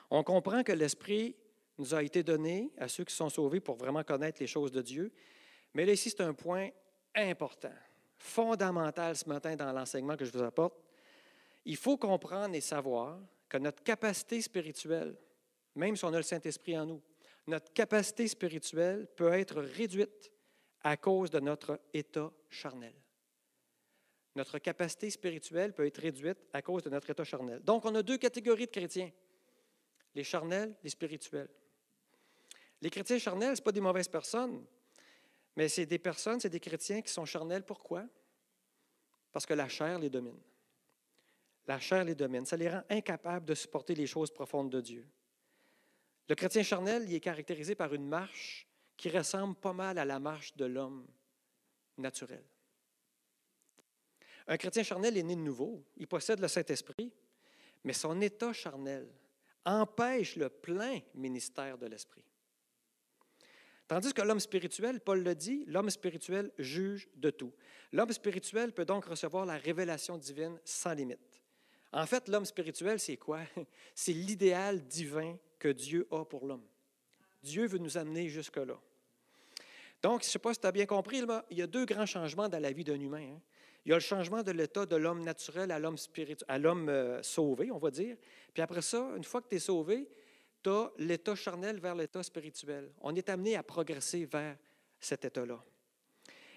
On 0.10 0.24
comprend 0.24 0.64
que 0.64 0.72
l'Esprit 0.72 1.36
nous 1.78 1.94
a 1.94 2.02
été 2.02 2.24
donné 2.24 2.72
à 2.78 2.88
ceux 2.88 3.04
qui 3.04 3.14
sont 3.14 3.30
sauvés 3.30 3.60
pour 3.60 3.76
vraiment 3.76 4.04
connaître 4.04 4.42
les 4.42 4.48
choses 4.48 4.72
de 4.72 4.82
Dieu. 4.82 5.12
Mais 5.74 5.86
là, 5.86 5.94
ici, 5.94 6.10
c'est 6.10 6.22
un 6.22 6.34
point 6.34 6.70
important, 7.14 7.74
fondamental 8.18 9.16
ce 9.16 9.28
matin 9.28 9.56
dans 9.56 9.72
l'enseignement 9.72 10.16
que 10.16 10.26
je 10.26 10.32
vous 10.32 10.44
apporte. 10.44 10.76
Il 11.66 11.76
faut 11.76 11.98
comprendre 11.98 12.56
et 12.56 12.62
savoir 12.62 13.20
que 13.50 13.58
notre 13.58 13.84
capacité 13.84 14.42
spirituelle, 14.42 15.16
même 15.76 15.96
si 15.96 16.06
on 16.06 16.14
a 16.14 16.18
le 16.18 16.24
Saint-Esprit 16.24 16.78
en 16.80 16.86
nous, 16.86 17.02
notre 17.48 17.72
capacité 17.74 18.28
spirituelle 18.28 19.08
peut 19.16 19.32
être 19.34 19.62
réduite 19.62 20.32
à 20.82 20.98
cause 20.98 21.30
de 21.30 21.40
notre 21.40 21.80
état 21.94 22.32
charnel. 22.50 22.94
Notre 24.36 24.60
capacité 24.60 25.10
spirituelle 25.10 25.74
peut 25.74 25.86
être 25.86 26.00
réduite 26.00 26.38
à 26.54 26.62
cause 26.62 26.84
de 26.84 26.90
notre 26.90 27.10
état 27.10 27.24
charnel. 27.24 27.64
Donc, 27.64 27.86
on 27.86 27.96
a 27.96 28.04
deux 28.04 28.18
catégories 28.18 28.68
de 28.68 28.72
chrétiens, 28.72 29.12
les 30.14 30.24
charnels, 30.24 30.76
les 30.84 30.90
spirituels. 30.90 31.50
Les 32.82 32.90
chrétiens 32.90 33.18
charnels, 33.18 33.58
ce 33.58 33.62
pas 33.62 33.72
des 33.72 33.82
mauvaises 33.82 34.08
personnes, 34.08 34.64
mais 35.56 35.68
c'est 35.68 35.88
des 35.88 35.98
personnes, 35.98 36.40
c'est 36.40 36.50
des 36.50 36.60
chrétiens 36.60 37.02
qui 37.02 37.12
sont 37.12 37.26
charnels. 37.26 37.64
Pourquoi? 37.64 38.06
Parce 39.32 39.46
que 39.46 39.56
la 39.56 39.68
chair 39.68 39.98
les 39.98 40.10
domine. 40.10 40.40
La 41.66 41.80
chair 41.80 42.04
les 42.04 42.14
domine. 42.14 42.46
Ça 42.46 42.56
les 42.56 42.70
rend 42.70 42.84
incapables 42.90 43.46
de 43.46 43.56
supporter 43.56 43.96
les 43.96 44.06
choses 44.06 44.32
profondes 44.32 44.70
de 44.70 44.82
Dieu. 44.82 45.08
Le 46.30 46.36
chrétien 46.36 46.63
charnel 46.63 47.04
il 47.08 47.16
est 47.16 47.20
caractérisé 47.20 47.76
par 47.76 47.94
une 47.94 48.08
marche 48.08 48.68
qui 48.96 49.10
ressemble 49.10 49.56
pas 49.56 49.74
mal 49.74 49.98
à 49.98 50.06
la 50.06 50.20
marche 50.20 50.56
de 50.56 50.66
l'homme 50.66 51.08
naturel. 51.98 52.44
Un 54.48 54.58
chrétien 54.58 54.84
charnel 54.84 55.18
est 55.18 55.24
né 55.24 55.36
de 55.36 55.42
nouveau. 55.42 55.84
Il 55.98 56.08
possède 56.08 56.40
le 56.40 56.48
Saint-Esprit, 56.48 57.12
mais 57.84 57.94
son 57.94 58.20
état 58.22 58.54
charnel 58.54 59.08
empêche 59.66 60.38
le 60.38 60.50
plein 60.50 61.00
ministère 61.13 61.78
de 61.78 61.86
l'Esprit. 61.86 62.24
Tandis 63.88 64.13
que 64.13 64.22
l'homme 64.22 64.40
spirituel, 64.40 65.00
Paul 65.00 65.24
le 65.24 65.36
dit, 65.36 65.63
l'homme 65.68 65.90
spirituel 65.90 66.52
juge 66.58 67.08
de 67.16 67.30
tout. 67.30 67.54
L'homme 67.94 68.12
spirituel 68.12 68.74
peut 68.74 68.86
donc 68.86 69.06
recevoir 69.06 69.46
la 69.46 69.58
révélation 69.58 70.18
divine 70.18 70.60
sans 70.66 70.94
limite. 70.94 71.42
En 71.94 72.06
fait, 72.06 72.28
l'homme 72.28 72.46
spirituel, 72.46 73.00
c'est 73.00 73.16
quoi? 73.16 73.42
C'est 73.96 74.12
l'idéal 74.12 74.86
divin 74.88 75.38
que 75.60 75.70
Dieu 75.70 76.08
a 76.12 76.26
pour 76.26 76.46
l'homme. 76.46 76.65
Dieu 77.43 77.67
veut 77.67 77.78
nous 77.78 77.98
amener 77.98 78.30
jusque-là. 78.30 78.80
Donc, 80.02 80.22
je 80.22 80.28
ne 80.28 80.32
sais 80.32 80.39
pas 80.39 80.54
si 80.54 80.60
tu 80.60 80.67
as 80.67 80.72
bien 80.72 80.86
compris, 80.86 81.24
il 81.50 81.58
y 81.58 81.62
a 81.62 81.67
deux 81.67 81.86
grands 81.86 82.06
changements 82.06 82.50
dans 82.50 82.60
la 82.60 82.72
vie 82.72 82.84
d'un 82.84 83.00
humain. 83.00 83.34
Hein. 83.34 83.41
Il 83.86 83.89
y 83.89 83.93
a 83.93 83.96
le 83.96 84.02
changement 84.02 84.43
de 84.43 84.52
l'état 84.52 84.86
de 84.86 84.96
l'homme 84.96 85.24
naturel 85.24 85.72
à 85.72 85.80
l'homme 85.80 85.98
spirituel, 85.98 86.46
à 86.50 86.60
l'homme 86.60 86.89
euh, 86.89 87.24
sauvé, 87.24 87.72
on 87.72 87.78
va 87.78 87.89
dire. 87.89 88.17
Puis 88.54 88.62
après 88.62 88.82
ça, 88.82 89.13
une 89.15 89.24
fois 89.24 89.41
que 89.41 89.48
tu 89.48 89.56
es 89.56 89.60
sauvé, 89.60 90.10
tu 90.62 90.70
as 90.70 90.91
l'état 90.98 91.36
charnel 91.36 91.80
vers 91.80 91.96
l'état 91.96 92.22
spirituel. 92.22 92.91
On 93.00 93.15
est 93.15 93.30
amené 93.30 93.56
à 93.56 93.63
progresser 93.63 94.26
vers 94.26 94.58
cet 95.00 95.24
état-là. 95.24 95.63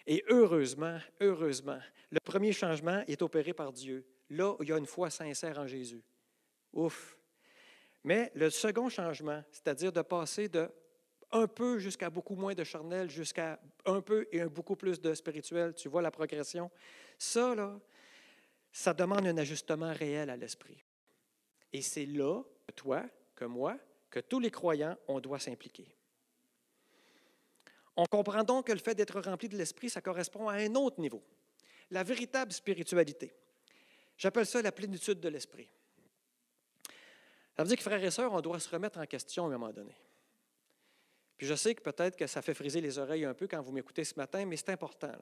Et 0.06 0.24
heureusement, 0.28 0.98
heureusement, 1.20 1.78
le 2.10 2.18
premier 2.18 2.52
changement 2.52 3.04
est 3.06 3.22
opéré 3.22 3.52
par 3.52 3.72
Dieu. 3.72 4.04
Là, 4.30 4.56
il 4.60 4.68
y 4.68 4.72
a 4.72 4.78
une 4.78 4.86
foi 4.86 5.08
sincère 5.08 5.58
en 5.58 5.68
Jésus. 5.68 6.02
Ouf! 6.72 7.16
Mais 8.04 8.30
le 8.34 8.50
second 8.50 8.88
changement, 8.88 9.42
c'est-à-dire 9.50 9.92
de 9.92 10.02
passer 10.02 10.48
de 10.48 10.70
un 11.32 11.46
peu 11.46 11.78
jusqu'à 11.78 12.10
beaucoup 12.10 12.34
moins 12.34 12.54
de 12.54 12.64
charnel, 12.64 13.08
jusqu'à 13.08 13.60
un 13.84 14.00
peu 14.00 14.26
et 14.32 14.40
un 14.40 14.48
beaucoup 14.48 14.76
plus 14.76 15.00
de 15.00 15.14
spirituel, 15.14 15.74
tu 15.74 15.88
vois 15.88 16.02
la 16.02 16.10
progression, 16.10 16.70
ça, 17.18 17.54
là, 17.54 17.78
ça 18.72 18.92
demande 18.94 19.26
un 19.26 19.36
ajustement 19.36 19.92
réel 19.92 20.30
à 20.30 20.36
l'esprit. 20.36 20.82
Et 21.72 21.82
c'est 21.82 22.06
là 22.06 22.42
que 22.66 22.72
toi, 22.72 23.04
que 23.36 23.44
moi, 23.44 23.78
que 24.10 24.20
tous 24.20 24.40
les 24.40 24.50
croyants, 24.50 24.96
on 25.06 25.20
doit 25.20 25.38
s'impliquer. 25.38 25.94
On 27.96 28.06
comprend 28.06 28.42
donc 28.42 28.66
que 28.66 28.72
le 28.72 28.78
fait 28.78 28.94
d'être 28.94 29.20
rempli 29.20 29.48
de 29.48 29.56
l'esprit, 29.56 29.90
ça 29.90 30.00
correspond 30.00 30.48
à 30.48 30.54
un 30.54 30.74
autre 30.74 31.00
niveau, 31.00 31.22
la 31.90 32.02
véritable 32.02 32.52
spiritualité. 32.52 33.34
J'appelle 34.16 34.46
ça 34.46 34.62
la 34.62 34.72
plénitude 34.72 35.20
de 35.20 35.28
l'esprit. 35.28 35.70
Ça 37.56 37.62
veut 37.62 37.68
dire 37.68 37.76
que, 37.76 37.82
frères 37.82 38.02
et 38.02 38.10
sœurs, 38.10 38.32
on 38.32 38.40
doit 38.40 38.60
se 38.60 38.68
remettre 38.68 38.98
en 38.98 39.06
question 39.06 39.44
à 39.44 39.46
un 39.48 39.50
moment 39.50 39.72
donné. 39.72 39.94
Puis 41.36 41.46
je 41.46 41.54
sais 41.54 41.74
que 41.74 41.82
peut-être 41.82 42.16
que 42.16 42.26
ça 42.26 42.42
fait 42.42 42.54
friser 42.54 42.80
les 42.80 42.98
oreilles 42.98 43.24
un 43.24 43.34
peu 43.34 43.46
quand 43.46 43.62
vous 43.62 43.72
m'écoutez 43.72 44.04
ce 44.04 44.14
matin, 44.16 44.44
mais 44.44 44.56
c'est 44.56 44.70
important. 44.70 45.12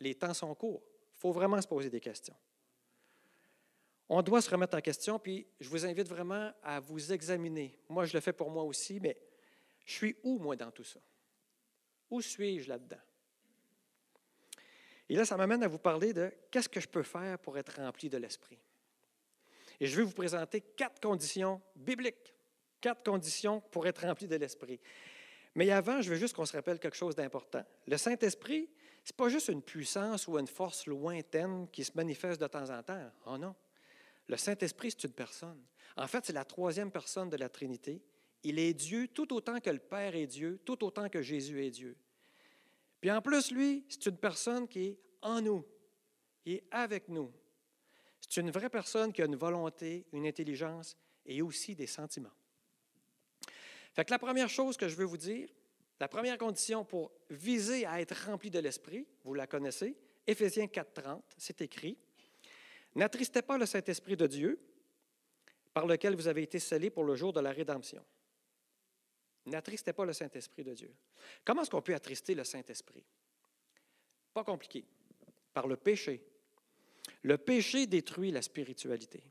Les 0.00 0.14
temps 0.14 0.34
sont 0.34 0.54
courts. 0.54 0.82
Il 1.16 1.18
faut 1.18 1.32
vraiment 1.32 1.60
se 1.60 1.66
poser 1.66 1.88
des 1.88 2.00
questions. 2.00 2.36
On 4.08 4.20
doit 4.20 4.42
se 4.42 4.50
remettre 4.50 4.76
en 4.76 4.80
question, 4.80 5.18
puis 5.18 5.46
je 5.60 5.68
vous 5.68 5.86
invite 5.86 6.08
vraiment 6.08 6.52
à 6.62 6.78
vous 6.78 7.12
examiner. 7.12 7.78
Moi, 7.88 8.04
je 8.04 8.12
le 8.12 8.20
fais 8.20 8.34
pour 8.34 8.50
moi 8.50 8.64
aussi, 8.64 9.00
mais 9.00 9.16
je 9.86 9.92
suis 9.92 10.16
où, 10.22 10.38
moi, 10.38 10.56
dans 10.56 10.70
tout 10.70 10.84
ça? 10.84 11.00
Où 12.10 12.20
suis-je 12.20 12.68
là-dedans? 12.68 13.00
Et 15.08 15.16
là, 15.16 15.24
ça 15.24 15.36
m'amène 15.36 15.62
à 15.62 15.68
vous 15.68 15.78
parler 15.78 16.12
de 16.12 16.32
qu'est-ce 16.50 16.68
que 16.68 16.80
je 16.80 16.88
peux 16.88 17.02
faire 17.02 17.38
pour 17.38 17.56
être 17.58 17.80
rempli 17.80 18.08
de 18.08 18.18
l'Esprit? 18.18 18.58
Et 19.80 19.86
je 19.86 19.96
vais 19.96 20.02
vous 20.02 20.12
présenter 20.12 20.60
quatre 20.60 21.00
conditions 21.00 21.60
bibliques, 21.76 22.34
quatre 22.80 23.02
conditions 23.02 23.60
pour 23.70 23.86
être 23.86 24.06
rempli 24.06 24.26
de 24.26 24.36
l'Esprit. 24.36 24.80
Mais 25.54 25.70
avant, 25.70 26.02
je 26.02 26.10
veux 26.10 26.16
juste 26.16 26.34
qu'on 26.34 26.46
se 26.46 26.56
rappelle 26.56 26.78
quelque 26.78 26.96
chose 26.96 27.14
d'important. 27.14 27.64
Le 27.86 27.96
Saint-Esprit, 27.96 28.68
ce 29.04 29.12
n'est 29.12 29.16
pas 29.16 29.28
juste 29.28 29.48
une 29.48 29.62
puissance 29.62 30.26
ou 30.26 30.38
une 30.38 30.46
force 30.46 30.86
lointaine 30.86 31.68
qui 31.70 31.84
se 31.84 31.92
manifeste 31.94 32.40
de 32.40 32.46
temps 32.46 32.70
en 32.70 32.82
temps. 32.82 33.10
Oh 33.26 33.38
non. 33.38 33.54
Le 34.26 34.36
Saint-Esprit, 34.36 34.90
c'est 34.90 35.04
une 35.04 35.12
personne. 35.12 35.62
En 35.96 36.08
fait, 36.08 36.24
c'est 36.24 36.32
la 36.32 36.44
troisième 36.44 36.90
personne 36.90 37.28
de 37.28 37.36
la 37.36 37.48
Trinité. 37.48 38.02
Il 38.42 38.58
est 38.58 38.74
Dieu 38.74 39.08
tout 39.08 39.32
autant 39.32 39.60
que 39.60 39.70
le 39.70 39.78
Père 39.78 40.14
est 40.16 40.26
Dieu, 40.26 40.58
tout 40.64 40.82
autant 40.84 41.08
que 41.08 41.22
Jésus 41.22 41.64
est 41.64 41.70
Dieu. 41.70 41.96
Puis 43.00 43.10
en 43.10 43.20
plus, 43.20 43.52
lui, 43.52 43.84
c'est 43.88 44.06
une 44.06 44.16
personne 44.16 44.66
qui 44.66 44.86
est 44.86 44.98
en 45.22 45.40
nous, 45.40 45.64
qui 46.42 46.54
est 46.54 46.64
avec 46.70 47.08
nous. 47.08 47.32
C'est 48.28 48.40
une 48.40 48.50
vraie 48.50 48.70
personne 48.70 49.12
qui 49.12 49.22
a 49.22 49.26
une 49.26 49.36
volonté, 49.36 50.06
une 50.12 50.26
intelligence 50.26 50.96
et 51.26 51.42
aussi 51.42 51.74
des 51.74 51.86
sentiments. 51.86 52.32
Fait 53.92 54.04
que 54.04 54.10
la 54.10 54.18
première 54.18 54.48
chose 54.48 54.76
que 54.76 54.88
je 54.88 54.96
veux 54.96 55.04
vous 55.04 55.18
dire, 55.18 55.48
la 56.00 56.08
première 56.08 56.38
condition 56.38 56.84
pour 56.84 57.12
viser 57.30 57.86
à 57.86 58.00
être 58.00 58.26
rempli 58.26 58.50
de 58.50 58.58
l'Esprit, 58.58 59.06
vous 59.24 59.34
la 59.34 59.46
connaissez, 59.46 59.96
Éphésiens 60.26 60.66
4.30, 60.66 61.20
c'est 61.36 61.60
écrit, 61.60 61.98
N'attristez 62.94 63.42
pas 63.42 63.58
le 63.58 63.66
Saint-Esprit 63.66 64.16
de 64.16 64.26
Dieu, 64.26 64.58
par 65.72 65.86
lequel 65.86 66.14
vous 66.14 66.28
avez 66.28 66.42
été 66.42 66.58
scellés 66.58 66.90
pour 66.90 67.04
le 67.04 67.16
jour 67.16 67.32
de 67.32 67.40
la 67.40 67.50
rédemption. 67.50 68.04
N'attristez 69.46 69.92
pas 69.92 70.04
le 70.04 70.12
Saint-Esprit 70.12 70.64
de 70.64 70.72
Dieu. 70.72 70.94
Comment 71.44 71.62
est-ce 71.62 71.70
qu'on 71.70 71.82
peut 71.82 71.94
attrister 71.94 72.34
le 72.34 72.44
Saint-Esprit? 72.44 73.04
Pas 74.32 74.44
compliqué. 74.44 74.84
Par 75.52 75.66
le 75.66 75.76
péché. 75.76 76.24
Le 77.22 77.38
péché 77.38 77.86
détruit 77.86 78.30
la 78.30 78.42
spiritualité. 78.42 79.22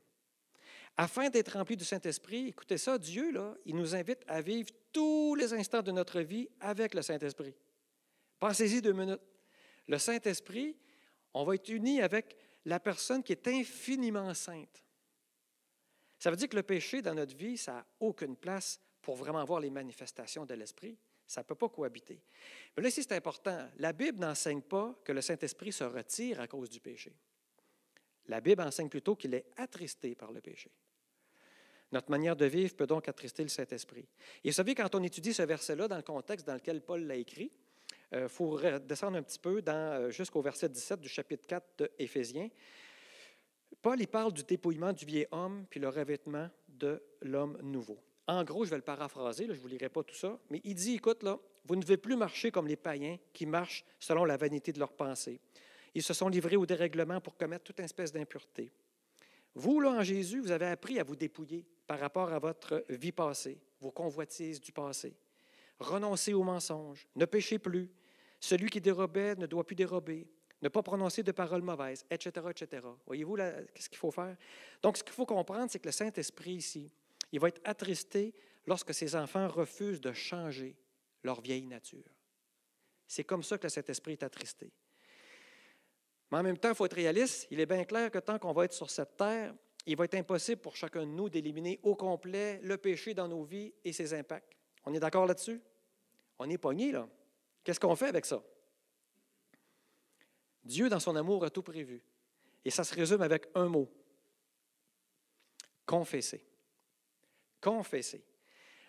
Afin 0.96 1.30
d'être 1.30 1.58
rempli 1.58 1.76
du 1.76 1.86
Saint-Esprit, 1.86 2.50
écoutez 2.50 2.78
ça, 2.78 2.98
Dieu, 2.98 3.34
il 3.66 3.76
nous 3.76 3.96
invite 3.96 4.24
à 4.28 4.42
vivre 4.42 4.70
tous 4.92 5.34
les 5.36 5.54
instants 5.54 5.82
de 5.82 5.92
notre 5.92 6.22
vie 6.22 6.48
avec 6.60 6.94
le 6.94 7.02
Saint-Esprit. 7.02 7.56
Pensez-y 8.40 8.82
deux 8.82 8.94
minutes. 8.94 9.22
Le 9.88 9.98
Saint-Esprit, 9.98 10.78
on 11.34 11.44
va 11.44 11.56
être 11.56 11.70
unis 11.70 12.02
avec 12.02 12.38
la 12.66 12.80
personne 12.80 13.24
qui 13.24 13.32
est 13.32 13.48
infiniment 13.48 14.34
sainte. 14.34 14.84
Ça 16.20 16.30
veut 16.30 16.38
dire 16.38 16.48
que 16.48 16.56
le 16.56 16.64
péché 16.64 17.02
dans 17.02 17.16
notre 17.16 17.36
vie, 17.36 17.58
ça 17.58 17.74
n'a 17.74 17.86
aucune 18.00 18.38
place 18.38 18.80
pour 19.02 19.16
vraiment 19.16 19.44
voir 19.44 19.60
les 19.60 19.70
manifestations 19.70 20.46
de 20.46 20.54
l'Esprit. 20.54 20.98
Ça 21.26 21.42
ne 21.42 21.46
peut 21.46 21.56
pas 21.56 21.70
cohabiter. 21.70 22.22
Mais 22.76 22.84
là, 22.84 22.90
ici, 22.90 23.02
c'est 23.02 23.16
important. 23.16 23.68
La 23.78 23.92
Bible 23.94 24.20
n'enseigne 24.20 24.62
pas 24.62 24.96
que 25.04 25.12
le 25.12 25.22
Saint-Esprit 25.22 25.72
se 25.72 25.84
retire 25.84 26.40
à 26.40 26.48
cause 26.48 26.70
du 26.70 26.80
péché. 26.80 27.14
La 28.28 28.42
Bible 28.42 28.62
enseigne 28.62 28.90
plutôt 28.90 29.16
qu'il 29.16 29.34
est 29.34 29.46
attristé 29.58 30.16
par 30.16 30.32
le 30.32 30.42
péché. 30.42 30.72
Notre 31.92 32.10
manière 32.10 32.36
de 32.36 32.46
vivre 32.46 32.76
peut 32.76 32.88
donc 32.88 33.08
attrister 33.08 33.44
le 33.44 33.50
Saint-Esprit. 33.50 34.08
Et 34.44 34.50
vous 34.50 34.56
savez, 34.56 34.74
quand 34.74 34.96
on 34.96 35.04
étudie 35.04 35.34
ce 35.34 35.44
verset-là 35.44 35.88
dans 35.88 35.98
le 35.98 36.02
contexte 36.02 36.48
dans 36.48 36.56
lequel 36.56 36.82
Paul 36.82 37.04
l'a 37.06 37.16
écrit, 37.16 37.52
il 38.12 38.18
euh, 38.18 38.30
faut 38.30 38.60
descendre 38.80 39.18
un 39.18 39.24
petit 39.24 39.40
peu 39.40 39.62
euh, 39.68 40.10
jusqu'au 40.10 40.42
verset 40.42 40.70
17 40.70 41.00
du 41.00 41.10
chapitre 41.10 41.46
4 41.48 41.66
de 41.80 41.92
Éphésiens. 42.00 42.50
Paul 43.82 44.00
il 44.00 44.08
parle 44.08 44.34
du 44.34 44.44
dépouillement 44.44 44.94
du 44.94 45.06
vieil 45.06 45.28
homme 45.32 45.66
puis 45.70 45.80
le 45.80 45.90
revêtement 45.90 46.50
de 46.68 47.02
l'homme 47.22 47.58
nouveau. 47.62 48.00
En 48.28 48.44
gros, 48.44 48.66
je 48.66 48.70
vais 48.70 48.78
le 48.78 48.84
paraphraser, 48.84 49.46
je 49.48 49.52
ne 49.52 49.58
vous 49.58 49.68
lirai 49.68 49.90
pas 49.90 50.04
tout 50.04 50.16
ça, 50.16 50.40
mais 50.50 50.62
il 50.64 50.76
dit, 50.76 50.96
écoute, 50.96 51.24
là, 51.24 51.38
vous 51.66 51.76
ne 51.76 51.82
devez 51.82 51.98
plus 51.98 52.16
marcher 52.16 52.52
comme 52.52 52.68
les 52.68 52.78
païens 52.78 53.18
qui 53.34 53.46
marchent 53.46 53.84
selon 54.00 54.24
la 54.26 54.38
vanité 54.38 54.72
de 54.72 54.80
leurs 54.80 54.94
pensées. 54.94 55.40
Ils 55.96 56.04
se 56.04 56.14
sont 56.14 56.30
livrés 56.30 56.56
au 56.56 56.66
dérèglement 56.66 57.22
pour 57.22 57.38
commettre 57.38 57.66
toute 57.66 57.80
espèce 57.80 58.12
d'impureté. 58.12 58.72
Vous, 59.56 59.80
là, 59.80 59.92
en 59.92 60.04
Jésus, 60.04 60.40
vous 60.40 60.52
avez 60.52 60.68
appris 60.68 61.00
à 61.00 61.04
vous 61.04 61.16
dépouiller 61.16 61.66
par 61.86 62.00
rapport 62.00 62.34
à 62.34 62.40
votre 62.40 62.84
vie 62.90 63.12
passée, 63.12 63.60
vos 63.80 63.92
convoitises 63.92 64.60
du 64.60 64.72
passé. 64.72 65.16
Renoncez 65.80 66.34
aux 66.34 66.44
mensonges, 66.44 67.08
ne 67.16 67.26
péchez 67.26 67.60
plus. 67.60 67.90
Celui 68.40 68.70
qui 68.70 68.82
dérobait 68.82 69.36
ne 69.36 69.46
doit 69.46 69.66
plus 69.66 69.76
dérober, 69.76 70.28
ne 70.62 70.70
pas 70.70 70.82
prononcer 70.82 71.24
de 71.24 71.32
paroles 71.32 71.62
mauvaises, 71.62 72.06
etc., 72.10 72.48
etc. 72.50 72.88
Voyez-vous, 73.06 73.36
qu'est-ce 73.36 73.90
qu'il 73.90 73.98
faut 73.98 74.12
faire? 74.12 74.36
Donc, 74.82 74.98
ce 74.98 75.04
qu'il 75.04 75.14
faut 75.14 75.26
comprendre, 75.26 75.70
c'est 75.70 75.80
que 75.80 75.88
le 75.88 75.92
Saint-Esprit 75.92 76.54
ici, 76.54 76.92
il 77.32 77.40
va 77.40 77.50
être 77.50 77.62
attristé 77.64 78.34
lorsque 78.66 78.94
ses 78.94 79.16
enfants 79.16 79.48
refusent 79.48 80.02
de 80.02 80.14
changer 80.14 80.76
leur 81.24 81.42
vieille 81.42 81.66
nature. 81.66 82.04
C'est 83.08 83.24
comme 83.24 83.44
ça 83.44 83.58
que 83.58 83.64
le 83.64 83.70
Saint-Esprit 83.70 84.14
est 84.14 84.24
attristé. 84.24 84.72
Mais 86.34 86.40
en 86.40 86.44
même 86.44 86.58
temps, 86.58 86.70
il 86.70 86.76
faut 86.76 86.88
être 86.88 86.96
réaliste. 86.96 87.46
Il 87.52 87.60
est 87.60 87.68
bien 87.68 87.86
clair 87.86 88.10
que 88.10 88.18
tant 88.18 88.40
qu'on 88.40 88.54
va 88.54 88.66
être 88.66 88.74
sur 88.74 88.90
cette 88.90 89.16
terre, 89.18 89.54
il 89.86 89.96
va 89.96 90.06
être 90.06 90.16
impossible 90.16 90.60
pour 90.60 90.76
chacun 90.76 91.02
de 91.02 91.12
nous 91.12 91.30
d'éliminer 91.30 91.80
au 91.84 91.96
complet 91.96 92.60
le 92.64 92.76
péché 92.76 93.14
dans 93.14 93.28
nos 93.28 93.44
vies 93.44 93.72
et 93.86 93.94
ses 93.94 94.16
impacts. 94.16 94.52
On 94.84 94.96
est 94.96 95.00
d'accord 95.00 95.28
là-dessus? 95.28 95.62
On 96.40 96.50
est 96.50 96.58
pogné, 96.58 96.92
là. 96.92 97.08
Qu'est-ce 97.64 97.80
qu'on 97.80 97.96
fait 97.96 98.08
avec 98.08 98.26
ça? 98.26 98.42
Dieu, 100.64 100.90
dans 100.90 101.00
son 101.00 101.16
amour, 101.16 101.46
a 101.46 101.52
tout 101.52 101.62
prévu. 101.62 102.04
Et 102.66 102.72
ça 102.72 102.84
se 102.84 102.96
résume 102.96 103.22
avec 103.22 103.46
un 103.54 103.68
mot. 103.68 103.88
Confesser. 105.86 106.44
Confesser. 107.62 108.26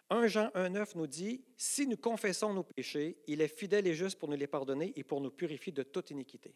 1 0.09 0.28
Jean 0.28 0.48
1,9 0.54 0.96
nous 0.96 1.07
dit 1.07 1.44
Si 1.59 1.87
nous 1.87 1.98
confessons 1.98 2.54
nos 2.54 2.64
péchés, 2.64 3.18
il 3.26 3.42
est 3.42 3.54
fidèle 3.54 3.87
et 3.87 3.92
juste 3.92 4.18
pour 4.18 4.30
nous 4.30 4.37
les 4.37 4.46
pardonner 4.46 4.94
et 4.96 5.04
pour 5.04 5.20
nous 5.20 5.30
purifier 5.30 5.74
de 5.74 5.83
toute 5.83 6.11
iniquité. 6.11 6.54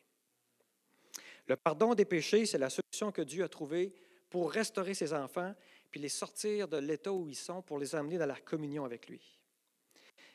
Le 1.48 1.56
pardon 1.56 1.94
des 1.94 2.04
péchés, 2.04 2.46
c'est 2.46 2.58
la 2.58 2.70
solution 2.70 3.10
que 3.10 3.22
Dieu 3.22 3.42
a 3.42 3.48
trouvée 3.48 3.92
pour 4.28 4.52
restaurer 4.52 4.92
ses 4.94 5.14
enfants, 5.14 5.54
puis 5.90 6.00
les 6.00 6.10
sortir 6.10 6.68
de 6.68 6.76
l'état 6.76 7.12
où 7.12 7.26
ils 7.28 7.34
sont 7.34 7.62
pour 7.62 7.78
les 7.78 7.94
amener 7.94 8.18
dans 8.18 8.26
la 8.26 8.36
communion 8.36 8.84
avec 8.84 9.08
lui. 9.08 9.38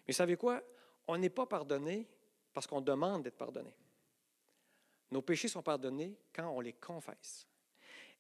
Mais 0.08 0.14
savez 0.14 0.36
quoi? 0.36 0.62
On 1.08 1.18
n'est 1.18 1.30
pas 1.30 1.46
pardonné 1.46 2.08
parce 2.52 2.66
qu'on 2.66 2.82
demande 2.82 3.24
d'être 3.24 3.38
pardonné. 3.38 3.76
Nos 5.12 5.22
péchés 5.22 5.48
sont 5.48 5.62
pardonnés 5.62 6.18
quand 6.34 6.50
on 6.50 6.60
les 6.60 6.74
confesse. 6.74 7.48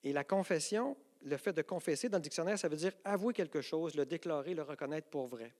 Et 0.03 0.13
la 0.13 0.23
confession, 0.23 0.95
le 1.23 1.38
fait 1.38 1.53
de 1.53 1.63
confesser 1.63 2.10
dans 2.10 2.17
le 2.17 2.23
dictionnaire, 2.23 2.60
ça 2.60 2.67
veut 2.67 2.77
dire 2.77 2.93
avouer 3.03 3.34
quelque 3.34 3.62
chose, 3.62 3.95
le 3.95 4.06
déclarer, 4.06 4.53
le 4.53 4.62
reconnaître 4.62 5.10
pour 5.10 5.25
vrai. 5.25 5.51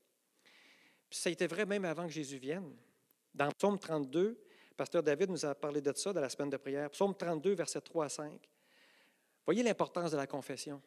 Ça 1.10 1.30
a 1.30 1.34
été 1.34 1.48
vrai 1.48 1.65
même 1.65 1.86
avant 1.86 2.06
que 2.06 2.13
Jésus 2.13 2.38
vienne. 2.38 2.76
Dans 3.34 3.50
Psaume 3.52 3.80
32, 3.80 4.39
Pasteur 4.75 5.03
David 5.03 5.29
nous 5.29 5.45
a 5.45 5.53
parlé 5.53 5.81
de 5.81 5.93
ça 5.93 6.13
dans 6.13 6.21
la 6.21 6.29
semaine 6.29 6.49
de 6.49 6.57
prière. 6.57 6.89
Psaume 6.89 7.15
32, 7.15 7.53
versets 7.53 7.81
3 7.81 8.05
à 8.05 8.09
5. 8.09 8.49
Voyez 9.45 9.63
l'importance 9.63 10.12
de 10.12 10.17
la 10.17 10.27
confession. 10.27 10.81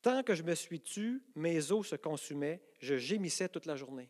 Tant 0.00 0.22
que 0.22 0.34
je 0.34 0.42
me 0.42 0.54
suis 0.54 0.80
tu, 0.80 1.22
mes 1.34 1.72
os 1.72 1.88
se 1.88 1.96
consumaient, 1.96 2.62
je 2.78 2.96
gémissais 2.96 3.48
toute 3.48 3.66
la 3.66 3.76
journée. 3.76 4.08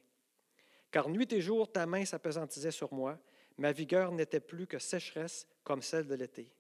Car 0.90 1.08
nuit 1.08 1.32
et 1.32 1.40
jour, 1.40 1.70
ta 1.70 1.86
main 1.86 2.04
s'apesantisait 2.04 2.70
sur 2.70 2.92
moi, 2.92 3.18
ma 3.58 3.72
vigueur 3.72 4.12
n'était 4.12 4.40
plus 4.40 4.66
que 4.66 4.78
sécheresse 4.78 5.48
comme 5.64 5.82
celle 5.82 6.06
de 6.06 6.14
l'été. 6.14 6.52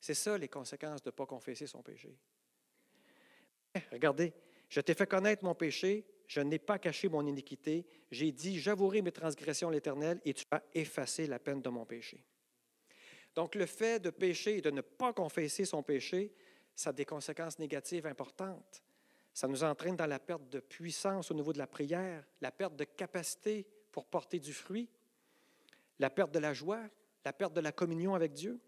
C'est 0.00 0.14
ça 0.14 0.38
les 0.38 0.48
conséquences 0.48 1.02
de 1.02 1.08
ne 1.08 1.14
pas 1.14 1.26
confesser 1.26 1.66
son 1.66 1.82
péché. 1.82 2.16
Eh, 3.74 3.80
regardez, 3.92 4.32
je 4.68 4.80
t'ai 4.80 4.94
fait 4.94 5.06
connaître 5.06 5.44
mon 5.44 5.54
péché, 5.54 6.06
je 6.30 6.40
n'ai 6.40 6.60
pas 6.60 6.78
caché 6.78 7.08
mon 7.08 7.26
iniquité, 7.26 7.84
j'ai 8.12 8.30
dit, 8.30 8.60
j'avouerai 8.60 9.02
mes 9.02 9.10
transgressions 9.10 9.68
l'Éternel, 9.68 10.20
et 10.24 10.32
tu 10.32 10.44
as 10.52 10.62
effacé 10.74 11.26
la 11.26 11.40
peine 11.40 11.60
de 11.60 11.68
mon 11.68 11.84
péché. 11.84 12.22
Donc 13.34 13.56
le 13.56 13.66
fait 13.66 13.98
de 13.98 14.10
pécher 14.10 14.58
et 14.58 14.60
de 14.60 14.70
ne 14.70 14.80
pas 14.80 15.12
confesser 15.12 15.64
son 15.64 15.82
péché, 15.82 16.32
ça 16.76 16.90
a 16.90 16.92
des 16.92 17.04
conséquences 17.04 17.58
négatives 17.58 18.06
importantes. 18.06 18.80
Ça 19.34 19.48
nous 19.48 19.64
entraîne 19.64 19.96
dans 19.96 20.06
la 20.06 20.20
perte 20.20 20.48
de 20.50 20.60
puissance 20.60 21.32
au 21.32 21.34
niveau 21.34 21.52
de 21.52 21.58
la 21.58 21.66
prière, 21.66 22.24
la 22.40 22.52
perte 22.52 22.76
de 22.76 22.84
capacité 22.84 23.66
pour 23.90 24.06
porter 24.06 24.38
du 24.38 24.52
fruit, 24.52 24.88
la 25.98 26.10
perte 26.10 26.30
de 26.30 26.38
la 26.38 26.54
joie, 26.54 26.88
la 27.24 27.32
perte 27.32 27.54
de 27.54 27.60
la 27.60 27.72
communion 27.72 28.14
avec 28.14 28.34
Dieu. 28.34 28.60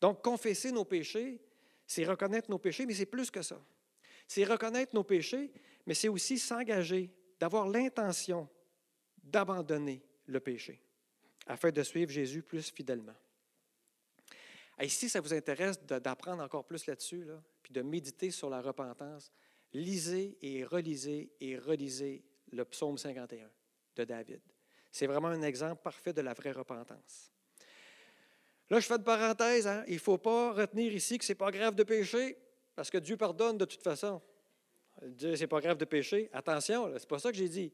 Donc, 0.00 0.24
confesser 0.24 0.72
nos 0.72 0.86
péchés, 0.86 1.38
c'est 1.86 2.06
reconnaître 2.06 2.50
nos 2.50 2.58
péchés, 2.58 2.86
mais 2.86 2.94
c'est 2.94 3.04
plus 3.04 3.30
que 3.30 3.42
ça. 3.42 3.60
C'est 4.26 4.44
reconnaître 4.44 4.94
nos 4.94 5.04
péchés, 5.04 5.52
mais 5.86 5.94
c'est 5.94 6.08
aussi 6.08 6.38
s'engager, 6.38 7.10
d'avoir 7.38 7.68
l'intention 7.68 8.48
d'abandonner 9.22 10.02
le 10.26 10.40
péché, 10.40 10.80
afin 11.46 11.70
de 11.70 11.82
suivre 11.82 12.10
Jésus 12.10 12.42
plus 12.42 12.70
fidèlement. 12.70 13.14
Et 14.78 14.88
si 14.88 15.08
ça 15.08 15.20
vous 15.20 15.32
intéresse 15.32 15.80
d'apprendre 15.80 16.42
encore 16.42 16.64
plus 16.64 16.86
là-dessus, 16.86 17.24
là, 17.24 17.42
puis 17.62 17.72
de 17.72 17.82
méditer 17.82 18.30
sur 18.30 18.50
la 18.50 18.60
repentance, 18.60 19.32
lisez 19.72 20.36
et 20.42 20.64
relisez 20.64 21.32
et 21.40 21.58
relisez 21.58 22.24
le 22.52 22.64
psaume 22.64 22.98
51 22.98 23.50
de 23.96 24.04
David. 24.04 24.40
C'est 24.92 25.06
vraiment 25.06 25.28
un 25.28 25.42
exemple 25.42 25.82
parfait 25.82 26.12
de 26.12 26.20
la 26.20 26.34
vraie 26.34 26.52
repentance. 26.52 27.32
Là, 28.68 28.80
je 28.80 28.86
fais 28.86 28.94
une 28.94 29.04
parenthèse. 29.04 29.66
Hein. 29.66 29.84
Il 29.86 29.94
ne 29.94 30.00
faut 30.00 30.18
pas 30.18 30.52
retenir 30.52 30.92
ici 30.92 31.18
que 31.18 31.24
ce 31.24 31.32
n'est 31.32 31.36
pas 31.36 31.50
grave 31.50 31.74
de 31.74 31.84
pécher, 31.84 32.36
parce 32.76 32.90
que 32.90 32.98
Dieu 32.98 33.16
pardonne 33.16 33.58
de 33.58 33.64
toute 33.64 33.82
façon. 33.82 34.22
Dieu, 35.02 35.34
c'est 35.34 35.46
pas 35.46 35.60
grave 35.60 35.78
de 35.78 35.84
pécher. 35.84 36.30
Attention, 36.32 36.86
ce 36.86 36.92
n'est 36.92 37.06
pas 37.06 37.18
ça 37.18 37.32
que 37.32 37.36
j'ai 37.36 37.48
dit. 37.48 37.72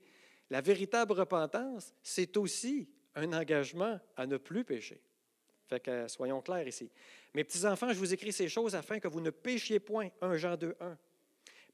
La 0.48 0.60
véritable 0.60 1.12
repentance, 1.12 1.92
c'est 2.02 2.36
aussi 2.36 2.88
un 3.14 3.32
engagement 3.32 4.00
à 4.16 4.26
ne 4.26 4.36
plus 4.36 4.64
pécher. 4.64 5.02
Fait 5.68 5.80
que 5.80 6.08
soyons 6.08 6.40
clairs 6.40 6.66
ici. 6.66 6.90
Mes 7.34 7.44
petits-enfants, 7.44 7.92
je 7.92 7.98
vous 7.98 8.12
écris 8.12 8.32
ces 8.32 8.48
choses 8.48 8.74
afin 8.74 8.98
que 8.98 9.08
vous 9.08 9.20
ne 9.20 9.30
péchiez 9.30 9.80
point. 9.80 10.08
1 10.20 10.36
Jean 10.36 10.56
2, 10.56 10.76
1. 10.80 10.98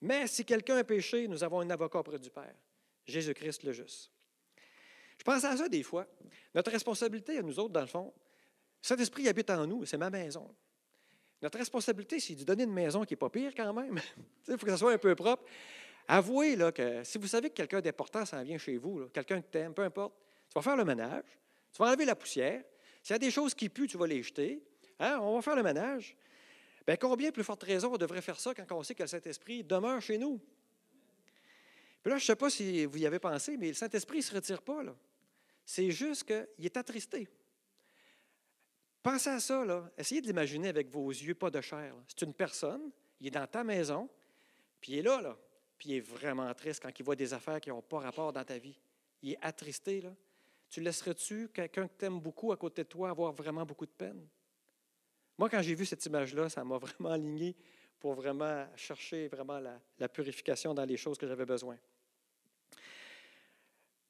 Mais 0.01 0.27
si 0.27 0.45
quelqu'un 0.45 0.77
a 0.77 0.85
péché, 0.85 1.29
nous 1.29 1.43
avons 1.43 1.61
un 1.61 1.71
avocat 1.71 1.99
auprès 1.99 2.19
du 2.19 2.31
Père, 2.31 2.55
Jésus-Christ 3.07 3.65
le 3.65 3.73
juste. 3.73 4.11
Je 5.19 5.25
pense 5.25 5.45
à 5.45 5.57
ça 5.57 5.69
des 5.69 5.83
fois. 5.83 6.07
Notre 6.55 6.71
responsabilité 6.71 7.39
à 7.39 7.43
nous 7.43 7.59
autres, 7.59 7.73
dans 7.73 7.81
le 7.81 7.87
fond, 7.87 8.15
Saint-Esprit 8.81 9.29
habite 9.29 9.51
en 9.51 9.67
nous, 9.67 9.85
c'est 9.85 9.99
ma 9.99 10.11
maison. 10.11 10.55
Notre 11.41 11.59
responsabilité, 11.59 12.19
c'est 12.19 12.35
de 12.35 12.45
donner 12.45 12.65
une 12.65 12.73
maison 12.73 13.05
qui 13.05 13.13
n'est 13.13 13.19
pas 13.19 13.31
pire 13.31 13.53
quand 13.57 13.73
même. 13.73 14.01
Il 14.49 14.59
faut 14.59 14.67
que 14.67 14.73
ça 14.73 14.79
soit 14.79 14.93
un 14.93 14.99
peu 14.99 15.15
propre. 15.15 15.45
Avouez 16.09 16.57
là, 16.57 16.73
que 16.73 17.05
si 17.05 17.19
vous 17.19 17.27
savez 17.27 17.51
que 17.51 17.55
quelqu'un 17.55 17.81
d'important 17.81 18.25
s'en 18.25 18.43
vient 18.43 18.59
chez 18.59 18.77
vous, 18.77 19.09
quelqu'un 19.09 19.41
que 19.41 19.47
tu 19.51 19.59
aimes, 19.59 19.75
peu 19.75 19.83
importe, 19.83 20.15
tu 20.49 20.55
vas 20.55 20.63
faire 20.63 20.77
le 20.77 20.85
ménage, 20.85 21.25
tu 21.73 21.79
vas 21.83 21.91
enlever 21.91 22.07
la 22.07 22.17
poussière. 22.17 22.65
S'il 23.03 23.13
y 23.13 23.17
a 23.17 23.19
des 23.19 23.31
choses 23.31 23.55
qui 23.55 23.69
puent, 23.69 23.87
tu 23.87 23.99
vas 23.99 24.07
les 24.07 24.23
jeter. 24.23 24.63
Hein, 24.99 25.19
on 25.21 25.37
va 25.37 25.43
faire 25.43 25.55
le 25.55 25.63
ménage. 25.63 26.17
Bien, 26.87 26.97
combien 26.97 27.31
plus 27.31 27.45
forte 27.45 27.63
raison 27.63 27.93
on 27.93 27.99
devrait 27.99 28.23
faire 28.23 28.41
ça 28.41 28.55
quand 28.55 28.65
on 28.73 28.83
sait 28.83 28.95
que 28.95 29.03
le 29.03 29.09
Saint-Esprit 29.09 29.63
demeure 29.63 30.01
chez 30.01 30.17
nous? 30.17 30.41
Puis 32.03 32.11
là, 32.11 32.17
je 32.17 32.23
ne 32.23 32.27
sais 32.27 32.37
pas 32.37 32.49
si 32.49 32.87
vous 32.87 32.99
y 32.99 33.07
avez 33.07 33.19
pensé, 33.19 33.57
mais 33.57 33.69
le 33.69 33.75
Saint-Esprit 33.75 34.19
ne 34.19 34.23
se 34.23 34.35
retire 34.35 34.63
pas. 34.63 34.83
C'est 35.65 35.91
juste 35.91 36.25
qu'il 36.25 36.65
est 36.65 36.77
attristé. 36.77 37.29
Pensez 39.11 39.31
à 39.31 39.41
ça, 39.41 39.65
là. 39.65 39.91
Essayez 39.97 40.21
de 40.21 40.27
l'imaginer 40.27 40.69
avec 40.69 40.91
vos 40.91 41.09
yeux, 41.09 41.35
pas 41.35 41.51
de 41.51 41.63
chair. 41.63 41.95
C'est 42.07 42.27
une 42.27 42.35
personne, 42.35 42.91
il 43.23 43.29
est 43.29 43.31
dans 43.31 43.47
ta 43.47 43.65
maison, 43.65 44.07
puis 44.83 44.93
il 44.93 44.99
est 44.99 45.03
là, 45.03 45.23
là. 45.23 45.35
Puis 45.79 45.89
il 45.89 45.95
est 45.95 46.01
vraiment 46.01 46.53
triste 46.53 46.83
quand 46.83 46.91
il 46.95 47.03
voit 47.03 47.17
des 47.17 47.33
affaires 47.33 47.59
qui 47.59 47.71
n'ont 47.71 47.81
pas 47.81 48.01
rapport 48.01 48.35
dans 48.35 48.45
ta 48.45 48.59
vie. 48.59 48.79
Il 49.23 49.31
est 49.33 49.39
attristé, 49.41 50.03
là. 50.03 50.15
Tu 50.69 50.83
laisserais-tu 50.83 51.49
quelqu'un 51.49 51.89
que 51.89 51.95
tu 51.99 52.05
aimes 52.05 52.21
beaucoup 52.21 52.53
à 52.53 52.59
côté 52.59 52.83
de 52.83 52.89
toi 52.89 53.09
avoir 53.09 53.33
vraiment 53.33 53.65
beaucoup 53.65 53.87
de 53.87 53.91
peine? 53.91 54.29
Moi, 55.39 55.49
quand 55.49 55.63
j'ai 55.63 55.75
vu 55.75 55.87
cette 55.87 56.05
image-là, 56.05 56.51
ça 56.51 56.63
m'a 56.63 56.77
vraiment 56.79 57.13
aligné 57.13 57.57
pour 57.99 58.13
vraiment 58.13 58.67
chercher 58.77 59.29
vraiment 59.29 59.59
la, 59.59 60.09
purification 60.11 60.75
dans 60.75 60.85
les 60.85 60.99
choses 60.99 61.17
que 61.17 61.27
j'avais 61.27 61.47
besoin. 61.47 61.79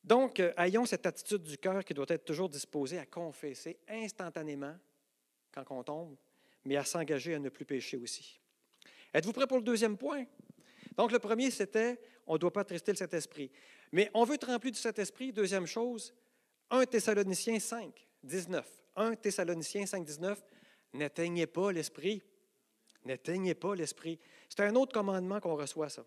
Donc, 0.02 0.40
euh, 0.40 0.52
ayons 0.56 0.86
cette 0.86 1.06
attitude 1.06 1.44
du 1.44 1.56
cœur 1.56 1.84
qui 1.84 1.94
doit 1.94 2.06
être 2.08 2.24
toujours 2.24 2.48
disposée 2.48 2.98
à 2.98 3.06
confesser 3.06 3.78
instantanément 3.88 4.74
quand 5.64 5.82
tombe, 5.84 6.16
mais 6.64 6.76
à 6.76 6.84
s'engager 6.84 7.34
à 7.34 7.38
ne 7.38 7.48
plus 7.48 7.64
pécher 7.64 7.96
aussi. 7.96 8.40
Êtes-vous 9.14 9.32
prêt 9.32 9.46
pour 9.46 9.58
le 9.58 9.62
deuxième 9.62 9.96
point? 9.96 10.24
Donc, 10.96 11.12
le 11.12 11.18
premier, 11.18 11.50
c'était 11.50 12.00
on 12.26 12.34
ne 12.34 12.38
doit 12.38 12.52
pas 12.52 12.64
trister 12.64 12.92
le 12.92 12.96
Saint-Esprit. 12.96 13.50
Mais 13.90 14.10
on 14.12 14.24
veut 14.24 14.34
être 14.34 14.46
rempli 14.46 14.70
du 14.70 14.78
Saint-Esprit. 14.78 15.32
Deuxième 15.32 15.66
chose, 15.66 16.12
1 16.70 16.84
Thessaloniciens 16.84 17.58
5, 17.58 18.06
19. 18.22 18.70
1 18.96 19.14
Thessaloniciens 19.14 19.86
5, 19.86 20.04
19. 20.04 20.42
N'éteignez 20.92 21.46
pas 21.46 21.72
l'esprit. 21.72 22.22
N'éteignez 23.04 23.54
pas 23.54 23.74
l'esprit. 23.74 24.18
C'est 24.48 24.60
un 24.60 24.74
autre 24.74 24.92
commandement 24.92 25.40
qu'on 25.40 25.56
reçoit, 25.56 25.88
ça. 25.88 26.04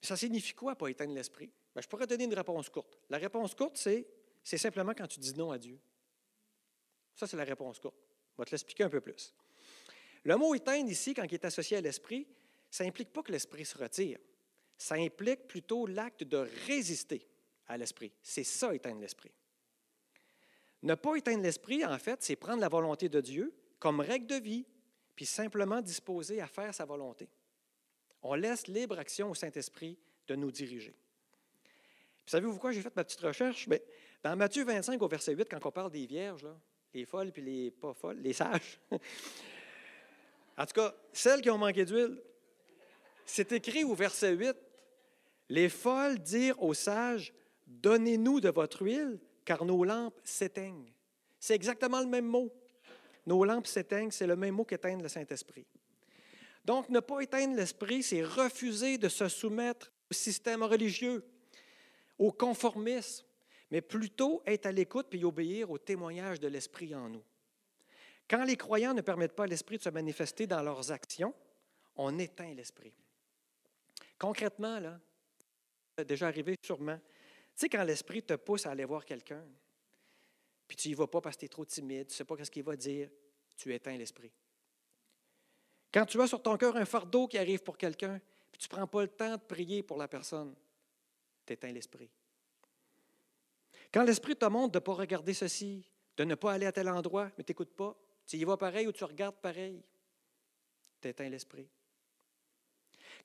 Ça 0.00 0.16
signifie 0.16 0.54
quoi, 0.54 0.74
pas 0.74 0.88
éteindre 0.88 1.14
l'esprit? 1.14 1.52
Ben, 1.74 1.80
je 1.80 1.86
pourrais 1.86 2.08
donner 2.08 2.24
une 2.24 2.34
réponse 2.34 2.68
courte. 2.68 2.98
La 3.08 3.18
réponse 3.18 3.54
courte, 3.54 3.76
c'est 3.76 4.58
simplement 4.58 4.92
quand 4.94 5.06
tu 5.06 5.20
dis 5.20 5.34
non 5.34 5.52
à 5.52 5.58
Dieu. 5.58 5.78
Ça, 7.14 7.26
c'est 7.26 7.36
la 7.36 7.44
réponse 7.44 7.78
courte. 7.78 7.96
Je 8.32 8.42
vais 8.42 8.44
te 8.46 8.50
l'expliquer 8.50 8.84
un 8.84 8.90
peu 8.90 9.00
plus. 9.00 9.34
Le 10.24 10.36
mot 10.36 10.54
éteindre 10.54 10.90
ici, 10.90 11.14
quand 11.14 11.24
il 11.24 11.34
est 11.34 11.44
associé 11.44 11.76
à 11.76 11.80
l'esprit, 11.80 12.26
ça 12.70 12.84
n'implique 12.84 13.12
pas 13.12 13.22
que 13.22 13.32
l'esprit 13.32 13.64
se 13.64 13.76
retire. 13.76 14.18
Ça 14.78 14.94
implique 14.94 15.46
plutôt 15.46 15.86
l'acte 15.86 16.24
de 16.24 16.48
résister 16.66 17.26
à 17.66 17.76
l'esprit. 17.76 18.12
C'est 18.22 18.44
ça, 18.44 18.74
éteindre 18.74 19.00
l'esprit. 19.00 19.32
Ne 20.82 20.94
pas 20.94 21.16
éteindre 21.16 21.42
l'esprit, 21.42 21.84
en 21.84 21.98
fait, 21.98 22.22
c'est 22.22 22.36
prendre 22.36 22.60
la 22.60 22.68
volonté 22.68 23.08
de 23.08 23.20
Dieu 23.20 23.54
comme 23.78 24.00
règle 24.00 24.26
de 24.26 24.36
vie, 24.36 24.64
puis 25.14 25.26
simplement 25.26 25.80
disposer 25.80 26.40
à 26.40 26.46
faire 26.46 26.74
sa 26.74 26.84
volonté. 26.84 27.28
On 28.22 28.34
laisse 28.34 28.66
libre 28.68 28.98
action 28.98 29.30
au 29.30 29.34
Saint-Esprit 29.34 29.98
de 30.28 30.36
nous 30.36 30.50
diriger. 30.50 30.94
Savez-vous 32.26 32.52
pourquoi 32.52 32.72
j'ai 32.72 32.80
fait 32.80 32.94
ma 32.94 33.04
petite 33.04 33.20
recherche? 33.20 33.68
Bien, 33.68 33.78
dans 34.22 34.36
Matthieu 34.36 34.64
25, 34.64 35.00
au 35.02 35.08
verset 35.08 35.34
8, 35.34 35.48
quand 35.50 35.66
on 35.66 35.72
parle 35.72 35.90
des 35.90 36.06
vierges, 36.06 36.46
les 36.94 37.04
folles 37.04 37.32
puis 37.32 37.42
les 37.42 37.70
pas 37.70 37.94
folles, 37.94 38.18
les 38.20 38.32
sages, 38.32 38.80
en 40.58 40.66
tout 40.66 40.74
cas, 40.74 40.94
celles 41.12 41.40
qui 41.40 41.50
ont 41.50 41.58
manqué 41.58 41.84
d'huile, 41.84 42.20
c'est 43.24 43.52
écrit 43.52 43.84
au 43.84 43.94
verset 43.94 44.32
8, 44.32 44.56
les 45.48 45.68
folles 45.68 46.18
dirent 46.18 46.62
aux 46.62 46.74
sages, 46.74 47.32
Donnez-nous 47.66 48.40
de 48.40 48.50
votre 48.50 48.82
huile, 48.82 49.18
car 49.44 49.64
nos 49.64 49.84
lampes 49.84 50.20
s'éteignent. 50.24 50.92
C'est 51.38 51.54
exactement 51.54 52.00
le 52.00 52.06
même 52.06 52.26
mot. 52.26 52.52
Nos 53.26 53.44
lampes 53.44 53.66
s'éteignent, 53.66 54.10
c'est 54.10 54.26
le 54.26 54.36
même 54.36 54.54
mot 54.54 54.64
qu'éteindre 54.64 55.02
le 55.02 55.08
Saint-Esprit. 55.08 55.66
Donc, 56.64 56.88
ne 56.88 57.00
pas 57.00 57.20
éteindre 57.20 57.56
l'esprit, 57.56 58.02
c'est 58.02 58.22
refuser 58.22 58.98
de 58.98 59.08
se 59.08 59.28
soumettre 59.28 59.90
au 60.10 60.14
système 60.14 60.62
religieux, 60.62 61.24
au 62.18 62.30
conformisme, 62.30 63.24
mais 63.72 63.80
plutôt 63.80 64.42
être 64.44 64.66
à 64.66 64.72
l'écoute 64.72 65.06
puis 65.10 65.24
obéir 65.24 65.70
au 65.70 65.78
témoignage 65.78 66.38
de 66.38 66.46
l'esprit 66.46 66.94
en 66.94 67.08
nous. 67.08 67.24
Quand 68.28 68.44
les 68.44 68.56
croyants 68.56 68.92
ne 68.92 69.00
permettent 69.00 69.34
pas 69.34 69.44
à 69.44 69.46
l'esprit 69.46 69.78
de 69.78 69.82
se 69.82 69.88
manifester 69.88 70.46
dans 70.46 70.62
leurs 70.62 70.92
actions, 70.92 71.34
on 71.96 72.18
éteint 72.18 72.52
l'esprit. 72.54 72.92
Concrètement, 74.18 74.78
là, 74.78 75.00
déjà 76.06 76.28
arrivé 76.28 76.54
sûrement, 76.62 76.98
tu 76.98 77.02
sais, 77.54 77.68
quand 77.68 77.82
l'Esprit 77.82 78.22
te 78.22 78.34
pousse 78.34 78.66
à 78.66 78.70
aller 78.70 78.84
voir 78.84 79.04
quelqu'un, 79.04 79.44
puis 80.68 80.76
tu 80.76 80.88
n'y 80.88 80.94
vas 80.94 81.06
pas 81.06 81.20
parce 81.20 81.36
que 81.36 81.40
tu 81.40 81.46
es 81.46 81.48
trop 81.48 81.64
timide, 81.64 82.06
tu 82.06 82.12
ne 82.12 82.16
sais 82.16 82.24
pas 82.24 82.36
ce 82.42 82.50
qu'il 82.50 82.62
va 82.62 82.76
dire, 82.76 83.10
tu 83.56 83.74
éteins 83.74 83.96
l'Esprit. 83.96 84.32
Quand 85.92 86.06
tu 86.06 86.20
as 86.20 86.26
sur 86.26 86.42
ton 86.42 86.56
cœur 86.56 86.76
un 86.76 86.84
fardeau 86.84 87.26
qui 87.26 87.36
arrive 87.36 87.62
pour 87.62 87.76
quelqu'un, 87.76 88.20
puis 88.50 88.60
tu 88.60 88.68
ne 88.68 88.76
prends 88.76 88.86
pas 88.86 89.02
le 89.02 89.08
temps 89.08 89.36
de 89.36 89.42
prier 89.42 89.82
pour 89.82 89.98
la 89.98 90.08
personne, 90.08 90.54
tu 91.44 91.52
éteins 91.52 91.72
l'esprit. 91.72 92.10
Quand 93.92 94.04
l'esprit 94.04 94.36
te 94.36 94.46
montre 94.46 94.72
de 94.72 94.78
ne 94.78 94.84
pas 94.84 94.94
regarder 94.94 95.34
ceci, 95.34 95.86
de 96.16 96.24
ne 96.24 96.34
pas 96.34 96.52
aller 96.52 96.66
à 96.66 96.72
tel 96.72 96.88
endroit, 96.88 97.30
mais 97.36 97.44
tu 97.44 97.54
pas, 97.54 97.96
tu 98.26 98.36
y 98.36 98.44
vas 98.44 98.56
pareil 98.56 98.86
ou 98.86 98.92
tu 98.92 99.04
regardes 99.04 99.36
pareil, 99.36 99.82
tu 101.00 101.08
éteins 101.08 101.28
l'esprit. 101.28 101.68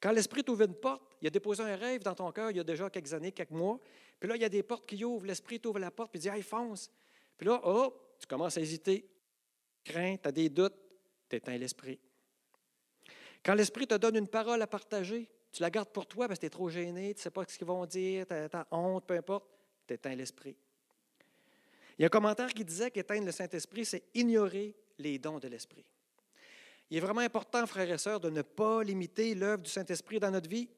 Quand 0.01 0.11
l'esprit 0.11 0.43
t'ouvre 0.43 0.63
une 0.63 0.75
porte, 0.75 1.17
il 1.21 1.27
a 1.27 1.29
déposé 1.29 1.63
un 1.63 1.75
rêve 1.75 2.03
dans 2.03 2.13
ton 2.13 2.31
cœur 2.31 2.51
il 2.51 2.57
y 2.57 2.59
a 2.59 2.63
déjà 2.63 2.89
quelques 2.89 3.13
années, 3.13 3.31
quelques 3.31 3.51
mois, 3.51 3.79
puis 4.19 4.29
là, 4.29 4.35
il 4.35 4.41
y 4.41 4.45
a 4.45 4.49
des 4.49 4.63
portes 4.63 4.85
qui 4.85 5.03
ouvrent, 5.03 5.25
l'esprit 5.25 5.59
t'ouvre 5.59 5.79
la 5.79 5.91
porte, 5.91 6.11
puis 6.11 6.19
dit, 6.19 6.27
hey, 6.27 6.41
fonce. 6.41 6.91
Puis 7.37 7.47
là, 7.47 7.61
oh, 7.63 7.93
tu 8.19 8.27
commences 8.27 8.57
à 8.57 8.61
hésiter, 8.61 9.07
crains, 9.83 10.17
tu 10.17 10.27
as 10.27 10.31
des 10.31 10.49
doutes, 10.49 10.75
tu 11.29 11.35
éteins 11.35 11.57
l'esprit. 11.57 11.99
Quand 13.43 13.53
l'esprit 13.53 13.87
te 13.87 13.95
donne 13.95 14.15
une 14.15 14.27
parole 14.27 14.61
à 14.61 14.67
partager, 14.67 15.29
tu 15.51 15.61
la 15.61 15.69
gardes 15.69 15.89
pour 15.89 16.05
toi 16.05 16.27
parce 16.27 16.39
que 16.39 16.41
tu 16.41 16.47
es 16.47 16.49
trop 16.49 16.69
gêné, 16.69 17.13
tu 17.13 17.19
ne 17.19 17.23
sais 17.23 17.31
pas 17.31 17.45
ce 17.47 17.57
qu'ils 17.57 17.67
vont 17.67 17.85
dire, 17.85 18.25
tu 18.27 18.33
as, 18.33 18.67
honte, 18.71 19.05
peu 19.05 19.15
importe, 19.15 19.47
tu 19.87 19.93
éteins 19.93 20.15
l'esprit. 20.15 20.55
Il 21.97 22.03
y 22.03 22.05
a 22.05 22.07
un 22.07 22.09
commentaire 22.09 22.53
qui 22.53 22.63
disait 22.63 22.91
qu'éteindre 22.91 23.25
le 23.25 23.31
Saint-Esprit, 23.31 23.85
c'est 23.85 24.03
ignorer 24.13 24.75
les 24.99 25.17
dons 25.17 25.39
de 25.39 25.47
l'Esprit. 25.47 25.83
Il 26.89 26.97
est 26.97 27.01
vraiment 27.01 27.21
important, 27.21 27.65
frères 27.65 27.91
et 27.91 27.97
sœurs, 27.97 28.19
de 28.19 28.29
ne 28.29 28.43
pas 28.43 28.83
limiter 28.83 29.33
l'œuvre 29.35 29.63
du 29.63 29.69
Saint-Esprit 29.69 30.19
dans 30.19 30.31
notre 30.31 30.49
vie, 30.49 30.69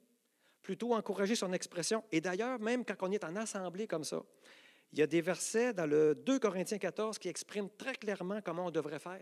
plutôt 0.61 0.93
encourager 0.93 1.35
son 1.35 1.51
expression. 1.53 2.03
Et 2.11 2.21
d'ailleurs, 2.21 2.59
même 2.59 2.85
quand 2.85 2.95
on 3.01 3.11
est 3.11 3.23
en 3.23 3.35
assemblée 3.35 3.85
comme 3.85 4.03
ça, 4.03 4.23
il 4.91 4.99
y 4.99 5.01
a 5.01 5.07
des 5.07 5.21
versets 5.21 5.73
dans 5.73 5.85
le 5.85 6.15
2 6.15 6.39
Corinthiens 6.39 6.79
14 6.79 7.19
qui 7.19 7.27
expriment 7.27 7.69
très 7.77 7.93
clairement 7.93 8.41
comment 8.41 8.67
on 8.67 8.71
devrait 8.71 8.99
faire, 8.99 9.21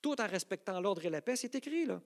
tout 0.00 0.18
en 0.20 0.26
respectant 0.26 0.80
l'ordre 0.80 1.04
et 1.04 1.10
la 1.10 1.20
paix. 1.20 1.36
C'est 1.36 1.54
écrit 1.54 1.84
là. 1.84 2.00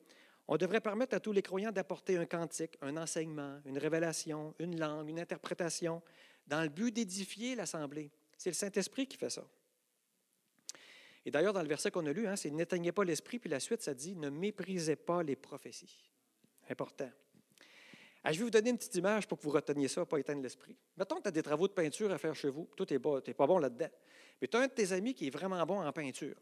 On 0.49 0.57
devrait 0.57 0.81
permettre 0.81 1.15
à 1.15 1.21
tous 1.21 1.33
les 1.33 1.43
croyants 1.43 1.71
d'apporter 1.71 2.17
un 2.17 2.25
cantique, 2.25 2.77
un 2.81 2.97
enseignement, 2.97 3.61
une 3.67 3.77
révélation, 3.77 4.55
une 4.59 4.81
langue, 4.81 5.11
une 5.11 5.21
interprétation, 5.21 6.03
dans 6.49 6.63
le 6.63 6.69
but 6.69 6.93
d'édifier 6.93 7.55
l'assemblée. 7.55 8.11
C'est 8.37 8.51
le 8.51 8.55
Saint-Esprit 8.55 9.07
qui 9.07 9.17
fait 9.17 9.31
ça. 9.31 9.47
Et 11.25 11.31
d'ailleurs, 11.31 11.53
dans 11.53 11.63
le 11.63 11.69
verset 11.69 11.91
qu'on 11.91 12.07
a 12.07 12.13
lu, 12.13 12.27
hein, 12.27 12.37
c'est 12.37 12.51
N'éteignez 12.51 12.93
pas 12.93 13.05
l'esprit, 13.05 13.39
puis 13.39 13.51
la 13.51 13.61
suite, 13.61 13.83
ça 13.83 13.95
dit 13.95 14.17
Ne 14.17 14.31
méprisez 14.31 14.97
pas 14.97 15.23
les 15.23 15.37
prophéties. 15.37 16.11
Important. 16.71 17.11
Ah, 18.25 18.33
je 18.33 18.39
vais 18.39 18.45
vous 18.45 18.51
donner 18.51 18.71
une 18.71 18.79
petite 18.79 18.95
image 18.97 19.27
pour 19.27 19.39
que 19.39 19.43
vous 19.45 19.51
reteniez 19.51 19.89
ça, 19.89 20.05
pas 20.05 20.19
éteindre 20.19 20.43
l'esprit. 20.43 20.77
Mettons 20.97 21.17
que 21.17 21.23
tu 21.23 21.29
as 21.29 21.33
des 21.33 21.43
travaux 21.43 21.69
de 21.69 21.73
peinture 21.73 22.11
à 22.11 22.19
faire 22.19 22.35
chez 22.35 22.51
vous, 22.51 22.69
tout 22.77 22.93
est 22.93 22.99
pas, 22.99 23.21
pas 23.21 23.47
bon 23.47 23.59
là-dedans. 23.59 23.89
Mais 24.41 24.49
tu 24.49 24.57
as 24.57 24.61
un 24.61 24.67
de 24.67 24.73
tes 24.73 24.93
amis 24.93 25.15
qui 25.15 25.29
est 25.29 25.31
vraiment 25.31 25.65
bon 25.65 25.81
en 25.81 25.93
peinture. 25.93 26.37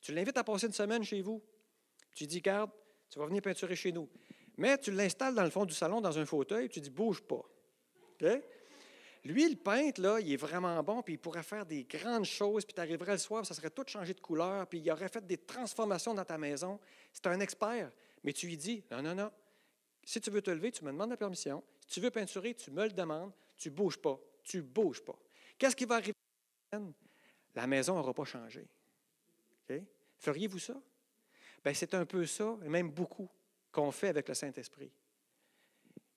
Tu 0.00 0.12
l'invites 0.12 0.36
à 0.36 0.44
passer 0.44 0.66
une 0.66 0.72
semaine 0.72 1.02
chez 1.02 1.20
vous. 1.20 1.42
Tu 2.14 2.26
dis, 2.26 2.40
garde, 2.40 2.70
tu 3.10 3.18
vas 3.18 3.26
venir 3.26 3.42
peinturer 3.42 3.76
chez 3.76 3.92
nous. 3.92 4.08
Mais 4.56 4.78
tu 4.78 4.90
l'installes 4.90 5.34
dans 5.34 5.42
le 5.42 5.50
fond 5.50 5.64
du 5.64 5.74
salon, 5.74 6.00
dans 6.00 6.18
un 6.18 6.26
fauteuil, 6.26 6.68
tu 6.68 6.80
dis, 6.80 6.90
bouge 6.90 7.22
pas. 7.22 7.44
Lui, 9.24 9.48
le 9.48 9.56
peintre, 9.56 10.20
il 10.20 10.32
est 10.32 10.36
vraiment 10.36 10.82
bon, 10.82 11.02
puis 11.02 11.14
il 11.14 11.18
pourrait 11.18 11.42
faire 11.42 11.64
des 11.64 11.84
grandes 11.84 12.26
choses, 12.26 12.64
puis 12.64 12.74
tu 12.74 12.80
arriverais 12.80 13.12
le 13.12 13.18
soir, 13.18 13.46
ça 13.46 13.54
serait 13.54 13.70
tout 13.70 13.84
changé 13.86 14.12
de 14.12 14.20
couleur, 14.20 14.66
puis 14.66 14.80
il 14.80 14.90
aurait 14.90 15.08
fait 15.08 15.26
des 15.26 15.38
transformations 15.38 16.12
dans 16.12 16.26
ta 16.26 16.36
maison. 16.36 16.78
C'est 17.12 17.26
un 17.26 17.40
expert. 17.40 17.90
Mais 18.22 18.34
tu 18.34 18.46
lui 18.46 18.56
dis, 18.58 18.84
non, 18.90 19.00
non, 19.00 19.14
non, 19.14 19.30
si 20.04 20.20
tu 20.20 20.30
veux 20.30 20.42
te 20.42 20.50
lever, 20.50 20.70
tu 20.70 20.84
me 20.84 20.92
demandes 20.92 21.10
la 21.10 21.16
permission. 21.16 21.64
Si 21.86 21.94
tu 21.94 22.00
veux 22.00 22.10
peinturer, 22.10 22.54
tu 22.54 22.70
me 22.70 22.84
le 22.84 22.92
demandes. 22.92 23.32
Tu 23.56 23.70
ne 23.70 23.74
bouges 23.74 23.96
pas. 23.96 24.20
Tu 24.42 24.58
ne 24.58 24.62
bouges 24.62 25.02
pas. 25.02 25.18
Qu'est-ce 25.56 25.76
qui 25.76 25.86
va 25.86 25.96
arriver? 25.96 26.14
La 27.54 27.66
maison 27.66 27.94
n'aura 27.94 28.12
pas 28.12 28.24
changé. 28.24 28.68
Feriez-vous 30.18 30.58
ça? 30.58 30.74
Bien, 31.64 31.72
c'est 31.72 31.94
un 31.94 32.04
peu 32.04 32.26
ça, 32.26 32.58
et 32.62 32.68
même 32.68 32.90
beaucoup, 32.90 33.30
qu'on 33.72 33.90
fait 33.90 34.08
avec 34.08 34.28
le 34.28 34.34
Saint-Esprit. 34.34 34.92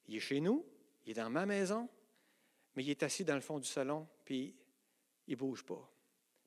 Il 0.07 0.17
est 0.17 0.19
chez 0.19 0.41
nous, 0.41 0.65
il 1.05 1.11
est 1.11 1.15
dans 1.15 1.29
ma 1.29 1.45
maison, 1.45 1.89
mais 2.77 2.83
il 2.83 2.91
est 2.91 3.01
assis 3.01 3.25
dans 3.25 3.33
le 3.33 3.41
fond 3.41 3.57
du 3.57 3.67
salon, 3.67 4.07
puis 4.23 4.53
il 5.27 5.31
ne 5.31 5.35
bouge 5.35 5.63
pas. 5.63 5.91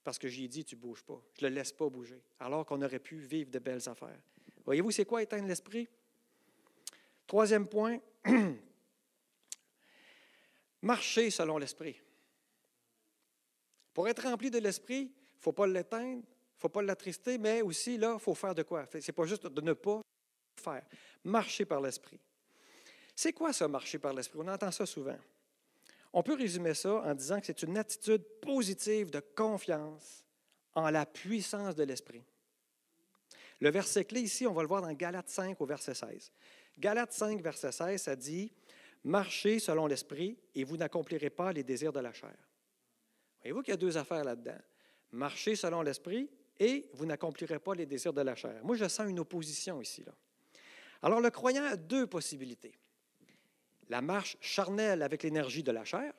Parce 0.04 0.16
que 0.16 0.28
j'ai 0.28 0.46
dit, 0.46 0.64
tu 0.64 0.76
ne 0.76 0.80
bouges 0.80 1.02
pas. 1.02 1.20
Je 1.34 1.44
ne 1.44 1.50
le 1.50 1.56
laisse 1.56 1.72
pas 1.72 1.90
bouger. 1.90 2.22
Alors 2.38 2.64
qu'on 2.64 2.80
aurait 2.82 3.00
pu 3.00 3.16
vivre 3.16 3.50
de 3.50 3.58
belles 3.58 3.88
affaires. 3.88 4.20
Voyez-vous, 4.64 4.92
c'est 4.92 5.04
quoi 5.04 5.24
éteindre 5.24 5.48
l'esprit? 5.48 5.88
Troisième 7.26 7.66
point, 7.66 7.98
marcher 10.82 11.30
selon 11.30 11.58
l'esprit. 11.58 12.00
Pour 13.92 14.06
être 14.06 14.22
rempli 14.22 14.52
de 14.52 14.58
l'esprit, 14.60 15.00
il 15.00 15.36
ne 15.36 15.40
faut 15.40 15.52
pas 15.52 15.66
l'éteindre, 15.66 16.22
il 16.22 16.56
ne 16.56 16.60
faut 16.60 16.68
pas 16.68 16.82
l'attrister, 16.82 17.38
mais 17.38 17.60
aussi, 17.62 17.98
là, 17.98 18.14
il 18.14 18.20
faut 18.20 18.36
faire 18.36 18.54
de 18.54 18.62
quoi? 18.62 18.86
Ce 18.92 18.98
n'est 18.98 19.12
pas 19.12 19.26
juste 19.26 19.48
de 19.48 19.60
ne 19.62 19.72
pas 19.72 20.00
faire. 20.54 20.86
Marcher 21.24 21.64
par 21.64 21.80
l'esprit. 21.80 22.20
C'est 23.16 23.32
quoi 23.32 23.52
ça, 23.52 23.66
marcher 23.66 23.98
par 23.98 24.14
l'esprit? 24.14 24.38
On 24.40 24.46
entend 24.46 24.70
ça 24.70 24.86
souvent. 24.86 25.18
On 26.12 26.22
peut 26.22 26.34
résumer 26.34 26.74
ça 26.74 27.02
en 27.02 27.14
disant 27.14 27.40
que 27.40 27.46
c'est 27.46 27.62
une 27.62 27.78
attitude 27.78 28.24
positive 28.40 29.10
de 29.10 29.20
confiance 29.20 30.24
en 30.74 30.90
la 30.90 31.06
puissance 31.06 31.74
de 31.74 31.84
l'esprit. 31.84 32.24
Le 33.60 33.70
verset 33.70 34.04
clé 34.04 34.20
ici, 34.20 34.46
on 34.46 34.52
va 34.52 34.62
le 34.62 34.68
voir 34.68 34.82
dans 34.82 34.92
Galates 34.92 35.28
5 35.28 35.60
au 35.60 35.66
verset 35.66 35.94
16. 35.94 36.32
Galates 36.78 37.12
5, 37.12 37.40
verset 37.42 37.72
16, 37.72 38.02
ça 38.02 38.16
dit 38.16 38.50
Marchez 39.04 39.58
selon 39.58 39.86
l'esprit 39.86 40.38
et 40.54 40.64
vous 40.64 40.76
n'accomplirez 40.76 41.30
pas 41.30 41.52
les 41.52 41.62
désirs 41.62 41.92
de 41.92 42.00
la 42.00 42.12
chair. 42.12 42.36
Voyez-vous 43.42 43.62
qu'il 43.62 43.72
y 43.72 43.74
a 43.74 43.78
deux 43.78 43.96
affaires 43.96 44.24
là-dedans. 44.24 44.58
Marchez 45.12 45.56
selon 45.56 45.82
l'esprit 45.82 46.30
et 46.58 46.88
vous 46.92 47.06
n'accomplirez 47.06 47.58
pas 47.58 47.74
les 47.74 47.86
désirs 47.86 48.12
de 48.12 48.20
la 48.20 48.34
chair. 48.34 48.60
Moi, 48.62 48.76
je 48.76 48.86
sens 48.86 49.08
une 49.08 49.18
opposition 49.18 49.80
ici. 49.80 50.04
Alors, 51.02 51.20
le 51.20 51.30
croyant 51.30 51.64
a 51.64 51.76
deux 51.76 52.06
possibilités. 52.06 52.74
La 53.90 54.00
marche 54.00 54.36
charnelle 54.40 55.02
avec 55.02 55.22
l'énergie 55.22 55.62
de 55.62 55.70
la 55.70 55.84
chair 55.84 56.14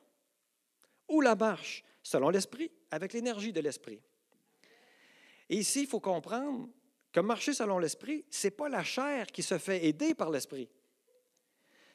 ou 1.08 1.22
la 1.22 1.36
marche 1.36 1.84
selon 2.04 2.30
l'esprit 2.30 2.72
avec 2.92 3.14
l'énergie 3.14 3.52
de 3.52 3.60
l'esprit. 3.60 4.00
Et 5.50 5.58
ici, 5.58 5.82
il 5.82 5.88
faut 5.88 6.00
comprendre 6.00 6.70
que 7.12 7.20
marcher 7.20 7.54
selon 7.54 7.78
l'Esprit, 7.78 8.26
ce 8.30 8.48
n'est 8.48 8.52
pas 8.52 8.70
la 8.70 8.84
chair 8.84 9.28
qui 9.28 9.44
se 9.44 9.58
fait 9.58 9.86
aider 9.86 10.16
par 10.16 10.30
l'Esprit. 10.30 10.70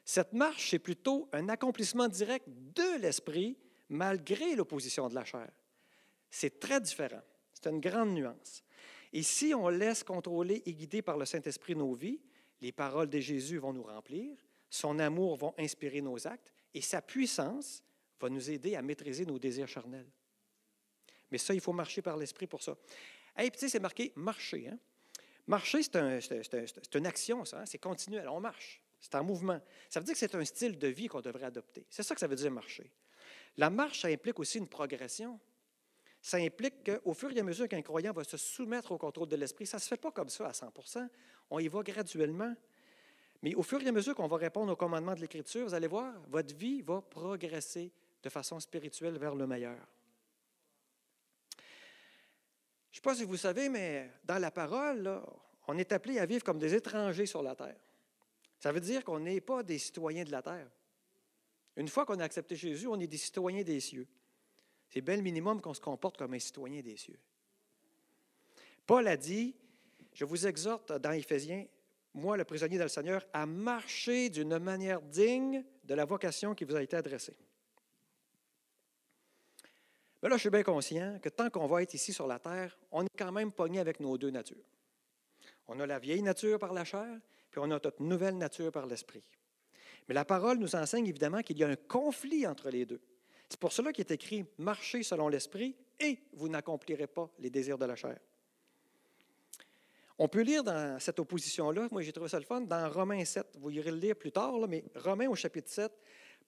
Cette 0.04 0.34
marche, 0.34 0.70
c'est 0.70 0.78
plutôt 0.78 1.28
un 1.32 1.48
accomplissement 1.48 2.06
direct 2.06 2.46
de 2.48 3.00
l'Esprit 3.00 3.56
malgré 3.88 4.54
l'opposition 4.54 5.08
de 5.08 5.14
la 5.14 5.24
chair. 5.24 5.50
C'est 6.30 6.60
très 6.60 6.80
différent. 6.80 7.22
C'est 7.54 7.70
une 7.70 7.80
grande 7.80 8.10
nuance. 8.10 8.62
Et 9.12 9.22
si 9.22 9.54
on 9.54 9.68
laisse 9.68 10.04
contrôler 10.04 10.62
et 10.66 10.74
guider 10.74 11.00
par 11.00 11.16
le 11.16 11.24
Saint-Esprit 11.24 11.74
nos 11.74 11.94
vies, 11.94 12.20
les 12.60 12.72
paroles 12.72 13.08
de 13.08 13.20
Jésus 13.20 13.56
vont 13.56 13.72
nous 13.72 13.84
remplir, 13.84 14.36
son 14.70 14.98
amour 14.98 15.36
va 15.36 15.54
inspirer 15.58 16.00
nos 16.00 16.26
actes 16.26 16.52
et 16.74 16.80
sa 16.80 17.00
puissance 17.00 17.82
va 18.20 18.28
nous 18.28 18.50
aider 18.50 18.76
à 18.76 18.82
maîtriser 18.82 19.24
nos 19.26 19.38
désirs 19.38 19.68
charnels. 19.68 20.10
Mais 21.30 21.38
ça, 21.38 21.54
il 21.54 21.60
faut 21.60 21.72
marcher 21.72 22.02
par 22.02 22.16
l'Esprit 22.16 22.46
pour 22.46 22.62
ça. 22.62 22.76
Et 23.38 23.50
puis, 23.50 23.52
tu 23.52 23.58
sais, 23.60 23.68
c'est 23.68 23.80
marqué 23.80 24.12
marcher. 24.16 24.68
Hein? 24.68 24.78
Marcher, 25.46 25.82
c'est 25.82 26.94
une 26.94 27.06
action, 27.06 27.44
ça. 27.44 27.60
Hein, 27.60 27.66
c'est 27.66 27.78
continuel. 27.78 28.28
On 28.28 28.40
marche. 28.40 28.82
C'est 28.98 29.14
un 29.14 29.22
mouvement. 29.22 29.60
Ça 29.88 30.00
veut 30.00 30.04
dire 30.04 30.14
que 30.14 30.18
c'est 30.18 30.34
un 30.34 30.44
style 30.44 30.78
de 30.78 30.88
vie 30.88 31.06
qu'on 31.06 31.20
devrait 31.20 31.44
adopter. 31.44 31.86
C'est 31.90 32.02
ça 32.02 32.14
que 32.14 32.20
ça 32.20 32.26
veut 32.26 32.36
dire 32.36 32.50
marcher. 32.50 32.90
La 33.56 33.70
marche, 33.70 34.00
ça 34.00 34.08
implique 34.08 34.38
aussi 34.38 34.58
une 34.58 34.68
progression. 34.68 35.38
Ça 36.20 36.38
implique 36.38 36.84
qu'au 36.84 37.14
fur 37.14 37.30
et 37.30 37.38
à 37.38 37.42
mesure 37.42 37.68
qu'un 37.68 37.82
croyant 37.82 38.12
va 38.12 38.24
se 38.24 38.36
soumettre 38.36 38.92
au 38.92 38.98
contrôle 38.98 39.28
de 39.28 39.36
l'esprit, 39.36 39.66
ça 39.66 39.76
ne 39.76 39.82
se 39.82 39.88
fait 39.88 39.96
pas 39.96 40.10
comme 40.10 40.28
ça 40.28 40.48
à 40.48 40.52
100 40.52 40.72
On 41.50 41.58
y 41.58 41.68
va 41.68 41.82
graduellement. 41.82 42.54
Mais 43.46 43.54
au 43.54 43.62
fur 43.62 43.80
et 43.80 43.86
à 43.86 43.92
mesure 43.92 44.16
qu'on 44.16 44.26
va 44.26 44.38
répondre 44.38 44.72
aux 44.72 44.76
commandements 44.76 45.14
de 45.14 45.20
l'Écriture, 45.20 45.68
vous 45.68 45.74
allez 45.74 45.86
voir, 45.86 46.12
votre 46.26 46.52
vie 46.56 46.82
va 46.82 47.00
progresser 47.00 47.92
de 48.20 48.28
façon 48.28 48.58
spirituelle 48.58 49.16
vers 49.18 49.36
le 49.36 49.46
meilleur. 49.46 49.78
Je 52.90 52.90
ne 52.90 52.94
sais 52.94 53.00
pas 53.00 53.14
si 53.14 53.22
vous 53.22 53.36
savez, 53.36 53.68
mais 53.68 54.10
dans 54.24 54.40
la 54.40 54.50
parole, 54.50 55.22
on 55.68 55.78
est 55.78 55.92
appelé 55.92 56.18
à 56.18 56.26
vivre 56.26 56.42
comme 56.42 56.58
des 56.58 56.74
étrangers 56.74 57.26
sur 57.26 57.40
la 57.40 57.54
terre. 57.54 57.76
Ça 58.58 58.72
veut 58.72 58.80
dire 58.80 59.04
qu'on 59.04 59.20
n'est 59.20 59.40
pas 59.40 59.62
des 59.62 59.78
citoyens 59.78 60.24
de 60.24 60.32
la 60.32 60.42
terre. 60.42 60.68
Une 61.76 61.86
fois 61.86 62.04
qu'on 62.04 62.18
a 62.18 62.24
accepté 62.24 62.56
Jésus, 62.56 62.88
on 62.88 62.98
est 62.98 63.06
des 63.06 63.16
citoyens 63.16 63.62
des 63.62 63.78
cieux. 63.78 64.08
C'est 64.88 65.02
bien 65.02 65.14
le 65.14 65.22
minimum 65.22 65.60
qu'on 65.60 65.74
se 65.74 65.80
comporte 65.80 66.16
comme 66.16 66.34
un 66.34 66.40
citoyen 66.40 66.80
des 66.80 66.96
cieux. 66.96 67.20
Paul 68.84 69.06
a 69.06 69.16
dit, 69.16 69.54
je 70.14 70.24
vous 70.24 70.48
exhorte 70.48 70.90
dans 70.90 71.12
Éphésiens, 71.12 71.64
moi, 72.16 72.36
le 72.36 72.44
prisonnier 72.44 72.78
dans 72.78 72.84
le 72.84 72.88
Seigneur, 72.88 73.24
à 73.32 73.44
marcher 73.44 74.30
d'une 74.30 74.58
manière 74.58 75.02
digne 75.02 75.62
de 75.84 75.94
la 75.94 76.06
vocation 76.06 76.54
qui 76.54 76.64
vous 76.64 76.74
a 76.74 76.82
été 76.82 76.96
adressée. 76.96 77.36
Mais 80.22 80.30
là, 80.30 80.36
je 80.36 80.40
suis 80.40 80.50
bien 80.50 80.62
conscient 80.62 81.18
que 81.20 81.28
tant 81.28 81.50
qu'on 81.50 81.66
va 81.66 81.82
être 81.82 81.92
ici 81.92 82.14
sur 82.14 82.26
la 82.26 82.38
terre, 82.38 82.76
on 82.90 83.04
est 83.04 83.16
quand 83.18 83.32
même 83.32 83.52
pogné 83.52 83.80
avec 83.80 84.00
nos 84.00 84.16
deux 84.16 84.30
natures. 84.30 84.64
On 85.68 85.78
a 85.78 85.86
la 85.86 85.98
vieille 85.98 86.22
nature 86.22 86.58
par 86.58 86.72
la 86.72 86.84
chair, 86.84 87.20
puis 87.50 87.60
on 87.62 87.64
a 87.64 87.78
notre 87.82 88.02
nouvelle 88.02 88.38
nature 88.38 88.72
par 88.72 88.86
l'esprit. 88.86 89.22
Mais 90.08 90.14
la 90.14 90.24
parole 90.24 90.58
nous 90.58 90.74
enseigne 90.74 91.06
évidemment 91.06 91.42
qu'il 91.42 91.58
y 91.58 91.64
a 91.64 91.68
un 91.68 91.76
conflit 91.76 92.46
entre 92.46 92.70
les 92.70 92.86
deux. 92.86 93.00
C'est 93.48 93.60
pour 93.60 93.72
cela 93.72 93.92
qu'il 93.92 94.06
est 94.06 94.12
écrit 94.12 94.46
Marchez 94.58 95.02
selon 95.02 95.28
l'esprit 95.28 95.76
et 96.00 96.18
vous 96.32 96.48
n'accomplirez 96.48 97.06
pas 97.08 97.30
les 97.38 97.50
désirs 97.50 97.78
de 97.78 97.84
la 97.84 97.94
chair. 97.94 98.18
On 100.18 100.28
peut 100.28 100.40
lire 100.40 100.64
dans 100.64 100.98
cette 100.98 101.18
opposition-là, 101.18 101.88
moi 101.90 102.00
j'ai 102.00 102.12
trouvé 102.12 102.28
ça 102.30 102.38
le 102.38 102.46
fun, 102.46 102.62
dans 102.62 102.90
Romains 102.90 103.24
7, 103.24 103.58
vous 103.58 103.70
irez 103.70 103.90
le 103.90 103.98
lire 103.98 104.16
plus 104.16 104.32
tard, 104.32 104.54
mais 104.66 104.82
Romains 104.94 105.28
au 105.28 105.34
chapitre 105.34 105.68
7, 105.68 105.92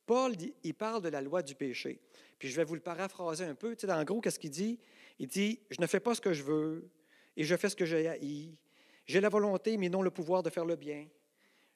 Paul, 0.09 0.33
il 0.65 0.75
parle 0.75 1.03
de 1.03 1.11
la 1.11 1.21
loi 1.21 1.43
du 1.43 1.55
péché. 1.55 2.01
Puis 2.39 2.49
je 2.49 2.57
vais 2.57 2.65
vous 2.65 2.75
le 2.75 2.81
paraphraser 2.81 3.45
un 3.45 3.55
peu. 3.55 3.77
Tu 3.77 3.87
sais, 3.87 3.93
en 3.93 4.05
gros, 4.05 4.23
qu'est-ce 4.23 4.39
qu'il 4.39 4.51
dit? 4.51 4.81
Il 5.19 5.29
dit, 5.29 5.61
je 5.69 5.79
ne 5.83 5.87
fais 5.87 6.01
pas 6.01 6.15
ce 6.15 6.21
que 6.23 6.33
je 6.33 6.43
veux 6.43 6.89
et 7.37 7.45
je 7.45 7.55
fais 7.57 7.69
ce 7.69 7.77
que 7.77 7.85
j'ai 7.85 8.09
haï. 8.09 8.57
J'ai 9.05 9.21
la 9.21 9.29
volonté, 9.29 9.77
mais 9.77 9.91
non 9.91 10.01
le 10.01 10.11
pouvoir 10.11 10.43
de 10.43 10.49
faire 10.49 10.65
le 10.65 10.77
bien. 10.77 11.07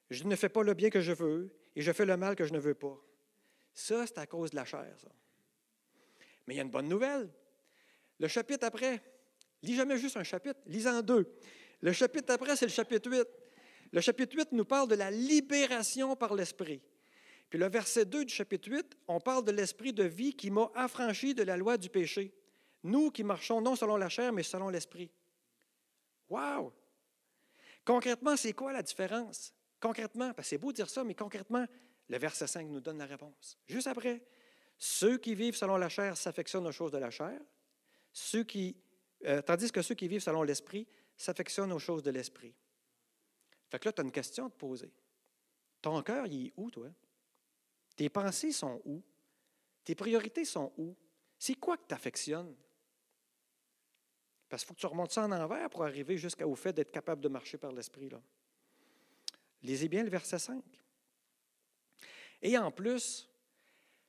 Je 0.08 0.24
ne 0.24 0.34
fais 0.34 0.48
pas 0.48 0.62
le 0.62 0.72
bien 0.72 0.88
que 0.88 1.02
je 1.02 1.12
veux 1.12 1.54
et 1.76 1.82
je 1.82 1.92
fais 1.92 2.06
le 2.06 2.16
mal 2.16 2.34
que 2.34 2.44
je 2.44 2.54
ne 2.54 2.58
veux 2.58 2.74
pas. 2.74 2.98
Ça, 3.74 4.06
c'est 4.06 4.16
à 4.16 4.26
cause 4.26 4.50
de 4.50 4.56
la 4.56 4.64
chair, 4.64 4.94
ça. 4.96 5.08
Mais 6.46 6.54
il 6.54 6.56
y 6.56 6.60
a 6.60 6.62
une 6.62 6.70
bonne 6.70 6.88
nouvelle. 6.88 7.30
Le 8.18 8.28
chapitre 8.28 8.66
après, 8.66 9.02
lis 9.62 9.74
jamais 9.74 9.98
juste 9.98 10.16
un 10.16 10.24
chapitre, 10.24 10.60
lis-en 10.66 11.02
deux. 11.02 11.30
Le 11.82 11.92
chapitre 11.92 12.32
après, 12.32 12.56
c'est 12.56 12.66
le 12.66 12.72
chapitre 12.72 13.10
8. 13.10 13.26
Le 13.92 14.00
chapitre 14.00 14.36
8 14.36 14.52
nous 14.52 14.64
parle 14.64 14.88
de 14.88 14.94
la 14.94 15.10
libération 15.10 16.16
par 16.16 16.34
l'Esprit. 16.34 16.80
Puis 17.50 17.58
le 17.58 17.68
verset 17.68 18.06
2 18.06 18.24
du 18.24 18.32
chapitre 18.32 18.70
8, 18.70 18.96
on 19.08 19.20
parle 19.20 19.44
de 19.44 19.52
l'Esprit 19.52 19.92
de 19.92 20.04
vie 20.04 20.34
qui 20.34 20.50
m'a 20.50 20.70
affranchi 20.74 21.34
de 21.34 21.42
la 21.42 21.56
loi 21.56 21.76
du 21.76 21.90
péché. 21.90 22.32
Nous 22.84 23.10
qui 23.10 23.24
marchons 23.24 23.60
non 23.60 23.76
selon 23.76 23.96
la 23.96 24.08
chair, 24.08 24.32
mais 24.32 24.42
selon 24.42 24.70
l'Esprit. 24.70 25.10
Wow! 26.30 26.72
Concrètement, 27.84 28.36
c'est 28.36 28.52
quoi 28.52 28.72
la 28.72 28.82
différence? 28.82 29.52
Concrètement, 29.80 30.32
c'est 30.42 30.58
beau 30.58 30.72
dire 30.72 30.88
ça, 30.88 31.04
mais 31.04 31.14
concrètement, 31.14 31.66
le 32.08 32.18
verset 32.18 32.46
5 32.46 32.68
nous 32.68 32.80
donne 32.80 32.98
la 32.98 33.06
réponse. 33.06 33.58
Juste 33.66 33.88
après, 33.88 34.24
ceux 34.78 35.18
qui 35.18 35.34
vivent 35.34 35.56
selon 35.56 35.76
la 35.76 35.88
chair 35.88 36.16
s'affectionnent 36.16 36.66
aux 36.66 36.72
choses 36.72 36.92
de 36.92 36.98
la 36.98 37.10
chair, 37.10 37.38
ceux 38.12 38.44
qui, 38.44 38.76
euh, 39.26 39.42
tandis 39.42 39.70
que 39.72 39.82
ceux 39.82 39.94
qui 39.94 40.08
vivent 40.08 40.22
selon 40.22 40.42
l'Esprit 40.42 40.86
s'affectionnent 41.22 41.72
aux 41.72 41.78
choses 41.78 42.02
de 42.02 42.10
l'Esprit. 42.10 42.54
Fait 43.70 43.78
que 43.78 43.88
là, 43.88 43.92
tu 43.92 44.00
as 44.00 44.04
une 44.04 44.12
question 44.12 44.46
à 44.46 44.50
te 44.50 44.56
poser. 44.56 44.92
Ton 45.80 46.02
cœur, 46.02 46.26
il 46.26 46.48
est 46.48 46.52
où, 46.56 46.70
toi? 46.70 46.88
Tes 47.96 48.08
pensées 48.08 48.52
sont 48.52 48.80
où? 48.84 49.02
Tes 49.84 49.94
priorités 49.94 50.44
sont 50.44 50.72
où? 50.76 50.96
C'est 51.38 51.54
quoi 51.54 51.76
que 51.76 51.86
tu 51.88 51.94
affectionnes? 51.94 52.54
Parce 54.48 54.62
qu'il 54.62 54.68
faut 54.68 54.74
que 54.74 54.80
tu 54.80 54.86
remontes 54.86 55.12
ça 55.12 55.24
en 55.24 55.32
envers 55.32 55.70
pour 55.70 55.84
arriver 55.84 56.16
jusqu'au 56.16 56.54
fait 56.54 56.72
d'être 56.72 56.90
capable 56.90 57.22
de 57.22 57.28
marcher 57.28 57.56
par 57.56 57.72
l'Esprit. 57.72 58.10
Lisez 59.62 59.88
bien 59.88 60.02
le 60.02 60.10
verset 60.10 60.38
5. 60.38 60.62
Et 62.42 62.58
en 62.58 62.70
plus, 62.70 63.28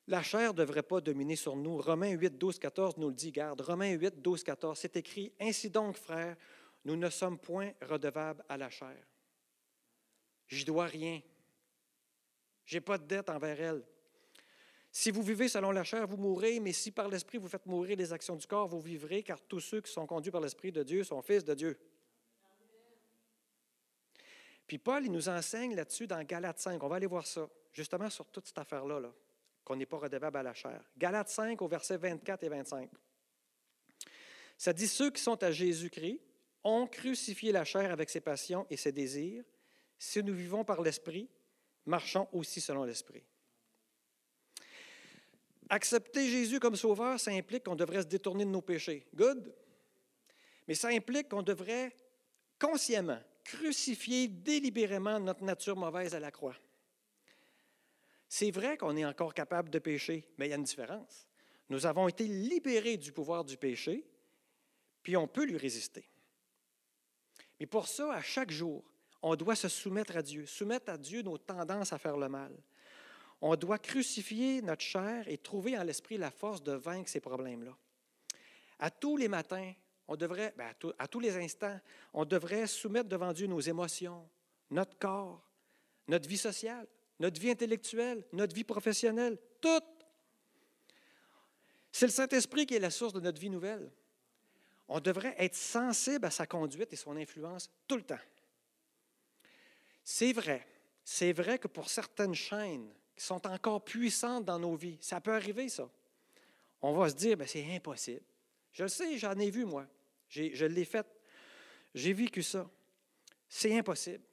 la 0.07 0.22
chair 0.22 0.51
ne 0.51 0.57
devrait 0.57 0.84
pas 0.84 0.99
dominer 0.99 1.36
sur 1.36 1.55
nous. 1.55 1.78
Romains 1.78 2.11
8, 2.11 2.38
12, 2.38 2.59
14 2.59 2.97
nous 2.97 3.09
le 3.09 3.16
dit, 3.16 3.32
garde. 3.32 3.61
Romains 3.61 3.91
8, 3.91 4.22
12, 4.22 4.43
14, 4.43 4.78
c'est 4.78 4.97
écrit, 4.97 5.32
Ainsi 5.39 5.70
donc, 5.70 5.95
frères, 5.95 6.36
nous 6.86 6.96
ne 6.96 7.10
sommes 7.10 7.40
point 7.40 7.72
redevables 7.82 8.44
à 8.50 8.58
la 8.58 8.70
chair. 8.70 8.98
Je 10.48 10.66
dois 10.66 10.86
rien. 10.86 11.22
Je 12.66 12.76
n'ai 12.76 12.82
pas 12.82 12.98
de 12.98 13.06
dette 13.06 13.30
envers 13.30 13.60
elle. 13.60 13.84
Si 14.92 15.10
vous 15.10 15.24
vivez 15.24 15.48
selon 15.48 15.72
la 15.72 15.84
chair, 15.84 16.06
vous 16.06 16.18
mourrez, 16.18 16.60
mais 16.60 16.72
si 16.72 16.92
par 16.92 17.08
l'Esprit 17.08 17.40
vous 17.40 17.48
faites 17.48 17.66
mourir 17.66 17.98
les 17.98 18.14
actions 18.14 18.36
du 18.36 18.46
corps, 18.46 18.68
vous 18.68 18.80
vivrez, 18.80 19.24
car 19.24 19.42
tous 19.42 19.60
ceux 19.60 19.82
qui 19.82 19.92
sont 19.92 20.06
conduits 20.06 20.32
par 20.32 20.42
l'Esprit 20.42 20.72
de 20.72 20.84
Dieu 20.84 21.04
sont 21.04 21.22
fils 21.22 21.44
de 21.44 21.56
Dieu. 21.56 21.80
Puis 24.68 24.78
Paul, 24.78 25.04
il 25.04 25.12
nous 25.12 25.30
enseigne 25.30 25.76
là-dessus 25.76 26.06
dans 26.06 26.24
Galates 26.24 26.60
5. 26.60 26.82
On 26.84 26.88
va 26.88 26.98
aller 26.98 27.08
voir 27.08 27.26
ça, 27.26 27.50
justement 27.72 28.10
sur 28.10 28.28
toute 28.30 28.46
cette 28.46 28.58
affaire-là, 28.60 29.00
là, 29.00 29.14
qu'on 29.64 29.76
n'est 29.76 29.86
pas 29.86 29.98
redevable 29.98 30.38
à 30.38 30.44
la 30.44 30.54
chair. 30.54 30.80
Galates 30.98 31.30
5 31.30 31.60
au 31.62 31.68
verset 31.68 31.98
24 31.98 32.44
et 32.44 32.50
25. 32.50 32.90
Ça 34.58 34.74
dit 34.74 34.88
Ceux 34.88 35.10
qui 35.10 35.22
sont 35.22 35.42
à 35.44 35.52
Jésus-Christ 35.52 36.22
ont 36.64 36.88
crucifié 36.88 37.51
la 37.51 37.66
chair 37.66 37.91
avec 37.91 38.09
ses 38.09 38.22
passions 38.22 38.66
et 38.70 38.78
ses 38.78 38.91
désirs. 38.91 39.43
Si 39.97 40.24
nous 40.24 40.34
vivons 40.34 40.64
par 40.64 40.82
l'Esprit, 40.82 41.30
marchons 41.86 42.28
aussi 42.32 42.61
selon 42.61 42.84
l'Esprit. 42.84 43.24
Accepter 45.70 46.30
Jésus 46.30 46.59
comme 46.59 46.76
sauveur, 46.76 47.20
ça 47.20 47.32
implique 47.32 47.64
qu'on 47.64 47.76
devrait 47.76 48.01
se 48.01 48.07
détourner 48.07 48.45
de 48.45 48.49
nos 48.49 48.61
péchés. 48.61 49.07
Good. 49.16 49.53
Mais 50.68 50.76
ça 50.76 50.89
implique 50.89 51.30
qu'on 51.30 51.41
devrait 51.41 51.95
consciemment 52.59 53.20
crucifier 53.43 54.28
délibérément 54.28 55.20
notre 55.20 55.43
nature 55.43 55.76
mauvaise 55.76 56.16
à 56.16 56.20
la 56.20 56.32
croix. 56.32 56.55
C'est 58.30 58.51
vrai 58.51 58.78
qu'on 58.78 58.95
est 58.95 59.05
encore 59.05 59.34
capable 59.34 59.70
de 59.70 59.80
pécher, 59.80 60.28
mais 60.38 60.47
il 60.47 60.49
y 60.49 60.53
a 60.53 60.57
une 60.57 60.64
différence. 60.64 61.28
Nous 61.70 61.86
avons 61.86 62.07
été 62.07 62.26
libérés 62.26 62.97
du 62.97 63.11
pouvoir 63.11 63.43
du 63.43 63.57
péché, 63.57 64.05
puis 65.01 65.18
on 65.18 65.28
peut 65.28 65.45
lui 65.45 65.57
résister. 65.57 66.05
Mais 67.64 67.68
pour 67.68 67.88
ça, 67.88 68.11
à 68.11 68.22
chaque 68.22 68.51
jour, 68.51 68.84
on 69.22 69.38
doit 69.38 69.55
se 69.55 69.70
soumettre 69.70 70.18
à 70.18 70.22
Dieu, 70.22 70.45
soumettre 70.45 70.91
à 70.91 70.97
Dieu 70.97 71.22
nos 71.22 71.38
tendances 71.38 71.93
à 71.93 71.97
faire 71.97 72.18
le 72.18 72.28
mal. 72.28 72.51
On 73.39 73.55
doit 73.55 73.80
crucifier 73.80 74.61
notre 74.61 74.82
chair 74.82 75.26
et 75.30 75.38
trouver 75.38 75.78
en 75.78 75.84
l'esprit 75.84 76.18
la 76.18 76.30
force 76.30 76.61
de 76.61 76.74
vaincre 76.74 77.09
ces 77.09 77.22
problèmes-là. 77.22 77.74
À 78.80 78.91
tous 78.91 79.16
les 79.16 79.30
matins, 79.30 79.72
on 80.09 80.18
devrait, 80.18 80.53
ben, 80.57 80.74
à, 80.99 81.07
tous 81.07 81.22
les 81.22 81.38
instants, 81.38 81.80
on 82.14 82.26
devrait 82.26 82.68
soumettre 82.68 83.07
devant 83.07 83.32
Dieu 83.32 83.47
nos 83.47 83.61
émotions, 83.61 84.28
notre 84.70 84.97
corps, 84.97 85.49
notre 86.09 86.28
vie 86.28 86.38
sociale, 86.38 86.86
notre 87.18 87.39
vie 87.39 87.51
intellectuelle, 87.51 88.26
notre 88.34 88.53
vie 88.53 88.66
professionnelle, 88.66 89.38
tout. 89.61 89.80
C'est 91.93 92.07
le 92.07 92.11
Saint-Esprit 92.11 92.66
qui 92.66 92.76
est 92.76 92.80
la 92.80 92.91
source 92.91 93.14
de 93.14 93.22
notre 93.22 93.39
vie 93.39 93.49
nouvelle. 93.49 93.89
On 94.88 95.00
devrait 95.00 95.36
être 95.38 95.56
sensible 95.56 96.26
à 96.26 96.32
sa 96.32 96.46
conduite 96.46 96.92
et 96.94 96.98
son 96.98 97.16
influence 97.16 97.70
tout 97.88 97.96
le 97.96 98.04
temps. 98.04 98.20
C'est 100.04 100.34
vrai. 100.34 100.68
C'est 101.04 101.34
vrai 101.34 101.58
que 101.60 101.68
pour 101.68 101.90
certaines 101.90 102.36
chaînes 102.36 102.94
qui 103.16 103.24
sont 103.24 103.46
encore 103.48 103.84
puissantes 103.84 104.46
dans 104.46 104.60
nos 104.60 104.76
vies, 104.76 104.98
ça 105.02 105.22
peut 105.22 105.34
arriver, 105.34 105.70
ça. 105.70 105.90
On 106.82 106.94
va 106.94 107.10
se 107.10 107.16
dire, 107.16 107.38
ben, 107.38 107.48
c'est 107.48 107.66
impossible. 107.74 108.24
Je 108.72 108.84
le 108.84 108.90
sais, 108.90 109.18
j'en 109.18 109.38
ai 109.38 109.50
vu, 109.50 109.66
moi. 109.66 109.88
Je 110.28 110.66
l'ai 110.66 110.86
fait. 110.86 111.06
J'ai 111.94 112.14
vécu 112.14 112.42
ça. 112.42 112.70
C'est 113.48 113.78
impossible. 113.78 114.24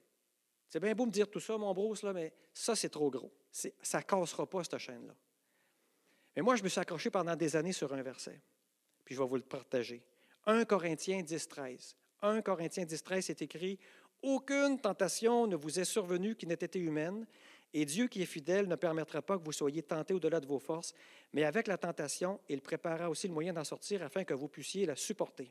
C'est 0.68 0.80
bien 0.80 0.94
beau 0.94 1.06
me 1.06 1.10
dire 1.10 1.28
tout 1.28 1.40
ça, 1.40 1.58
mon 1.58 1.74
Bruce, 1.74 2.02
là, 2.02 2.12
mais 2.12 2.32
ça, 2.54 2.74
c'est 2.74 2.88
trop 2.88 3.10
gros. 3.10 3.32
Ça 3.50 3.98
ne 3.98 4.02
cassera 4.02 4.48
pas, 4.48 4.64
cette 4.64 4.78
chaîne-là. 4.78 5.14
Mais 6.34 6.42
moi, 6.42 6.56
je 6.56 6.62
me 6.62 6.68
suis 6.68 6.80
accroché 6.80 7.10
pendant 7.10 7.36
des 7.36 7.56
années 7.56 7.72
sur 7.72 7.92
un 7.92 8.02
verset. 8.02 8.40
Puis 9.04 9.14
je 9.14 9.20
vais 9.20 9.28
vous 9.28 9.36
le 9.36 9.42
partager. 9.42 10.02
1 10.46 10.64
Corinthiens 10.64 11.22
10, 11.22 11.48
13. 11.48 11.96
1 12.22 12.42
Corinthiens 12.42 12.84
10, 12.84 13.02
13 13.02 13.30
est 13.30 13.42
écrit 13.42 13.78
aucune 14.22 14.78
tentation 14.78 15.46
ne 15.46 15.56
vous 15.56 15.80
est 15.80 15.84
survenue 15.84 16.36
qui 16.36 16.46
n'ait 16.46 16.54
été 16.54 16.78
humaine, 16.78 17.26
et 17.72 17.84
Dieu 17.84 18.08
qui 18.08 18.20
est 18.20 18.26
fidèle 18.26 18.68
ne 18.68 18.74
permettra 18.74 19.22
pas 19.22 19.38
que 19.38 19.44
vous 19.44 19.52
soyez 19.52 19.82
tentés 19.82 20.12
au-delà 20.12 20.40
de 20.40 20.46
vos 20.46 20.58
forces, 20.58 20.92
mais 21.32 21.44
avec 21.44 21.66
la 21.66 21.78
tentation, 21.78 22.40
il 22.48 22.60
préparera 22.60 23.08
aussi 23.08 23.28
le 23.28 23.34
moyen 23.34 23.52
d'en 23.52 23.64
sortir 23.64 24.02
afin 24.02 24.24
que 24.24 24.34
vous 24.34 24.48
puissiez 24.48 24.86
la 24.86 24.96
supporter. 24.96 25.50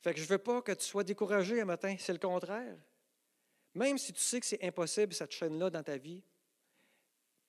Fait 0.00 0.12
que 0.14 0.18
je 0.18 0.24
ne 0.24 0.30
veux 0.30 0.38
pas 0.38 0.62
que 0.62 0.72
tu 0.72 0.84
sois 0.84 1.04
découragé 1.04 1.60
un 1.60 1.64
matin, 1.64 1.94
c'est 1.98 2.12
le 2.12 2.18
contraire. 2.18 2.76
Même 3.74 3.98
si 3.98 4.12
tu 4.12 4.20
sais 4.20 4.40
que 4.40 4.46
c'est 4.46 4.64
impossible, 4.64 5.14
cette 5.14 5.30
chaîne-là, 5.30 5.70
dans 5.70 5.82
ta 5.82 5.96
vie, 5.96 6.22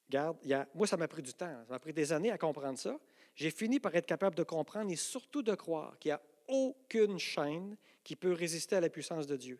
garde, 0.07 0.37
moi, 0.75 0.85
ça 0.85 0.97
m'a 0.97 1.07
pris 1.07 1.23
du 1.23 1.33
temps, 1.33 1.63
ça 1.65 1.65
m'a 1.67 1.79
pris 1.79 1.93
des 1.93 2.11
années 2.13 2.31
à 2.31 2.37
comprendre 2.37 2.77
ça. 2.77 2.99
J'ai 3.35 3.51
fini 3.51 3.79
par 3.79 3.95
être 3.95 4.05
capable 4.05 4.35
de 4.35 4.43
comprendre 4.43 4.91
et 4.91 4.95
surtout 4.95 5.41
de 5.41 5.55
croire 5.55 5.97
qu'il 5.99 6.09
n'y 6.09 6.13
a 6.13 6.21
aucune 6.47 7.17
chaîne 7.17 7.77
qui 8.03 8.15
peut 8.15 8.33
résister 8.33 8.75
à 8.75 8.81
la 8.81 8.89
puissance 8.89 9.27
de 9.27 9.35
Dieu. 9.35 9.59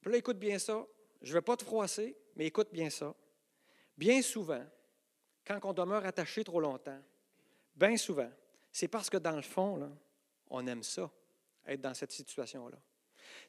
Puis 0.00 0.10
là, 0.10 0.18
écoute 0.18 0.38
bien 0.38 0.58
ça. 0.58 0.86
Je 1.22 1.30
ne 1.30 1.34
vais 1.34 1.42
pas 1.42 1.56
te 1.56 1.64
froisser, 1.64 2.16
mais 2.36 2.46
écoute 2.46 2.68
bien 2.72 2.90
ça. 2.90 3.14
Bien 3.96 4.22
souvent, 4.22 4.64
quand 5.44 5.64
on 5.64 5.72
demeure 5.72 6.06
attaché 6.06 6.44
trop 6.44 6.60
longtemps, 6.60 7.00
bien 7.74 7.96
souvent, 7.96 8.30
c'est 8.72 8.88
parce 8.88 9.10
que 9.10 9.16
dans 9.16 9.36
le 9.36 9.42
fond, 9.42 9.90
on 10.50 10.66
aime 10.66 10.82
ça, 10.82 11.10
être 11.66 11.80
dans 11.80 11.94
cette 11.94 12.12
situation-là. 12.12 12.78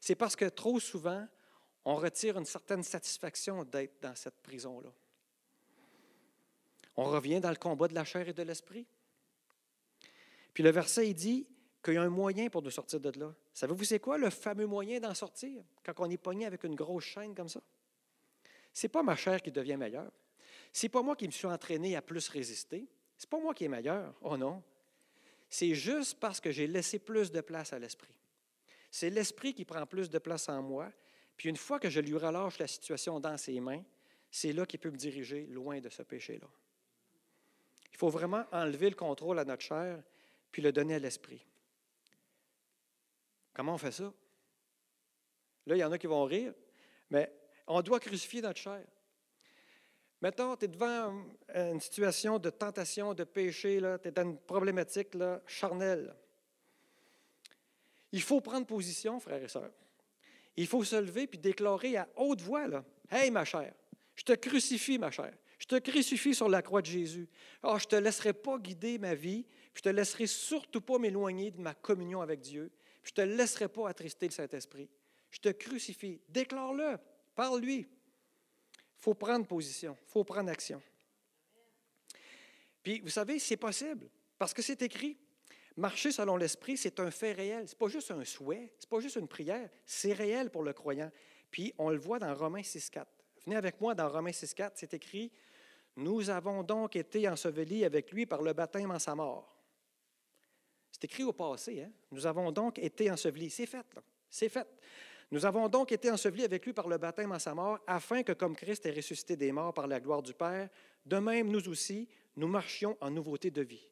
C'est 0.00 0.14
parce 0.14 0.36
que 0.36 0.46
trop 0.46 0.80
souvent, 0.80 1.26
on 1.84 1.96
retire 1.96 2.36
une 2.36 2.44
certaine 2.44 2.82
satisfaction 2.82 3.64
d'être 3.64 4.02
dans 4.02 4.14
cette 4.14 4.42
prison-là. 4.42 4.90
On 7.00 7.04
revient 7.04 7.40
dans 7.40 7.48
le 7.48 7.56
combat 7.56 7.88
de 7.88 7.94
la 7.94 8.04
chair 8.04 8.28
et 8.28 8.34
de 8.34 8.42
l'esprit. 8.42 8.86
Puis 10.52 10.62
le 10.62 10.68
verset, 10.68 11.08
il 11.08 11.14
dit 11.14 11.48
qu'il 11.82 11.94
y 11.94 11.96
a 11.96 12.02
un 12.02 12.10
moyen 12.10 12.50
pour 12.50 12.60
de 12.60 12.68
sortir 12.68 13.00
de 13.00 13.18
là. 13.18 13.34
Savez-vous 13.54 13.84
c'est 13.84 14.00
quoi 14.00 14.18
le 14.18 14.28
fameux 14.28 14.66
moyen 14.66 15.00
d'en 15.00 15.14
sortir 15.14 15.64
quand 15.82 15.94
on 15.96 16.10
est 16.10 16.18
pogné 16.18 16.44
avec 16.44 16.62
une 16.62 16.74
grosse 16.74 17.04
chaîne 17.04 17.34
comme 17.34 17.48
ça? 17.48 17.62
C'est 18.74 18.90
pas 18.90 19.02
ma 19.02 19.16
chair 19.16 19.40
qui 19.40 19.50
devient 19.50 19.78
meilleure. 19.78 20.12
C'est 20.74 20.90
pas 20.90 21.00
moi 21.00 21.16
qui 21.16 21.24
me 21.24 21.32
suis 21.32 21.46
entraîné 21.46 21.96
à 21.96 22.02
plus 22.02 22.28
résister. 22.28 22.86
C'est 23.16 23.30
pas 23.30 23.40
moi 23.40 23.54
qui 23.54 23.64
est 23.64 23.68
meilleur. 23.68 24.14
Oh 24.20 24.36
non. 24.36 24.62
C'est 25.48 25.74
juste 25.74 26.20
parce 26.20 26.38
que 26.38 26.50
j'ai 26.50 26.66
laissé 26.66 26.98
plus 26.98 27.32
de 27.32 27.40
place 27.40 27.72
à 27.72 27.78
l'esprit. 27.78 28.14
C'est 28.90 29.08
l'esprit 29.08 29.54
qui 29.54 29.64
prend 29.64 29.86
plus 29.86 30.10
de 30.10 30.18
place 30.18 30.50
en 30.50 30.60
moi. 30.60 30.92
Puis 31.38 31.48
une 31.48 31.56
fois 31.56 31.80
que 31.80 31.88
je 31.88 32.00
lui 32.00 32.18
relâche 32.18 32.58
la 32.58 32.66
situation 32.66 33.18
dans 33.20 33.38
ses 33.38 33.58
mains, 33.58 33.82
c'est 34.30 34.52
là 34.52 34.66
qu'il 34.66 34.80
peut 34.80 34.90
me 34.90 34.98
diriger 34.98 35.46
loin 35.46 35.80
de 35.80 35.88
ce 35.88 36.02
péché-là. 36.02 36.46
Il 37.92 37.96
faut 37.96 38.08
vraiment 38.08 38.44
enlever 38.52 38.90
le 38.90 38.96
contrôle 38.96 39.38
à 39.38 39.44
notre 39.44 39.62
chair 39.62 40.02
puis 40.50 40.62
le 40.62 40.72
donner 40.72 40.94
à 40.94 40.98
l'esprit. 40.98 41.44
Comment 43.52 43.74
on 43.74 43.78
fait 43.78 43.92
ça? 43.92 44.12
Là, 45.66 45.76
il 45.76 45.78
y 45.78 45.84
en 45.84 45.92
a 45.92 45.98
qui 45.98 46.06
vont 46.06 46.24
rire, 46.24 46.54
mais 47.10 47.32
on 47.66 47.82
doit 47.82 48.00
crucifier 48.00 48.40
notre 48.42 48.58
chair. 48.58 48.84
Mettons, 50.22 50.56
tu 50.56 50.66
es 50.66 50.68
devant 50.68 51.24
une 51.54 51.80
situation 51.80 52.38
de 52.38 52.50
tentation, 52.50 53.14
de 53.14 53.24
péché, 53.24 53.80
tu 54.02 54.08
es 54.08 54.12
dans 54.12 54.22
une 54.22 54.38
problématique 54.38 55.16
charnelle. 55.46 56.14
Il 58.12 58.22
faut 58.22 58.40
prendre 58.40 58.66
position, 58.66 59.18
frères 59.20 59.42
et 59.42 59.48
sœurs. 59.48 59.72
Il 60.56 60.66
faut 60.66 60.84
se 60.84 60.96
lever 60.96 61.26
puis 61.26 61.38
déclarer 61.38 61.96
à 61.96 62.08
haute 62.16 62.42
voix, 62.42 62.66
Hey, 63.08 63.30
ma 63.30 63.44
chère, 63.44 63.72
je 64.14 64.24
te 64.24 64.32
crucifie, 64.32 64.98
ma 64.98 65.10
chère. 65.10 65.34
Je 65.60 65.66
te 65.66 65.78
crucifie 65.78 66.34
sur 66.34 66.48
la 66.48 66.62
croix 66.62 66.80
de 66.80 66.86
Jésus. 66.86 67.28
Ah, 67.62 67.76
je 67.78 67.84
ne 67.84 67.90
te 67.90 67.96
laisserai 67.96 68.32
pas 68.32 68.58
guider 68.58 68.98
ma 68.98 69.14
vie, 69.14 69.44
je 69.74 69.80
ne 69.80 69.82
te 69.82 69.88
laisserai 69.90 70.26
surtout 70.26 70.80
pas 70.80 70.98
m'éloigner 70.98 71.50
de 71.50 71.60
ma 71.60 71.74
communion 71.74 72.22
avec 72.22 72.40
Dieu, 72.40 72.72
je 73.04 73.10
ne 73.10 73.14
te 73.14 73.20
laisserai 73.20 73.68
pas 73.68 73.88
attrister 73.88 74.26
le 74.26 74.32
Saint-Esprit. 74.32 74.88
Je 75.30 75.38
te 75.38 75.50
crucifie. 75.50 76.20
Déclare-le. 76.28 76.96
Parle-lui. 77.34 77.78
Il 77.78 79.02
faut 79.02 79.14
prendre 79.14 79.46
position. 79.46 79.96
Il 80.08 80.10
faut 80.10 80.24
prendre 80.24 80.50
action. 80.50 80.82
Puis, 82.82 83.00
vous 83.00 83.10
savez, 83.10 83.38
c'est 83.38 83.58
possible, 83.58 84.08
parce 84.38 84.54
que 84.54 84.62
c'est 84.62 84.80
écrit. 84.82 85.18
Marcher 85.76 86.10
selon 86.10 86.36
l'Esprit, 86.36 86.76
c'est 86.76 86.98
un 87.00 87.10
fait 87.10 87.32
réel. 87.32 87.68
Ce 87.68 87.74
n'est 87.74 87.78
pas 87.78 87.88
juste 87.88 88.10
un 88.10 88.24
souhait, 88.24 88.72
ce 88.78 88.86
n'est 88.86 88.88
pas 88.88 89.00
juste 89.00 89.16
une 89.16 89.28
prière, 89.28 89.68
c'est 89.84 90.14
réel 90.14 90.50
pour 90.50 90.62
le 90.62 90.72
croyant. 90.72 91.10
Puis, 91.50 91.74
on 91.78 91.90
le 91.90 91.98
voit 91.98 92.18
dans 92.18 92.34
Romains 92.34 92.62
6.4. 92.62 93.04
Venez 93.44 93.56
avec 93.56 93.80
moi 93.80 93.94
dans 93.94 94.08
Romains 94.08 94.30
6.4, 94.30 94.72
c'est 94.74 94.94
écrit 94.94 95.30
nous 96.00 96.30
avons 96.30 96.62
donc 96.62 96.96
été 96.96 97.28
ensevelis 97.28 97.84
avec 97.84 98.10
lui 98.10 98.26
par 98.26 98.42
le 98.42 98.52
baptême 98.52 98.90
en 98.90 98.98
sa 98.98 99.14
mort. 99.14 99.54
C'est 100.90 101.04
écrit 101.04 101.24
au 101.24 101.32
passé. 101.32 101.82
Hein? 101.82 101.92
Nous 102.10 102.26
avons 102.26 102.50
donc 102.50 102.78
été 102.78 103.10
ensevelis. 103.10 103.50
C'est 103.50 103.66
fait. 103.66 103.86
C'est 104.28 104.48
fait. 104.48 104.66
Nous 105.30 105.46
avons 105.46 105.68
donc 105.68 105.92
été 105.92 106.10
ensevelis 106.10 106.44
avec 106.44 106.66
lui 106.66 106.72
par 106.72 106.88
le 106.88 106.98
baptême 106.98 107.32
en 107.32 107.38
sa 107.38 107.54
mort, 107.54 107.78
afin 107.86 108.22
que, 108.22 108.32
comme 108.32 108.56
Christ 108.56 108.84
est 108.86 108.90
ressuscité 108.90 109.36
des 109.36 109.52
morts 109.52 109.72
par 109.72 109.86
la 109.86 110.00
gloire 110.00 110.22
du 110.22 110.34
Père, 110.34 110.68
de 111.06 111.16
même 111.18 111.48
nous 111.48 111.68
aussi, 111.68 112.08
nous 112.36 112.48
marchions 112.48 112.96
en 113.00 113.10
nouveauté 113.10 113.50
de 113.50 113.62
vie. 113.62 113.86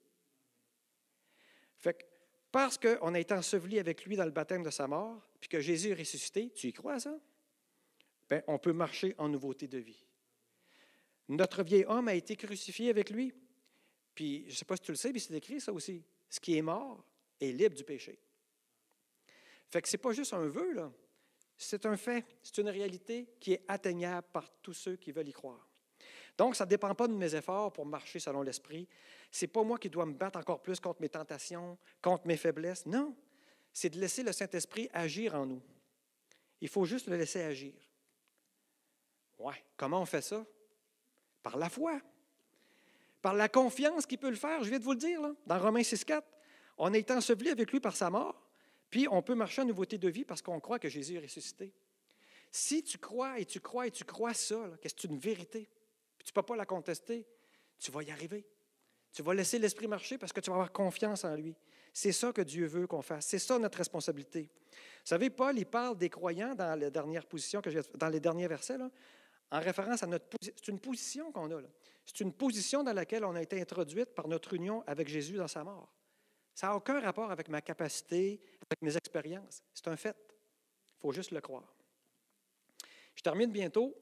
Fait 1.77 1.95
que, 1.95 2.05
parce 2.51 2.77
qu'on 2.77 3.15
a 3.15 3.21
été 3.21 3.35
ensevelis 3.35 3.79
avec 3.79 4.05
lui 4.05 4.17
dans 4.17 4.25
le 4.25 4.33
baptême 4.33 4.65
de 4.65 4.71
sa 4.71 4.89
mort, 4.89 5.23
puis 5.39 5.49
que 5.49 5.61
Jésus 5.61 5.91
est 5.91 5.95
ressuscité, 5.95 6.51
tu 6.51 6.69
y 6.69 6.73
crois 6.73 6.99
ça? 6.99 7.17
Bien, 8.29 8.43
on 8.49 8.59
peut 8.59 8.73
marcher 8.73 9.15
en 9.19 9.29
nouveauté 9.29 9.69
de 9.69 9.79
vie. 9.79 10.08
Notre 11.29 11.63
vieil 11.63 11.85
homme 11.87 12.09
a 12.09 12.15
été 12.15 12.37
crucifié 12.37 12.91
avec 12.91 13.11
lui. 13.11 13.33
Puis, 14.15 14.45
je 14.47 14.53
ne 14.53 14.55
sais 14.57 14.65
pas 14.65 14.77
si 14.77 14.83
tu 14.83 14.93
le 14.93 14.97
sais, 14.97 15.13
mais 15.13 15.19
c'est 15.19 15.35
écrit 15.35 15.61
ça 15.61 15.73
aussi. 15.73 16.03
Ce 16.29 16.41
qui 16.41 16.57
est 16.57 16.63
mort 16.63 17.05
est 17.41 17.53
libre 17.53 17.77
du 17.77 17.85
péché. 17.85 18.19
Fait 19.71 19.83
que 19.83 19.89
ce 19.89 19.97
n'est 19.97 20.03
pas 20.03 20.13
juste 20.13 20.33
un 20.33 20.47
vœu, 20.47 20.73
là. 20.73 20.91
C'est 21.57 21.87
un 21.87 21.97
fait, 21.97 22.25
c'est 22.43 22.59
une 22.59 22.69
réalité 22.69 23.29
qui 23.41 23.53
est 23.53 23.65
atteignable 23.69 24.27
par 24.33 24.49
tous 24.63 24.75
ceux 24.75 24.97
qui 24.97 25.13
veulent 25.13 25.29
y 25.29 25.33
croire. 25.33 25.69
Donc, 26.37 26.55
ça 26.55 26.65
ne 26.65 26.71
dépend 26.71 26.95
pas 26.95 27.09
de 27.09 27.13
mes 27.13 27.35
efforts 27.35 27.73
pour 27.73 27.85
marcher 27.85 28.21
selon 28.21 28.43
l'Esprit. 28.43 28.89
Ce 29.31 29.45
n'est 29.45 29.51
pas 29.51 29.65
moi 29.65 29.77
qui 29.77 29.91
dois 29.91 30.07
me 30.07 30.15
battre 30.15 30.39
encore 30.39 30.63
plus 30.63 30.79
contre 30.79 31.01
mes 31.01 31.09
tentations, 31.09 31.77
contre 32.01 32.27
mes 32.29 32.37
faiblesses. 32.37 32.87
Non, 32.87 33.15
c'est 33.73 33.91
de 33.91 33.99
laisser 33.99 34.23
le 34.23 34.33
Saint-Esprit 34.33 34.89
agir 34.93 35.35
en 35.35 35.47
nous. 35.47 35.63
Il 36.61 36.69
faut 36.69 36.85
juste 36.85 37.09
le 37.09 37.17
laisser 37.17 37.43
agir. 37.43 37.75
Ouais, 39.39 39.65
comment 39.77 40.01
on 40.01 40.07
fait 40.07 40.23
ça? 40.23 40.47
Par 41.43 41.57
la 41.57 41.69
foi. 41.69 42.01
Par 43.23 43.35
la 43.35 43.49
confiance 43.49 44.07
qu'il 44.07 44.19
peut 44.19 44.31
le 44.31 44.37
faire. 44.37 44.63
Je 44.63 44.71
viens 44.71 44.79
de 44.79 44.85
vous 44.85 44.93
le 44.93 44.99
dire, 44.99 45.21
dans 45.47 45.59
Romains 45.59 45.81
6,4. 45.81 46.23
On 46.79 46.93
été 46.95 47.13
enseveli 47.13 47.51
avec 47.51 47.73
lui 47.73 47.81
par 47.81 47.97
sa 47.97 48.09
mort, 48.09 48.47
puis 48.89 49.09
on 49.11 49.21
peut 49.21 49.35
marcher 49.35 49.63
en 49.63 49.65
nouveauté 49.65 49.99
de 49.99 50.09
vie 50.09 50.25
parce 50.25 50.41
qu'on 50.41 50.61
croit 50.61 50.79
que 50.79 50.89
Jésus 50.89 51.17
est 51.17 51.21
ressuscité. 51.21 51.73
Si 52.51 52.83
tu 52.83 52.99
crois 52.99 53.39
et 53.41 53.45
tu 53.45 53.61
crois 53.61 53.89
et 53.89 53.91
tu 53.91 54.05
crois 54.05 54.33
ça, 54.33 54.57
que 54.81 54.89
c'est 54.89 55.05
une 55.05 55.19
vérité, 55.19 55.69
puis 56.17 56.25
tu 56.25 56.31
ne 56.31 56.35
peux 56.35 56.43
pas 56.43 56.57
la 56.57 56.65
contester, 56.65 57.27
tu 57.79 57.91
vas 57.91 58.03
y 58.03 58.11
arriver. 58.11 58.47
Tu 59.13 59.23
vas 59.23 59.35
laisser 59.35 59.59
l'Esprit 59.59 59.89
marcher 59.89 60.19
parce 60.19 60.33
que 60.33 60.41
tu 60.41 60.51
vas 60.51 60.57
avoir 60.57 60.73
confiance 60.73 61.25
en 61.25 61.35
lui. 61.35 61.57
C'est 61.93 62.13
ça 62.13 62.33
que 62.33 62.43
Dieu 62.43 62.67
veut 62.67 62.87
qu'on 62.87 63.03
fasse. 63.03 63.27
C'est 63.27 63.39
ça 63.39 63.59
notre 63.59 63.79
responsabilité. 63.79 64.49
Vous 64.71 64.77
savez, 65.05 65.31
Paul, 65.31 65.59
il 65.59 65.67
parle 65.67 65.97
des 65.97 66.09
croyants 66.09 66.55
dans 66.55 66.79
la 66.79 66.91
dernière 66.91 67.27
position 67.27 67.61
que 67.61 67.71
dans 67.97 68.09
les 68.09 68.21
derniers 68.21 68.47
versets. 68.47 68.77
En 69.51 69.61
référence 69.61 70.03
à 70.03 70.07
notre 70.07 70.27
position. 70.27 70.55
C'est 70.57 70.71
une 70.71 70.81
position 70.81 71.33
qu'on 71.33 71.51
a 71.51 71.61
là. 71.61 71.69
C'est 72.05 72.21
une 72.21 72.33
position 72.33 72.83
dans 72.83 72.93
laquelle 72.93 73.25
on 73.25 73.35
a 73.35 73.43
été 73.43 73.61
introduite 73.61 74.15
par 74.15 74.29
notre 74.29 74.55
union 74.55 74.83
avec 74.87 75.09
Jésus 75.09 75.37
dans 75.37 75.49
sa 75.49 75.65
mort. 75.65 75.93
Ça 76.55 76.69
n'a 76.69 76.77
aucun 76.77 77.01
rapport 77.01 77.31
avec 77.31 77.49
ma 77.49 77.61
capacité, 77.61 78.41
avec 78.69 78.83
mes 78.83 78.97
expériences. 78.97 79.63
C'est 79.73 79.89
un 79.89 79.97
fait. 79.97 80.17
Il 80.99 81.01
faut 81.03 81.13
juste 81.13 81.31
le 81.31 81.41
croire. 81.41 81.77
Je 83.15 83.23
termine 83.23 83.51
bientôt. 83.51 83.95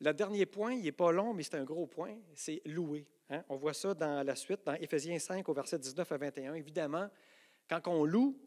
Le 0.00 0.12
dernier 0.12 0.46
point, 0.46 0.74
il 0.74 0.82
n'est 0.82 0.92
pas 0.92 1.12
long, 1.12 1.34
mais 1.34 1.42
c'est 1.42 1.56
un 1.56 1.64
gros 1.64 1.86
point, 1.86 2.16
c'est 2.34 2.62
louer. 2.64 3.06
Hein. 3.30 3.44
On 3.48 3.56
voit 3.56 3.74
ça 3.74 3.94
dans 3.94 4.24
la 4.24 4.36
suite, 4.36 4.60
dans 4.64 4.74
Éphésiens 4.74 5.18
5, 5.18 5.48
au 5.48 5.52
verset 5.52 5.78
19 5.78 6.10
à 6.12 6.16
21. 6.16 6.54
Évidemment, 6.54 7.08
quand 7.68 7.80
on 7.86 8.04
loue, 8.04 8.38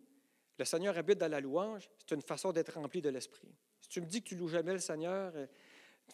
le 0.58 0.66
Seigneur 0.66 0.98
habite 0.98 1.18
dans 1.18 1.32
la 1.32 1.40
louange, 1.40 1.90
c'est 1.98 2.16
une 2.16 2.22
façon 2.22 2.52
d'être 2.52 2.74
rempli 2.74 3.02
de 3.02 3.10
l'Esprit. 3.10 3.54
Si 3.80 3.90
tu 3.90 4.02
me 4.02 4.06
dis 4.06 4.22
que 4.22 4.30
tu 4.30 4.36
loues 4.36 4.48
jamais 4.48 4.74
le 4.74 4.80
Seigneur, 4.80 5.34
il 5.36 5.48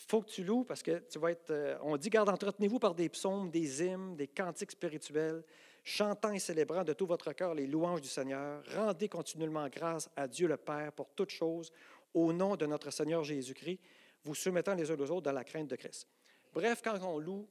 faut 0.08 0.22
que 0.22 0.30
tu 0.30 0.44
loues 0.44 0.64
parce 0.64 0.84
que 0.84 1.00
tu 1.10 1.20
vas 1.20 1.32
être. 1.32 1.52
Euh, 1.52 1.78
on 1.82 1.98
dit, 1.98 2.10
garde, 2.10 2.30
entretenez-vous 2.30 2.80
par 2.80 2.96
des 2.96 3.10
psaumes, 3.10 3.50
des 3.50 3.84
hymnes, 3.84 4.16
des 4.16 4.28
cantiques 4.28 4.72
spirituels, 4.72 5.44
chantant 5.84 6.32
et 6.32 6.40
célébrant 6.40 6.84
de 6.84 6.94
tout 6.94 7.08
votre 7.08 7.32
cœur 7.34 7.54
les 7.54 7.68
louanges 7.68 8.02
du 8.02 8.10
Seigneur. 8.10 8.64
Rendez 8.76 9.10
continuellement 9.10 9.68
grâce 9.70 10.10
à 10.16 10.28
Dieu 10.28 10.48
le 10.48 10.58
Père 10.58 10.92
pour 10.92 11.10
toutes 11.16 11.32
choses, 11.32 11.72
au 12.14 12.34
nom 12.34 12.56
de 12.56 12.66
notre 12.66 12.92
Seigneur 12.92 13.24
Jésus-Christ, 13.24 13.80
vous 14.24 14.36
soumettant 14.36 14.76
les 14.76 14.90
uns 14.92 15.00
aux 15.00 15.12
autres 15.12 15.22
dans 15.22 15.32
la 15.32 15.44
crainte 15.44 15.70
de 15.70 15.76
Christ. 15.76 16.08
Bref, 16.54 16.82
quand 16.84 17.00
on 17.04 17.20
loue 17.20 17.48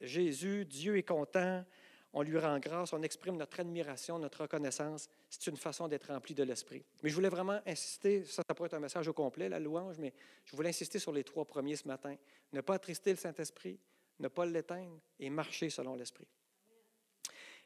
Jésus, 0.00 0.64
Dieu 0.64 0.96
est 0.96 1.02
content, 1.02 1.64
on 2.12 2.22
lui 2.22 2.38
rend 2.38 2.58
grâce, 2.58 2.92
on 2.92 3.02
exprime 3.02 3.36
notre 3.36 3.60
admiration, 3.60 4.18
notre 4.18 4.42
reconnaissance. 4.42 5.08
C'est 5.28 5.46
une 5.46 5.56
façon 5.56 5.86
d'être 5.86 6.12
rempli 6.12 6.34
de 6.34 6.42
l'Esprit. 6.42 6.84
Mais 7.02 7.10
je 7.10 7.14
voulais 7.14 7.28
vraiment 7.28 7.60
insister, 7.66 8.24
ça, 8.24 8.42
ça 8.46 8.54
pourrait 8.54 8.66
être 8.66 8.74
un 8.74 8.80
message 8.80 9.06
au 9.06 9.12
complet, 9.12 9.48
la 9.48 9.60
louange, 9.60 9.96
mais 9.98 10.12
je 10.44 10.56
voulais 10.56 10.70
insister 10.70 10.98
sur 10.98 11.12
les 11.12 11.22
trois 11.22 11.44
premiers 11.44 11.76
ce 11.76 11.86
matin. 11.86 12.16
Ne 12.52 12.60
pas 12.60 12.74
attrister 12.74 13.10
le 13.10 13.16
Saint-Esprit, 13.16 13.78
ne 14.18 14.28
pas 14.28 14.44
l'éteindre 14.44 15.00
et 15.18 15.30
marcher 15.30 15.70
selon 15.70 15.94
l'Esprit. 15.94 16.26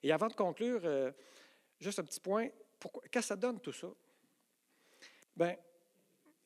Et 0.03 0.12
avant 0.12 0.28
de 0.28 0.34
conclure, 0.34 0.82
euh, 0.84 1.11
juste 1.80 1.99
un 1.99 2.05
petit 2.05 2.20
point, 2.20 2.49
qu'est-ce 3.11 3.11
que 3.11 3.20
ça 3.22 3.36
donne 3.36 3.61
tout 3.61 3.72
ça? 3.72 3.88
Bien, 5.34 5.57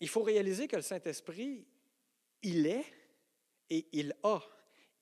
il 0.00 0.08
faut 0.08 0.22
réaliser 0.22 0.68
que 0.68 0.76
le 0.76 0.82
Saint-Esprit, 0.82 1.66
il 2.42 2.66
est 2.66 2.84
et 3.70 3.86
il 3.92 4.14
a 4.22 4.40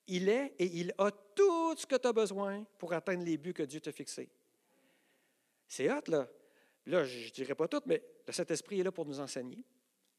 il 0.07 0.29
est 0.29 0.53
et 0.59 0.65
il 0.65 0.93
a 0.97 1.11
tout 1.11 1.75
ce 1.75 1.85
que 1.85 1.95
tu 1.95 2.07
as 2.07 2.13
besoin 2.13 2.65
pour 2.77 2.93
atteindre 2.93 3.23
les 3.23 3.37
buts 3.37 3.53
que 3.53 3.63
Dieu 3.63 3.79
t'a 3.79 3.91
fixés. 3.91 4.29
C'est 5.67 5.89
hâte, 5.89 6.07
là. 6.07 6.27
Là, 6.85 7.03
je 7.03 7.25
ne 7.25 7.31
dirais 7.31 7.55
pas 7.55 7.67
tout, 7.67 7.81
mais 7.85 8.01
le 8.25 8.31
Saint-Esprit 8.31 8.79
est 8.79 8.83
là 8.83 8.91
pour 8.91 9.05
nous 9.05 9.19
enseigner. 9.19 9.63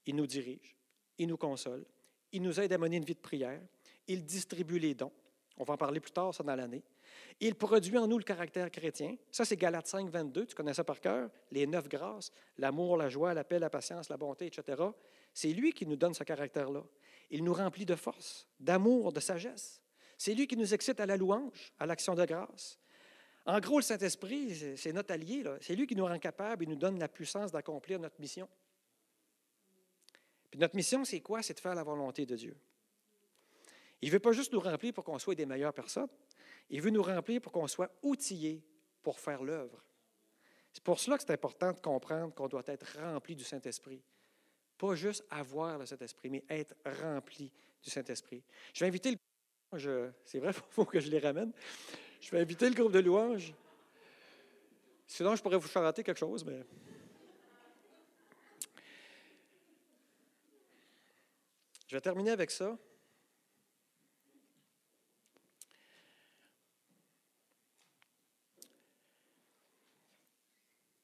Il 0.05 0.17
nous 0.17 0.27
dirige, 0.27 0.77
il 1.17 1.27
nous 1.27 1.39
console, 1.39 1.85
il 2.33 2.43
nous 2.43 2.61
aide 2.61 2.73
à 2.73 2.79
mener 2.79 2.99
une 2.99 3.05
vie 3.05 3.15
de 3.15 3.21
prière, 3.21 3.61
il 4.07 4.25
distribue 4.25 4.79
les 4.79 4.95
dons. 4.95 5.13
On 5.57 5.65
va 5.65 5.75
en 5.75 5.77
parler 5.77 6.01
plus 6.01 6.13
tard, 6.13 6.33
ça, 6.35 6.45
dans 6.45 6.55
l'année. 6.55 6.83
Il 7.41 7.55
produit 7.55 7.97
en 7.99 8.07
nous 8.07 8.19
le 8.19 8.25
caractère 8.25 8.71
chrétien. 8.71 9.17
Ça, 9.31 9.45
c'est 9.45 9.57
Galates 9.57 9.87
5, 9.87 10.09
22. 10.09 10.47
Tu 10.47 10.55
connais 10.55 10.75
ça 10.75 10.85
par 10.85 11.01
cœur. 11.01 11.31
Les 11.51 11.67
neuf 11.67 11.89
grâces, 11.89 12.31
l'amour, 12.59 12.97
la 12.97 13.09
joie, 13.09 13.35
la 13.35 13.45
paix, 13.45 13.59
la 13.59 13.71
patience, 13.71 14.09
la 14.09 14.17
bonté, 14.17 14.47
etc. 14.47 14.83
C'est 15.33 15.53
lui 15.53 15.73
qui 15.73 15.87
nous 15.87 15.97
donne 15.97 16.15
ce 16.15 16.25
caractère-là. 16.25 16.85
Il 17.31 17.45
nous 17.45 17.53
remplit 17.53 17.85
de 17.85 17.95
force, 17.95 18.47
d'amour, 18.59 19.13
de 19.13 19.21
sagesse. 19.21 19.83
C'est 20.17 20.35
lui 20.35 20.47
qui 20.47 20.57
nous 20.57 20.75
excite 20.75 20.99
à 21.01 21.07
la 21.07 21.17
louange, 21.17 21.73
à 21.79 21.87
l'action 21.87 22.15
de 22.15 22.25
grâce. 22.25 22.79
En 23.47 23.61
gros, 23.61 23.79
le 23.79 23.83
Saint-Esprit, 23.83 24.77
c'est 24.77 24.93
notre 24.93 25.13
allié. 25.13 25.43
C'est 25.61 25.75
lui 25.75 25.87
qui 25.87 25.95
nous 25.95 26.07
rend 26.07 26.19
capables 26.19 26.65
et 26.65 26.67
nous 26.67 26.77
donne 26.77 26.99
la 26.99 27.09
puissance 27.09 27.53
d'accomplir 27.53 27.99
notre 27.99 28.21
mission. 28.21 28.49
Puis 30.51 30.59
notre 30.59 30.77
mission, 30.77 31.05
c'est 31.05 31.21
quoi? 31.21 31.43
C'est 31.43 31.55
de 31.55 31.61
faire 31.61 31.75
la 31.75 31.85
volonté 31.85 32.27
de 32.27 32.37
Dieu. 32.37 32.57
Il 34.01 34.09
ne 34.09 34.13
veut 34.13 34.21
pas 34.21 34.33
juste 34.33 34.53
nous 34.53 34.61
remplir 34.61 34.93
pour 34.93 35.05
qu'on 35.05 35.19
soit 35.19 35.35
des 35.35 35.47
meilleures 35.47 35.75
personnes. 35.75 36.09
Il 36.71 36.81
veut 36.83 36.91
nous 36.91 37.03
remplir 37.03 37.41
pour 37.41 37.53
qu'on 37.53 37.67
soit 37.67 37.91
outillés 38.03 38.65
pour 39.03 39.19
faire 39.19 39.43
l'œuvre. 39.43 39.83
C'est 40.73 40.83
pour 40.83 41.01
cela 41.01 41.17
que 41.17 41.25
c'est 41.25 41.33
important 41.33 41.73
de 41.73 41.81
comprendre 41.81 42.35
qu'on 42.35 42.49
doit 42.49 42.63
être 42.67 42.99
rempli 42.99 43.35
du 43.35 43.45
Saint-Esprit. 43.45 44.03
Pas 44.79 44.95
juste 44.95 45.25
avoir 45.29 45.79
le 45.79 45.87
Saint-Esprit, 45.87 46.31
mais 46.31 46.45
être 46.49 46.75
rempli 47.03 47.51
du 47.83 47.91
Saint-Esprit. 47.91 48.43
Je 48.73 48.81
vais 48.81 48.87
inviter 48.87 49.11
le 49.11 49.19
c'est 50.25 50.39
vrai, 50.39 50.51
il 50.57 50.63
faut 50.71 50.85
que 50.85 51.01
je 51.01 51.11
les 51.11 51.19
ramène. 51.19 51.53
Je 52.21 52.31
vais 52.31 52.41
inviter 52.41 52.69
le 52.69 52.75
groupe 52.75 52.93
de 52.93 53.01
louanges. 53.01 53.53
Sinon, 55.07 55.37
je 55.37 55.43
pourrais 55.43 55.57
vous 55.57 55.69
chanter 55.69 56.03
quelque 56.03 56.19
chose, 56.19 56.45
mais. 56.45 56.63
Je 61.87 61.97
vais 61.97 62.01
terminer 62.01 62.31
avec 62.31 62.51
ça. 62.51 62.77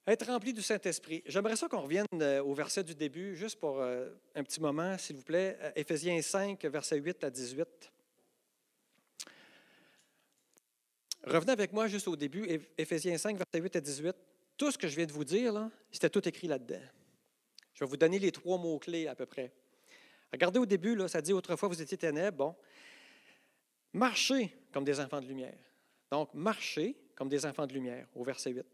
Être 0.07 0.27
rempli 0.27 0.53
du 0.53 0.61
Saint-Esprit. 0.61 1.23
J'aimerais 1.25 1.57
ça 1.57 1.67
qu'on 1.67 1.81
revienne 1.81 2.07
euh, 2.21 2.43
au 2.43 2.53
verset 2.53 2.85
du 2.85 2.95
début, 2.95 3.37
juste 3.37 3.59
pour 3.59 3.81
euh, 3.81 4.11
un 4.35 4.45
petit 4.45 4.61
moment, 4.61 4.99
s'il 4.99 5.17
vous 5.17 5.23
plaît. 5.23 5.57
Euh, 5.63 5.71
Éphésiens 5.77 6.21
5, 6.21 6.63
verset 6.67 6.99
8 6.99 7.25
à 7.25 7.31
18. 7.31 7.67
Revenez 11.27 11.53
avec 11.53 11.73
moi 11.73 11.89
juste 11.89 12.07
au 12.07 12.17
début, 12.17 12.47
Éphésiens 12.77 13.17
5, 13.17 13.39
verset 13.39 13.63
8 13.63 13.77
à 13.77 13.81
18. 13.81 14.15
Tout 14.59 14.71
ce 14.71 14.77
que 14.77 14.89
je 14.89 14.95
viens 14.95 15.07
de 15.07 15.13
vous 15.13 15.25
dire, 15.25 15.71
c'était 15.91 16.11
tout 16.11 16.29
écrit 16.29 16.49
là-dedans. 16.49 16.83
Je 17.73 17.83
vais 17.83 17.89
vous 17.89 17.97
donner 17.97 18.19
les 18.19 18.31
trois 18.31 18.59
mots-clés 18.59 19.09
à 19.09 19.15
peu 19.15 19.25
près. 19.25 19.51
Regardez 20.31 20.59
au 20.59 20.67
début, 20.67 20.95
là, 20.95 21.09
ça 21.09 21.23
dit 21.23 21.33
autrefois 21.33 21.71
vous 21.71 21.81
étiez 21.81 21.97
ténèbres. 21.97 22.37
Bon. 22.37 22.57
Marchez 23.95 24.55
comme 24.71 24.85
des 24.85 25.01
enfants 25.01 25.23
de 25.23 25.27
lumière. 25.27 25.57
Donc, 26.11 26.35
marchez 26.35 26.95
comme 27.15 27.31
des 27.31 27.47
enfants 27.47 27.67
de 27.67 27.73
lumière, 27.73 28.07
au 28.15 28.23
verset 28.23 28.51
8. 28.51 28.67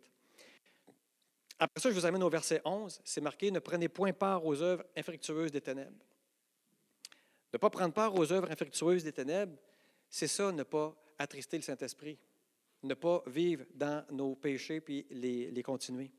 Après 1.63 1.79
ça, 1.79 1.91
je 1.91 1.95
vous 1.95 2.07
amène 2.07 2.23
au 2.23 2.31
verset 2.31 2.63
11. 2.65 3.03
C'est 3.05 3.21
marqué 3.21 3.51
Ne 3.51 3.59
prenez 3.59 3.91
point 3.91 4.15
part 4.15 4.45
aux 4.47 4.63
œuvres 4.63 4.83
infructueuses 4.97 5.53
des 5.53 5.61
ténèbres. 5.61 6.05
Ne 7.53 7.59
pas 7.59 7.69
prendre 7.69 7.93
part 7.93 8.15
aux 8.15 8.33
œuvres 8.33 8.51
infructueuses 8.51 9.05
des 9.05 9.13
ténèbres, 9.13 9.57
c'est 10.09 10.27
ça, 10.27 10.51
ne 10.53 10.63
pas 10.63 10.97
attrister 11.19 11.59
le 11.59 11.63
Saint-Esprit, 11.63 12.19
ne 12.83 12.95
pas 12.95 13.23
vivre 13.27 13.65
dans 13.75 14.07
nos 14.11 14.35
péchés 14.37 14.81
puis 14.81 15.07
les, 15.11 15.63
continuer. 15.63 16.11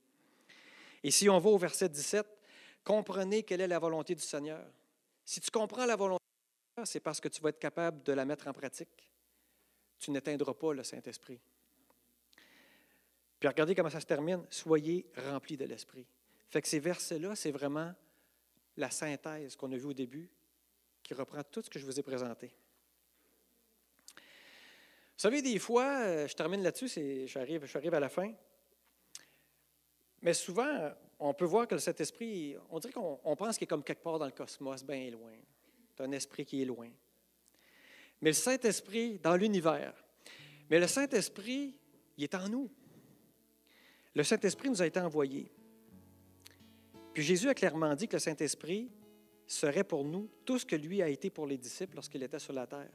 Et 1.03 1.09
si 1.09 1.27
on 1.27 1.39
va 1.39 1.49
au 1.49 1.57
verset 1.57 1.89
17, 1.89 2.27
comprenez 2.83 3.41
quelle 3.41 3.61
est 3.61 3.67
la 3.67 3.79
volonté 3.79 4.13
du 4.13 4.21
Seigneur. 4.21 4.63
Si 5.25 5.39
tu 5.39 5.49
comprends 5.49 5.85
la 5.85 5.95
volonté 5.95 6.21
du 6.21 6.75
Seigneur, 6.75 6.87
c'est 6.87 6.99
parce 6.99 7.19
que 7.19 7.29
tu 7.29 7.41
vas 7.41 7.49
être 7.49 7.59
capable 7.59 8.03
de 8.03 8.13
la 8.13 8.25
mettre 8.25 8.47
en 8.47 8.53
pratique. 8.53 9.09
Tu 9.97 10.11
n'éteindras 10.11 10.53
pas 10.53 10.73
le 10.73 10.83
Saint-Esprit. 10.83 11.39
Puis 13.41 13.47
regardez 13.47 13.73
comment 13.73 13.89
ça 13.89 13.99
se 13.99 14.05
termine. 14.05 14.45
Soyez 14.51 15.07
remplis 15.17 15.57
de 15.57 15.65
l'Esprit. 15.65 16.05
Fait 16.47 16.61
que 16.61 16.67
ces 16.67 16.77
versets-là, 16.77 17.35
c'est 17.35 17.49
vraiment 17.49 17.91
la 18.77 18.91
synthèse 18.91 19.55
qu'on 19.55 19.71
a 19.71 19.77
vue 19.77 19.87
au 19.87 19.93
début, 19.93 20.29
qui 21.01 21.15
reprend 21.15 21.41
tout 21.43 21.63
ce 21.63 21.69
que 21.71 21.79
je 21.79 21.85
vous 21.85 21.99
ai 21.99 22.03
présenté. 22.03 22.53
Vous 24.15 25.23
savez, 25.27 25.41
des 25.41 25.57
fois, 25.57 26.01
euh, 26.01 26.27
je 26.27 26.35
termine 26.35 26.61
là-dessus, 26.61 27.25
j'arrive, 27.25 27.65
je 27.65 27.77
arrive 27.79 27.95
à 27.95 27.99
la 27.99 28.09
fin. 28.09 28.31
Mais 30.21 30.35
souvent, 30.35 30.91
on 31.17 31.33
peut 31.33 31.45
voir 31.45 31.67
que 31.67 31.73
le 31.73 31.81
Saint-Esprit, 31.81 32.55
on 32.69 32.77
dirait 32.77 32.93
qu'on 32.93 33.35
pense 33.35 33.57
qu'il 33.57 33.63
est 33.65 33.67
comme 33.67 33.83
quelque 33.83 34.03
part 34.03 34.19
dans 34.19 34.25
le 34.25 34.31
cosmos, 34.33 34.83
bien 34.83 35.09
loin. 35.09 35.33
C'est 35.89 36.03
un 36.03 36.11
esprit 36.11 36.45
qui 36.45 36.61
est 36.61 36.65
loin. 36.65 36.91
Mais 38.21 38.29
le 38.29 38.35
Saint-Esprit, 38.35 39.17
dans 39.17 39.35
l'univers, 39.35 39.95
mais 40.69 40.79
le 40.79 40.85
Saint-Esprit, 40.85 41.75
il 42.17 42.23
est 42.23 42.35
en 42.35 42.47
nous. 42.47 42.69
Le 44.13 44.23
Saint-Esprit 44.23 44.69
nous 44.69 44.81
a 44.81 44.87
été 44.87 44.99
envoyé. 44.99 45.51
Puis 47.13 47.23
Jésus 47.23 47.49
a 47.49 47.53
clairement 47.53 47.95
dit 47.95 48.07
que 48.07 48.15
le 48.15 48.19
Saint-Esprit 48.19 48.91
serait 49.47 49.83
pour 49.83 50.03
nous 50.03 50.29
tout 50.45 50.57
ce 50.57 50.65
que 50.65 50.75
lui 50.75 51.01
a 51.01 51.09
été 51.09 51.29
pour 51.29 51.45
les 51.45 51.57
disciples 51.57 51.95
lorsqu'il 51.95 52.23
était 52.23 52.39
sur 52.39 52.53
la 52.53 52.67
terre. 52.67 52.91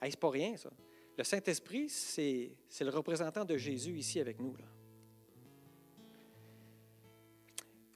Ce 0.00 0.06
n'est 0.06 0.12
pas 0.12 0.30
rien, 0.30 0.56
ça. 0.56 0.70
Le 1.16 1.24
Saint-Esprit, 1.24 1.88
c'est 1.88 2.56
le 2.80 2.90
représentant 2.90 3.44
de 3.44 3.56
Jésus 3.56 3.98
ici 3.98 4.20
avec 4.20 4.38
nous. 4.38 4.54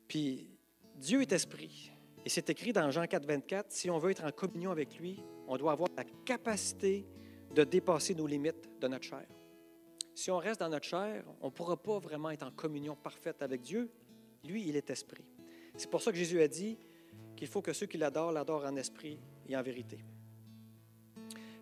Puis 0.08 0.50
Dieu 0.96 1.22
est 1.22 1.32
esprit. 1.32 1.92
Et 2.24 2.28
c'est 2.28 2.50
écrit 2.50 2.72
dans 2.72 2.90
Jean 2.90 3.06
4, 3.06 3.24
24, 3.24 3.72
si 3.72 3.90
on 3.90 3.98
veut 3.98 4.10
être 4.10 4.24
en 4.24 4.30
communion 4.30 4.70
avec 4.70 4.98
lui, 4.98 5.22
on 5.46 5.56
doit 5.56 5.72
avoir 5.72 5.88
la 5.96 6.04
capacité 6.24 7.06
de 7.54 7.64
dépasser 7.64 8.14
nos 8.14 8.26
limites 8.26 8.68
de 8.80 8.88
notre 8.88 9.04
chair. 9.04 9.26
Si 10.14 10.30
on 10.30 10.38
reste 10.38 10.60
dans 10.60 10.68
notre 10.68 10.86
chair, 10.86 11.24
on 11.40 11.46
ne 11.46 11.50
pourra 11.50 11.76
pas 11.76 11.98
vraiment 11.98 12.30
être 12.30 12.42
en 12.42 12.50
communion 12.50 12.94
parfaite 12.94 13.42
avec 13.42 13.62
Dieu. 13.62 13.90
Lui, 14.44 14.68
il 14.68 14.76
est 14.76 14.90
esprit. 14.90 15.24
C'est 15.76 15.90
pour 15.90 16.02
ça 16.02 16.12
que 16.12 16.18
Jésus 16.18 16.40
a 16.40 16.48
dit 16.48 16.78
qu'il 17.36 17.48
faut 17.48 17.62
que 17.62 17.72
ceux 17.72 17.86
qui 17.86 17.96
l'adorent 17.96 18.32
l'adorent 18.32 18.66
en 18.66 18.76
esprit 18.76 19.18
et 19.48 19.56
en 19.56 19.62
vérité. 19.62 20.04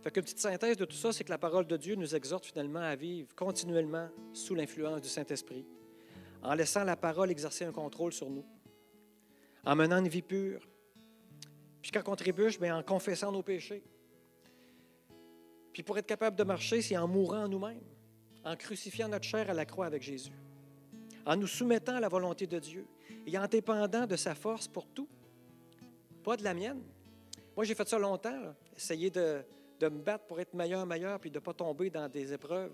Fait 0.03 0.11
qu'une 0.11 0.23
petite 0.23 0.41
synthèse 0.41 0.77
de 0.77 0.85
tout 0.85 0.97
ça, 0.97 1.13
c'est 1.13 1.25
que 1.25 1.31
la 1.31 1.39
parole 1.39 1.67
de 1.67 1.77
Dieu 1.77 1.95
nous 1.95 2.15
exhorte 2.15 2.47
finalement 2.47 2.81
à 2.81 2.97
vivre 2.97 3.35
continuellement 3.35 4.09
sous 4.33 4.55
l'influence 4.55 5.03
du 5.03 5.09
Saint-Esprit, 5.09 5.67
en 6.43 6.55
laissant 6.55 6.85
la 6.85 6.97
parole 6.97 7.31
exercer 7.31 7.67
un 7.67 7.73
contrôle 7.73 8.13
sur 8.13 8.31
nous, 8.31 8.47
en 9.65 9.77
menant 9.77 9.99
une 9.99 10.09
vie 10.09 10.23
pure, 10.23 10.67
puis 11.83 11.91
quand 11.91 12.03
on 12.09 12.17
trébuche, 12.17 12.59
bien, 12.59 12.77
en 12.77 12.83
confessant 12.83 13.31
nos 13.31 13.43
péchés. 13.43 13.83
Puis 15.73 15.83
pour 15.83 15.97
être 15.99 16.07
capable 16.07 16.37
de 16.37 16.45
marcher, 16.45 16.83
c'est 16.83 16.97
en 16.97 17.07
mourant 17.07 17.47
nous-mêmes 17.49 17.81
en 18.45 18.57
crucifiant 18.57 19.09
notre 19.09 19.25
chair 19.25 19.49
à 19.51 19.55
la 19.55 19.65
croix 19.65 19.87
avec 19.87 20.03
Jésus, 20.03 20.33
en 21.27 21.37
nous 21.37 21.47
soumettant 21.47 21.97
à 21.97 22.01
la 22.01 22.09
volonté 22.09 22.47
de 22.47 22.59
Dieu 22.59 22.87
et 23.27 23.37
en 23.39 23.47
dépendant 23.47 24.07
de 24.07 24.17
sa 24.17 24.35
force 24.35 24.69
pour 24.69 24.87
tout, 24.89 25.09
pas 26.23 26.37
de 26.37 26.45
la 26.45 26.55
mienne. 26.55 26.83
Moi, 27.57 27.65
j'ai 27.65 27.75
fait 27.75 27.89
ça 27.89 27.99
longtemps, 27.99 28.55
essayer 28.77 29.11
de, 29.11 29.45
me 29.83 30.03
battre 30.03 30.27
pour 30.27 30.41
être 30.41 30.55
meilleur, 30.55 30.87
meilleur, 30.87 31.19
puis 31.19 31.31
de 31.31 31.39
ne 31.39 31.41
pas 31.45 31.53
tomber 31.53 31.91
dans 31.91 32.09
des 32.09 32.33
épreuves. 32.33 32.73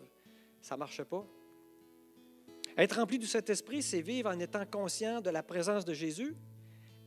Ça 0.60 0.74
ne 0.74 0.80
marche 0.80 1.02
pas. 1.02 1.26
Être 2.76 2.96
rempli 2.96 3.18
du 3.18 3.26
Saint-Esprit, 3.26 3.82
c'est 3.82 4.02
vivre 4.02 4.30
en 4.30 4.38
étant 4.38 4.66
conscient 4.66 5.20
de 5.20 5.30
la 5.30 5.42
présence 5.42 5.84
de 5.84 5.94
Jésus 5.94 6.36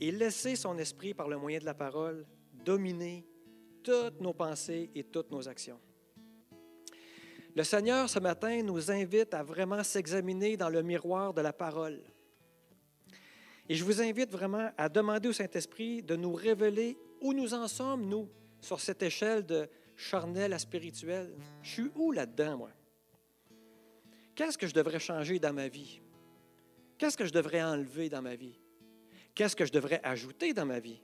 et 0.01 0.11
laisser 0.11 0.55
son 0.55 0.77
esprit, 0.77 1.13
par 1.13 1.27
le 1.27 1.37
moyen 1.37 1.59
de 1.59 1.65
la 1.65 1.73
parole, 1.73 2.25
dominer 2.65 3.25
toutes 3.83 4.19
nos 4.21 4.33
pensées 4.33 4.89
et 4.95 5.03
toutes 5.03 5.31
nos 5.31 5.47
actions. 5.47 5.79
Le 7.59 7.65
Seigneur, 7.65 8.09
ce 8.09 8.19
matin, 8.19 8.63
nous 8.63 8.89
invite 8.89 9.33
à 9.33 9.43
vraiment 9.43 9.83
s'examiner 9.83 10.55
dans 10.55 10.69
le 10.69 10.81
miroir 10.81 11.33
de 11.33 11.41
la 11.41 11.51
parole. 11.51 11.99
Et 13.67 13.75
je 13.75 13.83
vous 13.83 14.01
invite 14.01 14.31
vraiment 14.31 14.71
à 14.77 14.87
demander 14.87 15.27
au 15.27 15.33
Saint-Esprit 15.33 16.01
de 16.01 16.15
nous 16.15 16.31
révéler 16.31 16.95
où 17.19 17.33
nous 17.33 17.53
en 17.53 17.67
sommes, 17.67 18.05
nous, 18.05 18.29
sur 18.61 18.79
cette 18.79 19.03
échelle 19.03 19.45
de 19.45 19.67
charnel 19.97 20.53
à 20.53 20.57
spirituel. 20.57 21.35
Je 21.61 21.69
suis 21.69 21.91
où 21.95 22.13
là-dedans, 22.13 22.59
moi? 22.59 22.71
Qu'est-ce 24.35 24.57
que 24.57 24.65
je 24.65 24.73
devrais 24.73 25.01
changer 25.01 25.37
dans 25.37 25.51
ma 25.51 25.67
vie? 25.67 25.99
Qu'est-ce 26.97 27.17
que 27.17 27.25
je 27.25 27.33
devrais 27.33 27.61
enlever 27.61 28.07
dans 28.07 28.21
ma 28.21 28.37
vie? 28.37 28.57
Qu'est-ce 29.35 29.57
que 29.57 29.65
je 29.65 29.73
devrais 29.73 29.99
ajouter 30.05 30.53
dans 30.53 30.65
ma 30.65 30.79
vie 30.79 31.01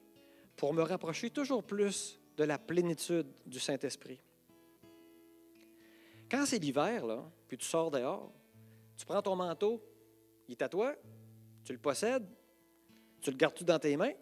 pour 0.55 0.73
me 0.73 0.83
rapprocher 0.83 1.31
toujours 1.31 1.65
plus 1.65 2.17
de 2.37 2.45
la 2.45 2.57
plénitude 2.57 3.27
du 3.45 3.59
Saint-Esprit? 3.59 4.21
Quand 6.29 6.45
c'est 6.45 6.59
l'hiver, 6.59 7.05
là, 7.05 7.23
puis 7.47 7.57
tu 7.57 7.65
sors 7.65 7.91
dehors, 7.91 8.31
tu 8.97 9.05
prends 9.05 9.21
ton 9.21 9.35
manteau, 9.35 9.83
il 10.47 10.53
est 10.53 10.61
à 10.61 10.69
toi, 10.69 10.95
tu 11.63 11.73
le 11.73 11.79
possèdes, 11.79 12.25
tu 13.21 13.31
le 13.31 13.37
gardes-tu 13.37 13.63
dans 13.63 13.79
tes 13.79 13.97
mains? 13.97 14.13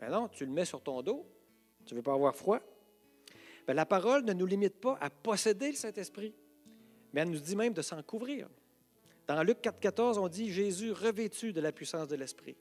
Ben 0.00 0.10
non, 0.10 0.28
tu 0.28 0.44
le 0.44 0.50
mets 0.50 0.64
sur 0.64 0.82
ton 0.82 1.02
dos. 1.02 1.26
Tu 1.84 1.94
ne 1.94 1.98
veux 1.98 2.02
pas 2.02 2.14
avoir 2.14 2.34
froid? 2.34 2.60
Ben, 3.66 3.74
la 3.74 3.86
parole 3.86 4.24
ne 4.24 4.32
nous 4.32 4.46
limite 4.46 4.80
pas 4.80 4.98
à 5.00 5.10
posséder 5.10 5.68
le 5.68 5.76
Saint-Esprit, 5.76 6.34
mais 7.12 7.20
elle 7.20 7.30
nous 7.30 7.38
dit 7.38 7.56
même 7.56 7.72
de 7.72 7.82
s'en 7.82 8.02
couvrir. 8.02 8.48
Dans 9.26 9.42
Luc 9.42 9.58
4,14, 9.62 10.18
on 10.18 10.28
dit 10.28 10.50
Jésus 10.50 10.92
revêtu 10.92 11.52
de 11.52 11.60
la 11.60 11.72
puissance 11.72 12.08
de 12.08 12.16
l'Esprit. 12.16 12.56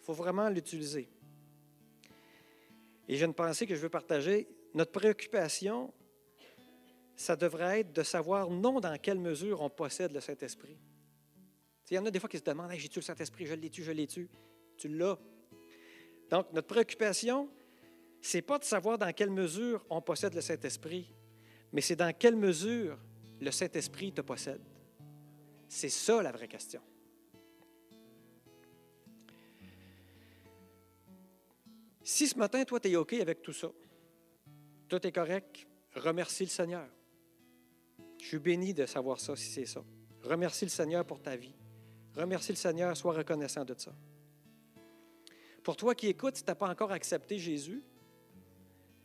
Il 0.00 0.04
faut 0.04 0.12
vraiment 0.12 0.48
l'utiliser. 0.48 1.08
Et 3.08 3.16
j'ai 3.16 3.24
une 3.24 3.34
pensée 3.34 3.66
que 3.66 3.74
je 3.74 3.80
veux 3.80 3.88
partager. 3.88 4.48
Notre 4.74 4.92
préoccupation, 4.92 5.92
ça 7.16 7.36
devrait 7.36 7.80
être 7.80 7.92
de 7.92 8.02
savoir 8.02 8.50
non 8.50 8.80
dans 8.80 8.96
quelle 8.98 9.18
mesure 9.18 9.60
on 9.60 9.70
possède 9.70 10.12
le 10.12 10.20
Saint-Esprit. 10.20 10.78
Il 11.90 11.94
y 11.94 11.98
en 11.98 12.06
a 12.06 12.10
des 12.10 12.18
fois 12.18 12.28
qui 12.28 12.38
se 12.38 12.42
demandent 12.42 12.72
J'ai-tu 12.72 12.98
le 12.98 13.04
Saint-Esprit? 13.04 13.46
Je 13.46 13.54
l'ai-tu? 13.54 13.82
Je 13.82 13.92
l'ai-tu? 13.92 14.28
Tu 14.76 14.88
l'as. 14.88 15.18
Donc, 16.30 16.52
notre 16.52 16.66
préoccupation, 16.66 17.48
ce 18.20 18.38
n'est 18.38 18.42
pas 18.42 18.58
de 18.58 18.64
savoir 18.64 18.98
dans 18.98 19.12
quelle 19.12 19.30
mesure 19.30 19.84
on 19.90 20.00
possède 20.00 20.34
le 20.34 20.40
Saint-Esprit, 20.40 21.12
mais 21.72 21.80
c'est 21.80 21.96
dans 21.96 22.12
quelle 22.12 22.36
mesure 22.36 22.98
le 23.40 23.50
Saint-Esprit 23.50 24.12
te 24.12 24.22
possède. 24.22 24.62
C'est 25.68 25.90
ça 25.90 26.22
la 26.22 26.32
vraie 26.32 26.48
question. 26.48 26.80
Si 32.02 32.28
ce 32.28 32.38
matin, 32.38 32.64
toi, 32.64 32.80
tu 32.80 32.90
es 32.90 32.96
OK 32.96 33.14
avec 33.14 33.42
tout 33.42 33.52
ça, 33.52 33.68
tout 34.88 35.06
est 35.06 35.12
correct, 35.12 35.66
remercie 35.94 36.44
le 36.44 36.50
Seigneur. 36.50 36.88
Je 38.24 38.30
suis 38.30 38.38
béni 38.38 38.72
de 38.72 38.86
savoir 38.86 39.20
ça, 39.20 39.36
si 39.36 39.50
c'est 39.50 39.66
ça. 39.66 39.84
Remercie 40.22 40.64
le 40.64 40.70
Seigneur 40.70 41.04
pour 41.04 41.20
ta 41.20 41.36
vie. 41.36 41.52
Remercie 42.16 42.52
le 42.52 42.56
Seigneur, 42.56 42.96
sois 42.96 43.12
reconnaissant 43.12 43.66
de 43.66 43.74
ça. 43.76 43.94
Pour 45.62 45.76
toi 45.76 45.94
qui 45.94 46.06
écoutes, 46.06 46.36
si 46.36 46.42
tu 46.42 46.48
n'as 46.50 46.54
pas 46.54 46.70
encore 46.70 46.90
accepté 46.90 47.38
Jésus, 47.38 47.84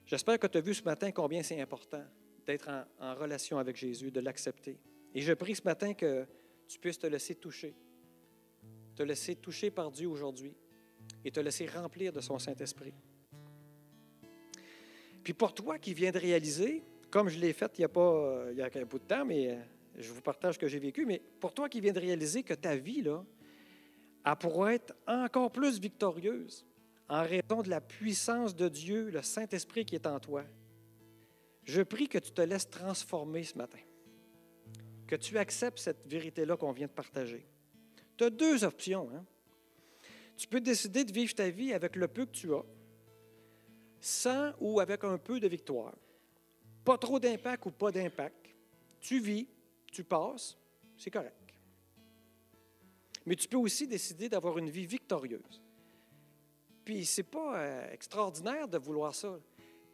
j'espère 0.06 0.40
que 0.40 0.48
tu 0.48 0.58
as 0.58 0.62
vu 0.62 0.74
ce 0.74 0.84
matin 0.84 1.12
combien 1.12 1.44
c'est 1.44 1.60
important 1.60 2.02
d'être 2.46 2.70
en, 2.70 2.86
en, 3.06 3.14
relation 3.14 3.58
avec 3.58 3.76
Jésus, 3.76 4.10
de 4.10 4.22
l'accepter. 4.22 4.80
Et 5.14 5.20
je 5.20 5.34
prie 5.34 5.54
ce 5.54 5.64
matin 5.66 5.94
que 5.94 6.26
tu 6.70 6.80
puisses 6.80 7.00
te 7.00 7.08
laisser 7.08 7.36
toucher, 7.36 7.76
te 8.96 9.04
laisser 9.04 9.36
toucher 9.36 9.70
par 9.70 9.92
Dieu 9.92 10.08
aujourd'hui 10.08 10.56
et 11.26 11.32
te 11.32 11.42
laisser 11.42 11.68
remplir 11.68 12.14
de 12.14 12.22
son 12.22 12.40
Saint-Esprit. 12.40 12.94
Puis 15.26 15.34
pour 15.34 15.54
toi 15.54 15.78
qui 15.78 15.94
viens 15.94 16.12
de 16.12 16.20
réaliser 16.20 16.86
comme 17.10 17.30
je 17.30 17.40
l'ai 17.40 17.54
fait 17.54 17.72
il 17.78 17.82
y 17.82 17.86
a 17.86 17.90
pas 17.90 18.46
il 18.52 18.58
y 18.58 18.62
a 18.62 18.70
un 18.74 18.86
bout 18.86 19.00
de 19.00 19.04
temps, 19.04 19.26
mais 19.26 19.58
je 19.98 20.12
vous 20.12 20.22
partage 20.22 20.56
ce 20.56 20.60
que 20.60 20.68
j'ai 20.68 20.80
vécu, 20.80 21.06
mais 21.06 21.22
pour 21.40 21.54
toi 21.54 21.68
qui 21.70 21.82
viens 21.82 21.94
de 21.94 22.00
réaliser 22.00 22.44
que 22.44 22.54
ta 22.54 22.76
vie, 22.76 23.02
là, 23.02 23.24
elle 24.26 24.36
pourrait 24.36 24.76
être 24.76 24.96
encore 25.08 25.52
plus 25.52 25.80
victorieuse 25.80 26.66
en 27.10 27.24
raison 27.24 27.64
de 27.64 27.70
la 27.70 27.82
puissance 27.82 28.56
de 28.56 28.70
Dieu, 28.70 29.10
le 29.10 29.22
Saint-Esprit 29.22 29.84
qui 29.84 29.96
est 29.96 30.06
en 30.06 30.20
toi, 30.20 30.44
je 31.64 31.82
prie 31.82 32.08
que 32.08 32.20
tu 32.20 32.32
te 32.32 32.42
laisses 32.42 32.70
transformer 32.70 33.44
ce 33.44 33.58
matin, 33.58 33.80
que 35.08 35.16
tu 35.16 35.38
acceptes 35.38 35.80
cette 35.80 36.08
vérité-là 36.08 36.56
qu'on 36.56 36.72
vient 36.72 36.88
de 36.88 36.92
partager. 36.92 37.46
Tu 38.16 38.24
as 38.24 38.30
deux 38.30 38.64
options. 38.64 39.10
Hein? 39.14 39.26
Tu 40.38 40.48
peux 40.48 40.62
décider 40.62 41.04
de 41.04 41.12
vivre 41.12 41.34
ta 41.34 41.50
vie 41.50 41.74
avec 41.74 41.96
le 41.96 42.08
peu 42.08 42.26
que 42.26 42.32
tu 42.32 42.54
as, 42.54 42.64
sans 44.00 44.54
ou 44.60 44.80
avec 44.80 45.04
un 45.04 45.18
peu 45.18 45.40
de 45.40 45.48
victoire. 45.48 45.96
Pas 46.90 46.98
trop 46.98 47.20
d'impact 47.20 47.68
ou 47.68 47.70
pas 47.70 47.92
d'impact. 47.92 48.50
Tu 49.00 49.20
vis, 49.20 49.48
tu 49.92 50.04
passes, 50.04 50.58
c'est 50.98 51.12
correct. 51.12 51.54
Mais 53.28 53.36
tu 53.36 53.48
peux 53.48 53.58
aussi 53.58 53.86
décider 53.86 54.28
d'avoir 54.28 54.58
une 54.58 54.72
vie 54.72 54.88
victorieuse. 54.88 55.62
Puis 56.84 57.06
c'est 57.06 57.22
pas 57.22 57.60
euh, 57.60 57.94
extraordinaire 57.94 58.68
de 58.68 58.80
vouloir 58.80 59.14
ça. 59.14 59.40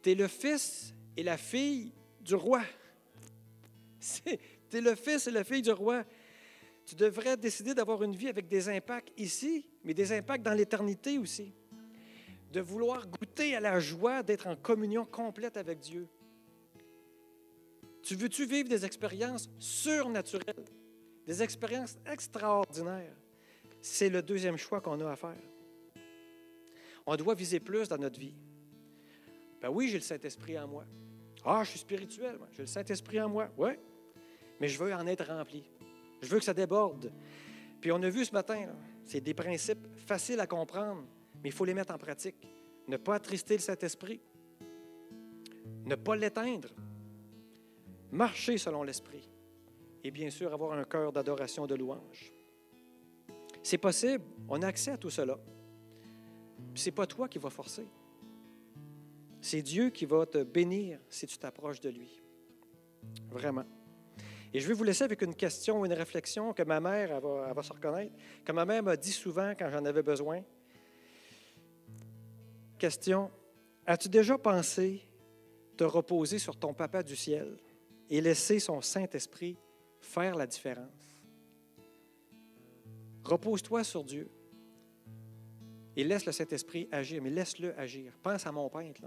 Tu 0.00 0.12
es 0.12 0.14
le 0.14 0.26
fils 0.26 0.94
et 1.18 1.22
la 1.22 1.36
fille 1.36 1.92
du 2.22 2.34
roi. 2.34 2.62
Tu 4.70 4.78
es 4.78 4.80
le 4.80 4.94
fils 4.94 5.26
et 5.26 5.32
la 5.32 5.44
fille 5.44 5.60
du 5.60 5.72
roi. 5.72 6.02
Tu 6.86 6.94
devrais 6.94 7.36
décider 7.36 7.74
d'avoir 7.74 8.02
une 8.04 8.16
vie 8.16 8.30
avec 8.30 8.48
des 8.48 8.70
impacts 8.70 9.12
ici, 9.18 9.68
mais 9.84 9.92
des 9.92 10.12
impacts 10.12 10.42
dans 10.42 10.54
l'éternité 10.54 11.18
aussi. 11.18 11.52
De 12.52 12.60
vouloir 12.62 13.06
goûter 13.06 13.54
à 13.54 13.60
la 13.60 13.80
joie 13.80 14.22
d'être 14.22 14.46
en 14.46 14.56
communion 14.56 15.04
complète 15.04 15.58
avec 15.58 15.80
Dieu. 15.80 16.08
Tu 18.06 18.14
veux-tu 18.14 18.46
vivre 18.46 18.68
des 18.68 18.84
expériences 18.84 19.50
surnaturelles, 19.58 20.64
des 21.26 21.42
expériences 21.42 21.98
extraordinaires? 22.08 23.16
C'est 23.80 24.08
le 24.08 24.22
deuxième 24.22 24.56
choix 24.56 24.80
qu'on 24.80 25.00
a 25.00 25.10
à 25.10 25.16
faire. 25.16 25.42
On 27.04 27.16
doit 27.16 27.34
viser 27.34 27.58
plus 27.58 27.88
dans 27.88 27.98
notre 27.98 28.20
vie. 28.20 28.36
Ben 29.60 29.70
oui, 29.70 29.88
j'ai 29.88 29.98
le 29.98 30.04
Saint-Esprit 30.04 30.56
en 30.56 30.68
moi. 30.68 30.84
Ah, 31.44 31.64
je 31.64 31.70
suis 31.70 31.80
spirituel, 31.80 32.38
j'ai 32.52 32.62
le 32.62 32.68
Saint-Esprit 32.68 33.20
en 33.20 33.28
moi. 33.28 33.50
Oui, 33.58 33.70
mais 34.60 34.68
je 34.68 34.78
veux 34.78 34.94
en 34.94 35.04
être 35.08 35.26
rempli. 35.26 35.64
Je 36.22 36.28
veux 36.28 36.38
que 36.38 36.44
ça 36.44 36.54
déborde. 36.54 37.12
Puis 37.80 37.90
on 37.90 38.00
a 38.00 38.08
vu 38.08 38.24
ce 38.24 38.32
matin, 38.32 38.68
c'est 39.04 39.20
des 39.20 39.34
principes 39.34 39.84
faciles 40.06 40.38
à 40.38 40.46
comprendre, 40.46 41.02
mais 41.42 41.48
il 41.48 41.52
faut 41.52 41.64
les 41.64 41.74
mettre 41.74 41.92
en 41.92 41.98
pratique. 41.98 42.36
Ne 42.86 42.98
pas 42.98 43.16
attrister 43.16 43.54
le 43.54 43.62
Saint-Esprit. 43.62 44.20
Ne 45.84 45.96
pas 45.96 46.14
l'éteindre 46.14 46.68
marcher 48.12 48.58
selon 48.58 48.82
l'Esprit 48.82 49.28
et 50.04 50.10
bien 50.10 50.30
sûr 50.30 50.52
avoir 50.52 50.72
un 50.72 50.84
cœur 50.84 51.12
d'adoration, 51.12 51.66
de 51.66 51.74
louange. 51.74 52.32
C'est 53.62 53.78
possible, 53.78 54.24
on 54.48 54.62
a 54.62 54.68
accès 54.68 54.92
à 54.92 54.96
tout 54.96 55.10
cela. 55.10 55.38
Ce 56.74 56.86
n'est 56.86 56.94
pas 56.94 57.06
toi 57.06 57.28
qui 57.28 57.38
vas 57.38 57.50
forcer. 57.50 57.86
C'est 59.40 59.62
Dieu 59.62 59.90
qui 59.90 60.06
va 60.06 60.26
te 60.26 60.42
bénir 60.42 61.00
si 61.08 61.26
tu 61.26 61.36
t'approches 61.38 61.80
de 61.80 61.90
lui. 61.90 62.22
Vraiment. 63.30 63.64
Et 64.52 64.60
je 64.60 64.68
vais 64.68 64.74
vous 64.74 64.84
laisser 64.84 65.04
avec 65.04 65.22
une 65.22 65.34
question, 65.34 65.84
une 65.84 65.92
réflexion 65.92 66.52
que 66.52 66.62
ma 66.62 66.80
mère 66.80 67.20
va, 67.20 67.52
va 67.52 67.62
se 67.62 67.72
reconnaître, 67.72 68.14
que 68.44 68.52
ma 68.52 68.64
mère 68.64 68.82
m'a 68.82 68.96
dit 68.96 69.12
souvent 69.12 69.52
quand 69.58 69.68
j'en 69.70 69.84
avais 69.84 70.02
besoin. 70.02 70.42
Question, 72.78 73.30
as-tu 73.86 74.08
déjà 74.08 74.38
pensé 74.38 75.02
te 75.76 75.84
reposer 75.84 76.38
sur 76.38 76.56
ton 76.56 76.72
papa 76.72 77.02
du 77.02 77.16
ciel? 77.16 77.58
Et 78.08 78.20
laisser 78.20 78.58
son 78.58 78.80
Saint-Esprit 78.80 79.56
faire 80.00 80.34
la 80.36 80.46
différence. 80.46 81.22
Repose-toi 83.24 83.82
sur 83.82 84.04
Dieu 84.04 84.30
et 85.96 86.04
laisse 86.04 86.26
le 86.26 86.32
Saint-Esprit 86.32 86.88
agir, 86.92 87.22
mais 87.22 87.30
laisse-le 87.30 87.76
agir. 87.78 88.12
Pense 88.22 88.46
à 88.46 88.52
mon 88.52 88.68
peintre 88.68 89.02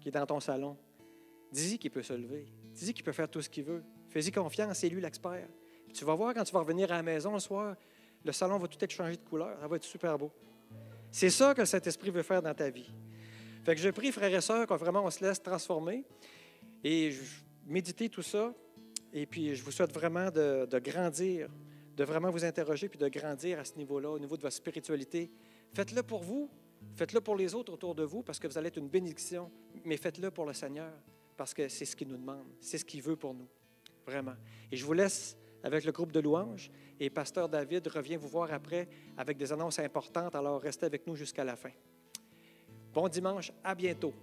qui 0.00 0.08
est 0.08 0.12
dans 0.12 0.26
ton 0.26 0.40
salon. 0.40 0.76
Dis-y 1.52 1.78
qu'il 1.78 1.90
peut 1.90 2.02
se 2.02 2.14
lever. 2.14 2.46
Dis-y 2.72 2.94
qu'il 2.94 3.04
peut 3.04 3.12
faire 3.12 3.28
tout 3.28 3.42
ce 3.42 3.50
qu'il 3.50 3.64
veut. 3.64 3.82
Fais-y 4.08 4.30
confiance, 4.30 4.78
c'est 4.78 4.88
lui 4.88 5.00
l'expert. 5.00 5.48
Tu 5.92 6.04
vas 6.04 6.14
voir 6.14 6.32
quand 6.32 6.44
tu 6.44 6.52
vas 6.52 6.60
revenir 6.60 6.90
à 6.92 6.96
la 6.96 7.02
maison 7.02 7.32
le 7.34 7.40
soir, 7.40 7.76
le 8.24 8.32
salon 8.32 8.58
va 8.58 8.68
tout 8.68 8.82
être 8.82 8.90
changé 8.92 9.16
de 9.16 9.22
couleur. 9.22 9.58
Ça 9.60 9.66
va 9.66 9.76
être 9.76 9.84
super 9.84 10.16
beau. 10.16 10.30
C'est 11.10 11.30
ça 11.30 11.54
que 11.54 11.60
le 11.60 11.66
Saint-Esprit 11.66 12.10
veut 12.10 12.22
faire 12.22 12.40
dans 12.40 12.54
ta 12.54 12.70
vie. 12.70 12.90
Fait 13.64 13.74
que 13.74 13.80
je 13.80 13.90
prie, 13.90 14.12
frères 14.12 14.34
et 14.34 14.40
sœurs, 14.40 14.66
qu'on 14.66 14.76
vraiment 14.76 15.04
on 15.04 15.10
se 15.10 15.24
laisse 15.24 15.42
transformer. 15.42 16.04
Et 16.84 17.10
je, 17.10 17.20
méditez 17.66 18.08
tout 18.08 18.22
ça. 18.22 18.54
Et 19.12 19.26
puis, 19.26 19.54
je 19.54 19.62
vous 19.62 19.70
souhaite 19.70 19.92
vraiment 19.92 20.30
de, 20.30 20.78
grandir, 20.78 21.48
de 21.96 22.04
vraiment 22.04 22.30
vous 22.30 22.44
interroger, 22.44 22.88
puis 22.88 22.98
de 22.98 23.08
grandir 23.08 23.58
à 23.58 23.64
ce 23.64 23.76
niveau-là, 23.76 24.10
au 24.10 24.18
niveau 24.18 24.36
de 24.36 24.42
votre 24.42 24.56
spiritualité. 24.56 25.30
Faites-le 25.72 26.02
pour 26.02 26.22
vous, 26.22 26.48
faites-le 26.94 27.20
pour 27.20 27.36
les 27.36 27.54
autres 27.54 27.72
autour 27.72 27.94
de 27.94 28.04
vous, 28.04 28.22
parce 28.22 28.38
que 28.38 28.46
vous 28.46 28.56
allez 28.56 28.68
être 28.68 28.78
une 28.78 28.88
bénédiction, 28.88 29.50
mais 29.84 29.96
faites-le 29.96 30.30
pour 30.30 30.46
le 30.46 30.52
Seigneur, 30.52 30.92
parce 31.36 31.54
que 31.54 31.68
c'est 31.68 31.84
ce 31.84 31.96
qu'il 31.96 32.08
nous 32.08 32.16
demande, 32.16 32.46
c'est 32.60 32.78
ce 32.78 32.84
qu'il 32.84 33.02
veut 33.02 33.16
pour 33.16 33.34
nous, 33.34 33.48
vraiment. 34.06 34.34
Et 34.70 34.76
je 34.76 34.84
vous 34.84 34.92
laisse 34.92 35.36
avec 35.62 35.84
le 35.84 35.92
groupe 35.92 36.12
de 36.12 36.20
louanges, 36.20 36.70
et 36.98 37.10
Pasteur 37.10 37.48
David 37.48 37.86
revient 37.88 38.16
vous 38.16 38.28
voir 38.28 38.52
après 38.52 38.88
avec 39.16 39.36
des 39.36 39.52
annonces 39.52 39.78
importantes, 39.78 40.34
alors 40.34 40.60
restez 40.60 40.86
avec 40.86 41.06
nous 41.06 41.16
jusqu'à 41.16 41.44
la 41.44 41.56
fin. 41.56 41.72
Bon 42.92 43.08
dimanche, 43.08 43.52
à 43.62 43.74
bientôt. 43.74 44.14